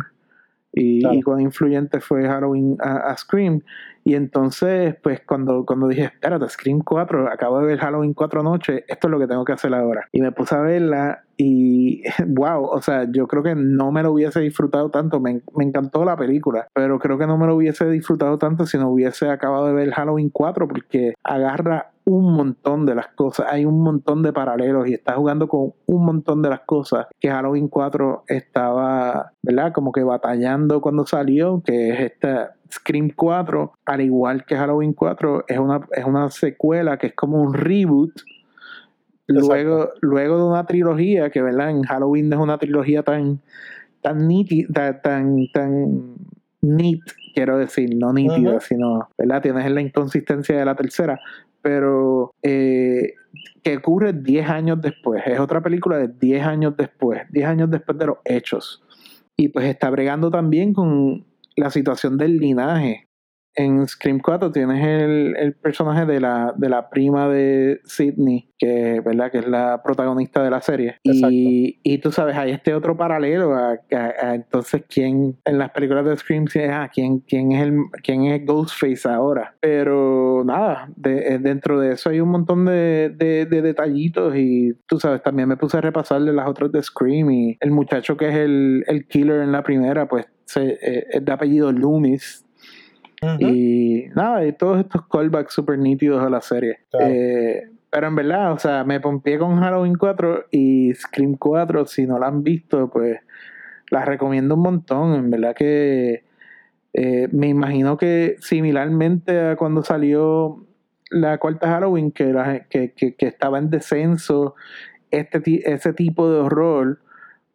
Y, 0.74 1.22
cuán 1.22 1.42
influyente 1.42 2.00
fue 2.00 2.28
Halloween 2.28 2.78
a 2.82 3.16
Scream. 3.16 3.62
Y 4.06 4.16
entonces, 4.16 4.96
pues 5.02 5.22
cuando, 5.22 5.66
cuando 5.66 5.88
dije, 5.88 6.04
espérate, 6.04 6.50
Scream 6.50 6.80
4, 6.80 7.32
acabo 7.32 7.60
de 7.60 7.68
ver 7.68 7.80
Halloween 7.80 8.14
4 8.14 8.44
noches, 8.44 8.84
esto 8.88 9.08
es 9.08 9.12
lo 9.12 9.20
que 9.20 9.28
tengo 9.28 9.46
que 9.46 9.54
hacer 9.54 9.74
ahora. 9.74 10.10
Y 10.12 10.22
me 10.22 10.32
puse 10.32 10.56
a 10.56 10.60
verla 10.60 11.23
y, 11.44 12.04
wow, 12.28 12.66
o 12.66 12.82
sea, 12.82 13.08
yo 13.12 13.28
creo 13.28 13.44
que 13.44 13.56
no 13.56 13.92
me 13.92 14.04
lo 14.04 14.12
hubiese 14.12 14.40
disfrutado 14.40 14.90
tanto, 14.90 15.20
me, 15.20 15.42
me, 15.56 15.64
encantó 15.64 16.06
la 16.06 16.16
película, 16.16 16.68
pero 16.74 17.00
creo 17.00 17.18
que 17.18 17.28
no 17.28 17.38
me 17.38 17.48
lo 17.48 17.56
hubiese 17.56 17.90
disfrutado 17.90 18.38
tanto 18.38 18.66
si 18.66 18.78
no 18.78 18.90
hubiese 18.90 19.30
acabado 19.30 19.68
de 19.68 19.74
ver 19.74 19.92
Halloween 19.92 20.30
4 20.30 20.68
porque 20.68 21.14
agarra 21.24 21.92
un 22.06 22.34
montón 22.34 22.86
de 22.86 22.96
las 22.96 23.08
cosas, 23.08 23.48
hay 23.50 23.66
un 23.66 23.82
montón 23.82 24.24
de 24.24 24.34
paralelos 24.34 24.88
y 24.88 24.94
está 24.94 25.16
jugando 25.16 25.48
con 25.48 25.74
un 25.86 26.06
montón 26.06 26.42
de 26.42 26.50
las 26.50 26.62
cosas 26.62 27.08
que 27.20 27.30
Halloween 27.30 27.68
4 27.68 28.24
estaba, 28.28 29.32
¿verdad? 29.42 29.72
Como 29.74 29.92
que 29.92 30.04
batallando 30.04 30.82
cuando 30.82 31.06
salió, 31.06 31.62
que 31.66 31.92
es 31.92 32.00
esta 32.00 32.56
Scream 32.72 33.12
4, 33.16 33.74
al 33.86 34.02
igual 34.02 34.46
que 34.46 34.58
Halloween 34.58 34.94
4, 34.94 35.46
es 35.48 35.60
una, 35.60 35.82
es 35.92 36.06
una 36.06 36.30
secuela 36.30 36.98
que 36.98 37.08
es 37.08 37.14
como 37.14 37.42
un 37.42 37.54
reboot. 37.54 38.12
Luego, 39.28 39.92
luego 40.02 40.38
de 40.38 40.44
una 40.44 40.66
trilogía, 40.66 41.30
que 41.30 41.42
¿verdad? 41.42 41.70
en 41.70 41.84
Halloween 41.84 42.30
no 42.30 42.38
es 42.38 42.42
una 42.44 42.58
trilogía 42.58 43.04
tan, 43.04 43.42
tan 44.02 44.28
nítida, 44.28 45.02
tan, 45.02 45.48
tan 45.54 46.16
neat, 46.62 47.00
quiero 47.34 47.58
decir, 47.58 47.96
no 47.96 48.14
nítida, 48.14 48.60
sino, 48.60 49.10
¿verdad? 49.18 49.42
Tienes 49.42 49.72
la 49.72 49.82
inconsistencia 49.82 50.58
de 50.58 50.66
la 50.66 50.76
tercera, 50.76 51.20
pero 51.62 52.34
eh, 52.42 53.14
que 53.64 53.78
ocurre 53.78 54.14
10 54.14 54.50
años 54.50 54.82
después. 54.82 55.24
Es 55.26 55.40
otra 55.40 55.62
película 55.62 55.98
de 55.98 56.10
10 56.10 56.46
años 56.46 56.78
después, 56.78 57.22
10 57.32 57.48
años 57.48 57.72
después 57.72 57.98
de 57.98 58.06
los 58.08 58.18
hechos. 58.26 58.84
Y 59.38 59.50
pues 59.50 59.66
está 59.66 59.90
bregando 59.90 60.30
también 60.30 60.74
con 60.74 61.26
la 61.56 61.70
situación 61.70 62.18
del 62.18 62.38
linaje 62.38 63.08
en 63.56 63.88
Scream 63.88 64.20
4 64.20 64.52
tienes 64.52 64.86
el, 64.86 65.36
el, 65.38 65.54
personaje 65.54 66.06
de 66.06 66.20
la, 66.20 66.54
de 66.58 66.70
la 66.70 66.90
prima 66.90 67.28
de 67.28 67.82
Sidney, 67.86 68.50
que, 68.58 69.02
¿verdad? 69.06 69.32
que 69.32 69.40
es 69.40 69.48
la 69.48 69.82
protagonista 69.84 70.44
de 70.44 70.50
la 70.50 70.62
serie. 70.62 70.98
Y, 71.04 71.80
y, 71.84 71.98
tú 72.00 72.12
sabes, 72.12 72.36
hay 72.36 72.52
este 72.52 72.74
otro 72.74 72.98
paralelo 72.98 73.56
a, 73.56 73.80
entonces 74.34 74.84
quién 74.90 75.38
en 75.46 75.58
las 75.58 75.72
películas 75.72 76.06
de 76.06 76.18
Scream, 76.18 76.46
ah, 76.72 76.90
¿quién, 76.94 77.20
quién, 77.20 77.52
es 77.52 77.64
el, 77.64 77.78
quién 78.04 78.26
es 78.26 78.46
Ghostface 78.46 79.08
ahora. 79.08 79.56
Pero 79.60 80.44
nada, 80.46 80.90
de, 80.96 81.36
eh, 81.36 81.40
dentro 81.40 81.80
de 81.80 81.94
eso 81.94 82.10
hay 82.10 82.20
un 82.20 82.30
montón 82.30 82.66
de, 82.66 83.14
de, 83.16 83.46
de, 83.46 83.62
detallitos 83.62 84.36
y 84.36 84.74
tú 84.88 85.00
sabes, 85.00 85.22
también 85.22 85.48
me 85.48 85.58
puse 85.58 85.78
a 85.78 85.82
repasarle 85.82 86.34
las 86.34 86.48
otras 86.48 86.72
de 86.72 86.82
Scream 86.82 87.32
y 87.32 87.58
el 87.60 87.72
muchacho 87.72 88.18
que 88.18 88.30
es 88.30 88.36
el, 88.36 88.84
el 88.88 89.08
killer 89.08 89.42
en 89.42 89.52
la 89.52 89.64
primera, 89.64 90.08
pues 90.08 90.26
se, 90.46 90.78
eh, 90.82 91.08
es 91.12 91.26
de 91.26 91.32
apellido 91.32 91.72
Loomis 91.72 92.43
y 93.40 94.06
nada, 94.16 94.46
y 94.46 94.54
todos 94.54 94.80
estos 94.80 95.08
callbacks 95.08 95.54
super 95.54 95.78
nítidos 95.78 96.24
a 96.24 96.30
la 96.30 96.42
serie. 96.42 96.80
Eh, 97.00 97.70
pero 97.90 98.08
en 98.08 98.16
verdad, 98.16 98.54
o 98.54 98.58
sea, 98.58 98.84
me 98.84 99.00
pompié 99.00 99.38
con 99.38 99.60
Halloween 99.60 99.96
4 99.96 100.46
y 100.52 100.94
Scream 100.94 101.36
4, 101.36 101.86
si 101.86 102.08
no 102.08 102.18
la 102.18 102.28
han 102.28 102.44
visto, 102.44 102.90
pues 102.90 103.20
las 103.92 104.06
recomiendo 104.06 104.56
un 104.56 104.62
montón. 104.62 105.14
En 105.14 105.30
verdad 105.30 105.56
que 105.56 106.24
eh, 106.94 107.28
me 107.32 107.48
imagino 107.48 107.98
que 107.98 108.36
similarmente 108.40 109.40
a 109.40 109.56
cuando 109.56 109.84
salió 109.84 110.66
la 111.12 111.38
cuarta 111.38 111.68
Halloween, 111.68 112.12
que, 112.12 112.34
que, 112.70 112.94
que, 112.94 113.28
estaba 113.28 113.60
en 113.60 113.70
descenso 113.70 114.56
este, 115.12 115.72
ese 115.72 115.94
tipo 115.94 116.32
de 116.32 116.40
horror, 116.40 117.00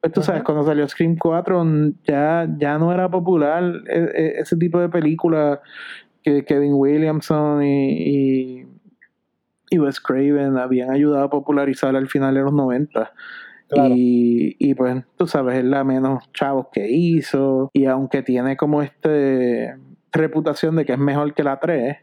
pues 0.00 0.12
tú 0.12 0.22
sabes, 0.22 0.42
cuando 0.44 0.64
salió 0.64 0.86
Scream 0.88 1.16
4 1.16 1.66
ya, 2.04 2.48
ya 2.56 2.78
no 2.78 2.92
era 2.92 3.10
popular 3.10 3.64
e, 3.88 3.98
e, 3.98 4.40
ese 4.40 4.56
tipo 4.56 4.78
de 4.78 4.88
película 4.88 5.60
que 6.22 6.44
Kevin 6.44 6.74
Williamson 6.74 7.62
y, 7.64 8.66
y, 9.70 9.78
Wes 9.78 10.00
Craven 10.00 10.56
habían 10.56 10.90
ayudado 10.90 11.24
a 11.24 11.30
popularizar 11.30 11.96
al 11.96 12.08
final 12.08 12.34
de 12.34 12.42
los 12.42 12.52
90. 12.52 13.12
Y, 13.94 14.56
y 14.58 14.74
pues 14.74 15.04
tú 15.16 15.26
sabes, 15.26 15.58
es 15.58 15.64
la 15.64 15.84
menos 15.84 16.30
chavos 16.32 16.68
que 16.72 16.88
hizo. 16.88 17.70
Y 17.74 17.84
aunque 17.84 18.22
tiene 18.22 18.56
como 18.56 18.82
este 18.82 19.74
reputación 20.12 20.76
de 20.76 20.86
que 20.86 20.92
es 20.92 20.98
mejor 20.98 21.34
que 21.34 21.44
la 21.44 21.60
3, 21.60 21.98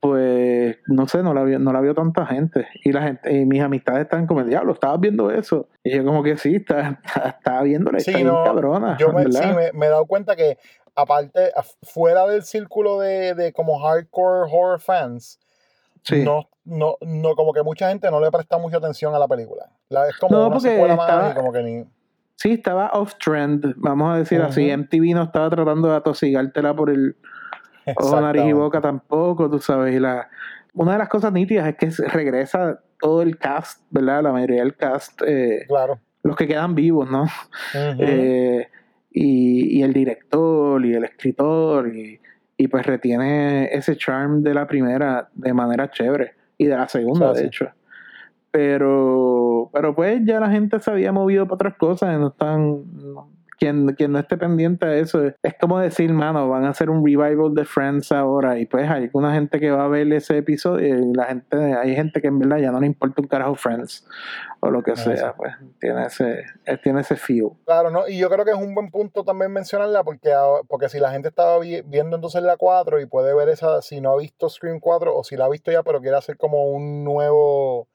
pues 0.00 0.76
no 0.86 1.08
sé, 1.08 1.22
no 1.22 1.34
la, 1.34 1.42
vio, 1.44 1.58
no 1.58 1.72
la 1.72 1.80
vio 1.80 1.94
tanta 1.94 2.26
gente. 2.26 2.66
Y 2.84 2.92
la 2.92 3.02
gente, 3.02 3.32
y 3.32 3.46
mis 3.46 3.62
amistades 3.62 4.02
están 4.02 4.26
como, 4.26 4.44
diablo, 4.44 4.72
estabas 4.72 5.00
viendo 5.00 5.30
eso. 5.30 5.68
Y 5.82 5.96
yo 5.96 6.04
como 6.04 6.22
que 6.22 6.36
sí, 6.36 6.56
estaba, 6.56 7.00
estaba 7.38 7.62
viéndola, 7.62 8.00
sí, 8.00 8.12
cabrona. 8.12 8.96
Yo 8.98 9.12
me, 9.12 9.24
sí, 9.30 9.44
me, 9.74 9.86
he 9.86 9.88
dado 9.88 10.06
cuenta 10.06 10.36
que 10.36 10.58
aparte, 10.94 11.52
fuera 11.82 12.26
del 12.26 12.42
círculo 12.42 12.98
de, 12.98 13.34
de 13.34 13.52
como 13.52 13.78
hardcore 13.80 14.50
horror 14.50 14.80
fans, 14.80 15.38
no, 16.10 16.48
no, 16.64 16.96
no, 17.00 17.34
como 17.34 17.52
que 17.52 17.62
mucha 17.62 17.88
gente 17.88 18.10
no 18.10 18.20
le 18.20 18.30
presta 18.30 18.58
mucha 18.58 18.78
atención 18.78 19.14
a 19.14 19.18
la 19.18 19.28
película. 19.28 19.70
La, 19.88 20.08
es 20.08 20.16
como 20.16 20.36
no, 20.36 20.46
una 20.48 20.60
secuela 20.60 20.96
más 20.96 21.32
y 21.32 21.34
como 21.34 21.52
que 21.52 21.62
ni... 21.62 21.84
Sí, 22.36 22.52
estaba 22.52 22.90
off 22.92 23.14
trend, 23.16 23.74
vamos 23.76 24.14
a 24.14 24.18
decir 24.18 24.40
así. 24.40 24.70
MTV 24.70 25.14
no 25.14 25.24
estaba 25.24 25.50
tratando 25.50 25.88
de 25.88 25.96
atosigártela 25.96 26.74
por 26.74 26.88
el 26.88 27.16
o 27.96 28.20
nariz 28.20 28.44
y 28.44 28.52
boca 28.52 28.80
tampoco, 28.80 29.50
tú 29.50 29.58
sabes. 29.58 29.94
Y 29.94 29.98
la, 29.98 30.28
una 30.74 30.92
de 30.92 30.98
las 30.98 31.08
cosas 31.08 31.32
nítidas 31.32 31.68
es 31.68 31.76
que 31.76 32.08
regresa 32.08 32.80
todo 33.00 33.22
el 33.22 33.38
cast, 33.38 33.82
¿verdad? 33.90 34.22
La 34.22 34.32
mayoría 34.32 34.62
del 34.62 34.76
cast. 34.76 35.22
Eh, 35.26 35.64
claro. 35.66 35.98
Los 36.22 36.36
que 36.36 36.46
quedan 36.46 36.74
vivos, 36.74 37.10
¿no? 37.10 37.26
Eh, 37.74 38.68
y, 39.10 39.82
el 39.82 39.92
director 39.92 40.84
y 40.84 40.94
el 40.94 41.04
escritor 41.04 41.88
y, 41.88 42.20
pues 42.68 42.84
retiene 42.84 43.72
ese 43.72 43.96
charm 43.96 44.42
de 44.42 44.52
la 44.52 44.66
primera 44.66 45.28
de 45.32 45.54
manera 45.54 45.90
chévere 45.90 46.34
y 46.58 46.66
de 46.66 46.76
la 46.76 46.88
segunda, 46.88 47.32
de 47.32 47.46
hecho. 47.46 47.70
Pero, 48.50 49.70
pero 49.72 49.94
pues 49.94 50.20
ya 50.24 50.40
la 50.40 50.50
gente 50.50 50.80
se 50.80 50.90
había 50.90 51.12
movido 51.12 51.44
para 51.44 51.54
otras 51.54 51.74
cosas 51.76 52.14
y 52.14 52.18
no 52.18 52.28
están, 52.28 52.82
quien, 53.58 53.86
no 53.86 54.18
esté 54.18 54.36
pendiente 54.36 54.86
a 54.86 54.94
eso, 54.94 55.22
es 55.24 55.54
como 55.60 55.78
decir, 55.78 56.12
mano, 56.12 56.48
van 56.48 56.64
a 56.64 56.70
hacer 56.70 56.90
un 56.90 57.04
revival 57.04 57.54
de 57.54 57.64
Friends 57.64 58.12
ahora 58.12 58.58
y 58.58 58.66
pues 58.66 58.88
hay 58.88 59.10
una 59.12 59.34
gente 59.34 59.60
que 59.60 59.70
va 59.70 59.84
a 59.84 59.88
ver 59.88 60.12
ese 60.12 60.38
episodio 60.38 60.86
y 60.86 61.14
la 61.14 61.26
gente, 61.26 61.56
hay 61.56 61.94
gente 61.94 62.20
que 62.20 62.28
en 62.28 62.38
verdad 62.38 62.58
ya 62.58 62.70
no 62.70 62.80
le 62.80 62.86
importa 62.86 63.20
un 63.20 63.28
carajo 63.28 63.54
Friends 63.56 64.06
o 64.60 64.70
lo 64.70 64.82
que 64.82 64.96
sea, 64.96 65.34
pues 65.36 65.54
tiene 65.80 66.06
ese, 66.06 66.44
eh, 66.64 66.78
tiene 66.82 67.00
ese 67.00 67.16
feel. 67.16 67.50
Claro, 67.64 67.90
¿no? 67.90 68.08
Y 68.08 68.18
yo 68.18 68.28
creo 68.28 68.44
que 68.44 68.50
es 68.50 68.56
un 68.56 68.74
buen 68.74 68.90
punto 68.90 69.24
también 69.24 69.52
mencionarla 69.52 70.02
porque, 70.04 70.32
ah, 70.32 70.60
porque 70.68 70.88
si 70.88 70.98
la 70.98 71.10
gente 71.10 71.28
estaba 71.28 71.58
viendo 71.58 72.16
entonces 72.16 72.42
la 72.42 72.56
4 72.56 73.00
y 73.00 73.06
puede 73.06 73.34
ver 73.34 73.48
esa, 73.48 73.82
si 73.82 74.00
no 74.00 74.12
ha 74.12 74.16
visto 74.16 74.48
Scream 74.48 74.80
4 74.80 75.16
o 75.16 75.24
si 75.24 75.36
la 75.36 75.46
ha 75.46 75.48
visto 75.48 75.70
ya 75.70 75.82
pero 75.82 76.00
quiere 76.00 76.16
hacer 76.16 76.36
como 76.36 76.64
un 76.70 77.04
nuevo 77.04 77.88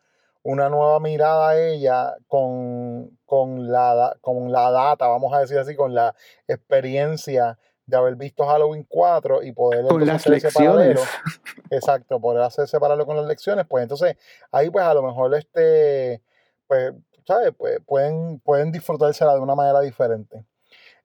una 0.44 0.70
nueva 0.70 0.99
mirada 0.99 1.49
a 1.49 1.60
ella 1.60 2.15
con, 2.28 3.18
con, 3.26 3.72
la, 3.72 4.15
con 4.22 4.52
la 4.52 4.70
data, 4.72 5.07
vamos 5.07 5.34
a 5.34 5.40
decir 5.40 5.57
así, 5.57 5.76
con 5.76 5.94
la 5.94 6.14
experiencia 6.48 7.57
de 7.86 7.98
haber 7.98 8.15
visto 8.15 8.45
Halloween 8.45 8.86
4 8.88 9.44
y 9.44 9.52
poder 9.52 9.86
con 9.86 10.06
las 10.06 10.28
lecciones. 10.28 10.99
Exacto, 11.70 12.20
poder 12.20 12.44
hacer 12.44 12.68
separarlo 12.68 13.06
con 13.06 13.15
las 13.15 13.26
lecciones, 13.26 13.65
pues 13.68 13.84
entonces 13.84 14.18
ahí 14.52 14.70
pues 14.70 14.86
a 14.86 14.94
lo 14.94 15.02
mejor 15.02 15.34
este, 15.36 16.22
pues, 16.68 16.94
¿sabes? 17.26 17.52
Pues 17.57 17.80
pueden, 17.86 18.40
pueden 18.40 18.72
disfrutársela 18.72 19.34
de 19.34 19.40
una 19.40 19.56
manera 19.56 19.80
diferente. 19.80 20.45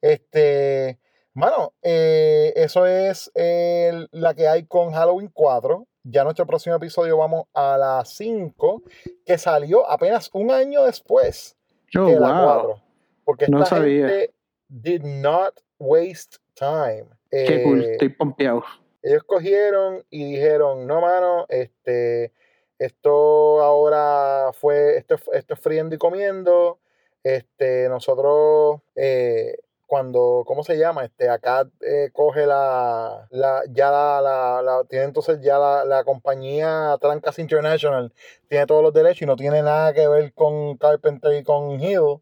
Este, 0.00 0.98
mano, 1.38 1.72
eh, 1.82 2.52
eso 2.56 2.84
es 2.84 3.30
la 3.34 4.34
que 4.34 4.48
hay 4.48 4.66
con 4.66 4.92
Halloween 4.92 5.30
4. 5.32 5.86
Ya 6.04 6.24
nuestro 6.24 6.46
próximo 6.46 6.74
episodio 6.74 7.16
vamos 7.16 7.44
a 7.54 7.76
la 7.78 8.04
5, 8.04 8.82
que 9.24 9.38
salió 9.38 9.88
apenas 9.88 10.30
un 10.32 10.50
año 10.50 10.84
después 10.84 11.56
oh, 11.96 12.06
de 12.06 12.18
la 12.18 12.42
4. 12.44 12.82
Porque 13.24 13.44
esta 13.44 13.56
no 13.56 13.66
sabía. 13.66 14.08
gente 14.08 14.34
did 14.68 15.02
not 15.02 15.54
waste 15.78 16.38
time. 16.54 17.06
Qué 17.30 17.62
cool, 17.62 17.84
eh, 17.84 17.92
estoy 17.92 18.08
pompeado. 18.08 18.64
Ellos 19.02 19.22
cogieron 19.24 20.04
y 20.10 20.32
dijeron, 20.32 20.86
no, 20.86 21.00
mano, 21.00 21.46
este, 21.48 22.32
esto 22.78 23.60
ahora 23.60 24.50
fue, 24.54 24.96
esto, 24.96 25.16
esto 25.32 25.54
es 25.54 25.60
friendo 25.60 25.94
y 25.94 25.98
comiendo. 25.98 26.80
Este, 27.22 27.88
nosotros 27.88 28.80
eh, 28.94 29.58
cuando, 29.88 30.44
¿cómo 30.46 30.62
se 30.62 30.76
llama? 30.76 31.02
Este, 31.02 31.30
acá 31.30 31.66
eh, 31.80 32.10
coge 32.12 32.46
la, 32.46 33.26
la 33.30 33.62
ya 33.70 33.90
la, 33.90 34.60
la, 34.62 34.84
tiene 34.88 35.06
entonces 35.06 35.40
ya 35.40 35.58
la, 35.58 35.86
la, 35.86 36.04
compañía 36.04 36.94
Trancas 37.00 37.38
International, 37.38 38.12
tiene 38.48 38.66
todos 38.66 38.82
los 38.82 38.92
derechos 38.92 39.22
y 39.22 39.26
no 39.26 39.34
tiene 39.34 39.62
nada 39.62 39.94
que 39.94 40.06
ver 40.06 40.34
con 40.34 40.76
Carpenter 40.76 41.34
y 41.40 41.42
con 41.42 41.80
Hill. 41.80 42.20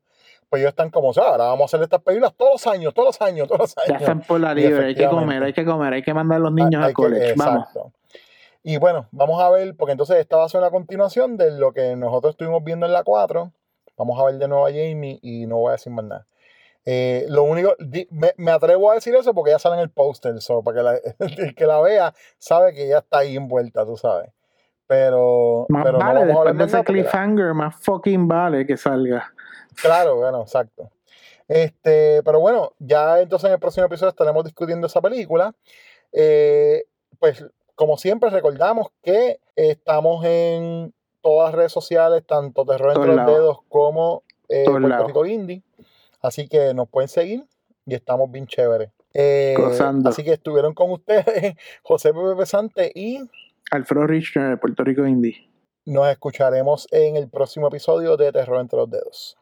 Pues 0.48 0.60
ellos 0.60 0.70
están 0.70 0.90
como, 0.90 1.08
o 1.08 1.12
sea, 1.12 1.24
ahora 1.24 1.46
vamos 1.46 1.62
a 1.62 1.64
hacer 1.64 1.82
estas 1.82 2.00
películas 2.02 2.32
todos 2.36 2.52
los 2.52 2.66
años, 2.72 2.94
todos 2.94 3.08
los 3.08 3.20
años, 3.20 3.48
todos 3.48 3.58
los 3.58 3.78
años. 3.78 3.88
Ya 3.88 3.96
están 3.98 4.20
por 4.20 4.40
la 4.40 4.54
libre, 4.54 4.86
hay 4.86 4.94
que 4.94 5.08
comer, 5.08 5.42
hay 5.42 5.52
que 5.52 5.64
comer, 5.64 5.92
hay 5.92 6.02
que 6.02 6.14
mandar 6.14 6.36
a 6.36 6.38
los 6.38 6.52
niños 6.52 6.84
al 6.84 6.92
college, 6.94 7.34
vamos. 7.36 7.66
Y 8.62 8.76
bueno, 8.78 9.08
vamos 9.10 9.42
a 9.42 9.50
ver, 9.50 9.74
porque 9.76 9.92
entonces 9.92 10.18
esta 10.18 10.36
va 10.36 10.44
a 10.44 10.48
ser 10.48 10.60
una 10.60 10.70
continuación 10.70 11.36
de 11.36 11.50
lo 11.50 11.72
que 11.72 11.96
nosotros 11.96 12.34
estuvimos 12.34 12.62
viendo 12.62 12.86
en 12.86 12.92
la 12.92 13.02
4. 13.02 13.50
Vamos 13.96 14.20
a 14.20 14.24
ver 14.24 14.38
de 14.38 14.46
nuevo 14.46 14.66
a 14.66 14.70
Jamie 14.70 15.18
y 15.20 15.46
no 15.46 15.56
voy 15.56 15.70
a 15.70 15.72
decir 15.72 15.92
más 15.92 16.04
nada. 16.04 16.26
Eh, 16.88 17.26
lo 17.28 17.42
único, 17.42 17.74
me, 18.36 18.50
atrevo 18.52 18.92
a 18.92 18.94
decir 18.94 19.12
eso 19.16 19.34
porque 19.34 19.50
ya 19.50 19.58
sale 19.58 19.74
en 19.74 19.82
el 19.82 19.90
póster, 19.90 20.40
so, 20.40 20.62
para 20.62 21.00
que 21.00 21.14
el 21.42 21.54
que 21.56 21.66
la 21.66 21.80
vea 21.80 22.14
sabe 22.38 22.72
que 22.72 22.86
ya 22.86 22.98
está 22.98 23.18
ahí 23.18 23.36
envuelta, 23.36 23.84
tú 23.84 23.96
sabes. 23.96 24.30
Pero, 24.86 25.66
más 25.68 25.84
pero 25.84 25.98
vale, 25.98 26.24
después 26.26 26.56
de 26.56 26.64
ese 26.64 26.84
cliffhanger, 26.84 27.54
más 27.54 27.74
fucking 27.82 28.28
vale 28.28 28.64
que 28.64 28.76
salga. 28.76 29.34
Claro, 29.74 30.14
bueno, 30.16 30.42
exacto. 30.42 30.92
Este, 31.48 32.22
pero 32.22 32.38
bueno, 32.38 32.72
ya 32.78 33.20
entonces 33.20 33.48
en 33.48 33.54
el 33.54 33.60
próximo 33.60 33.86
episodio 33.86 34.10
estaremos 34.10 34.44
discutiendo 34.44 34.86
esa 34.86 35.00
película. 35.00 35.52
Eh, 36.12 36.84
pues, 37.18 37.44
como 37.74 37.96
siempre, 37.96 38.30
recordamos 38.30 38.88
que 39.02 39.40
estamos 39.56 40.24
en 40.24 40.94
todas 41.20 41.48
las 41.48 41.54
redes 41.56 41.72
sociales, 41.72 42.24
tanto 42.24 42.64
Terror 42.64 42.92
entre 42.96 43.14
los 43.14 43.26
dedos 43.26 43.58
como 43.68 44.22
eh, 44.48 44.64
Puerto 44.64 45.06
Rico 45.08 45.26
Indie. 45.26 45.62
Así 46.26 46.48
que 46.48 46.74
nos 46.74 46.88
pueden 46.88 47.08
seguir 47.08 47.44
y 47.86 47.94
estamos 47.94 48.30
bien 48.30 48.46
chéveres. 48.46 48.90
Eh, 49.14 49.54
así 50.04 50.24
que 50.24 50.32
estuvieron 50.32 50.74
con 50.74 50.90
ustedes 50.90 51.54
José 51.82 52.12
Pepe 52.12 52.36
Pesante 52.36 52.92
y 52.94 53.20
Alfredo 53.70 54.06
Richner 54.06 54.50
de 54.50 54.56
Puerto 54.56 54.82
Rico 54.82 55.06
Indie. 55.06 55.48
Nos 55.84 56.08
escucharemos 56.08 56.88
en 56.90 57.16
el 57.16 57.28
próximo 57.28 57.68
episodio 57.68 58.16
de 58.16 58.32
Terror 58.32 58.60
entre 58.60 58.76
los 58.76 58.90
Dedos. 58.90 59.38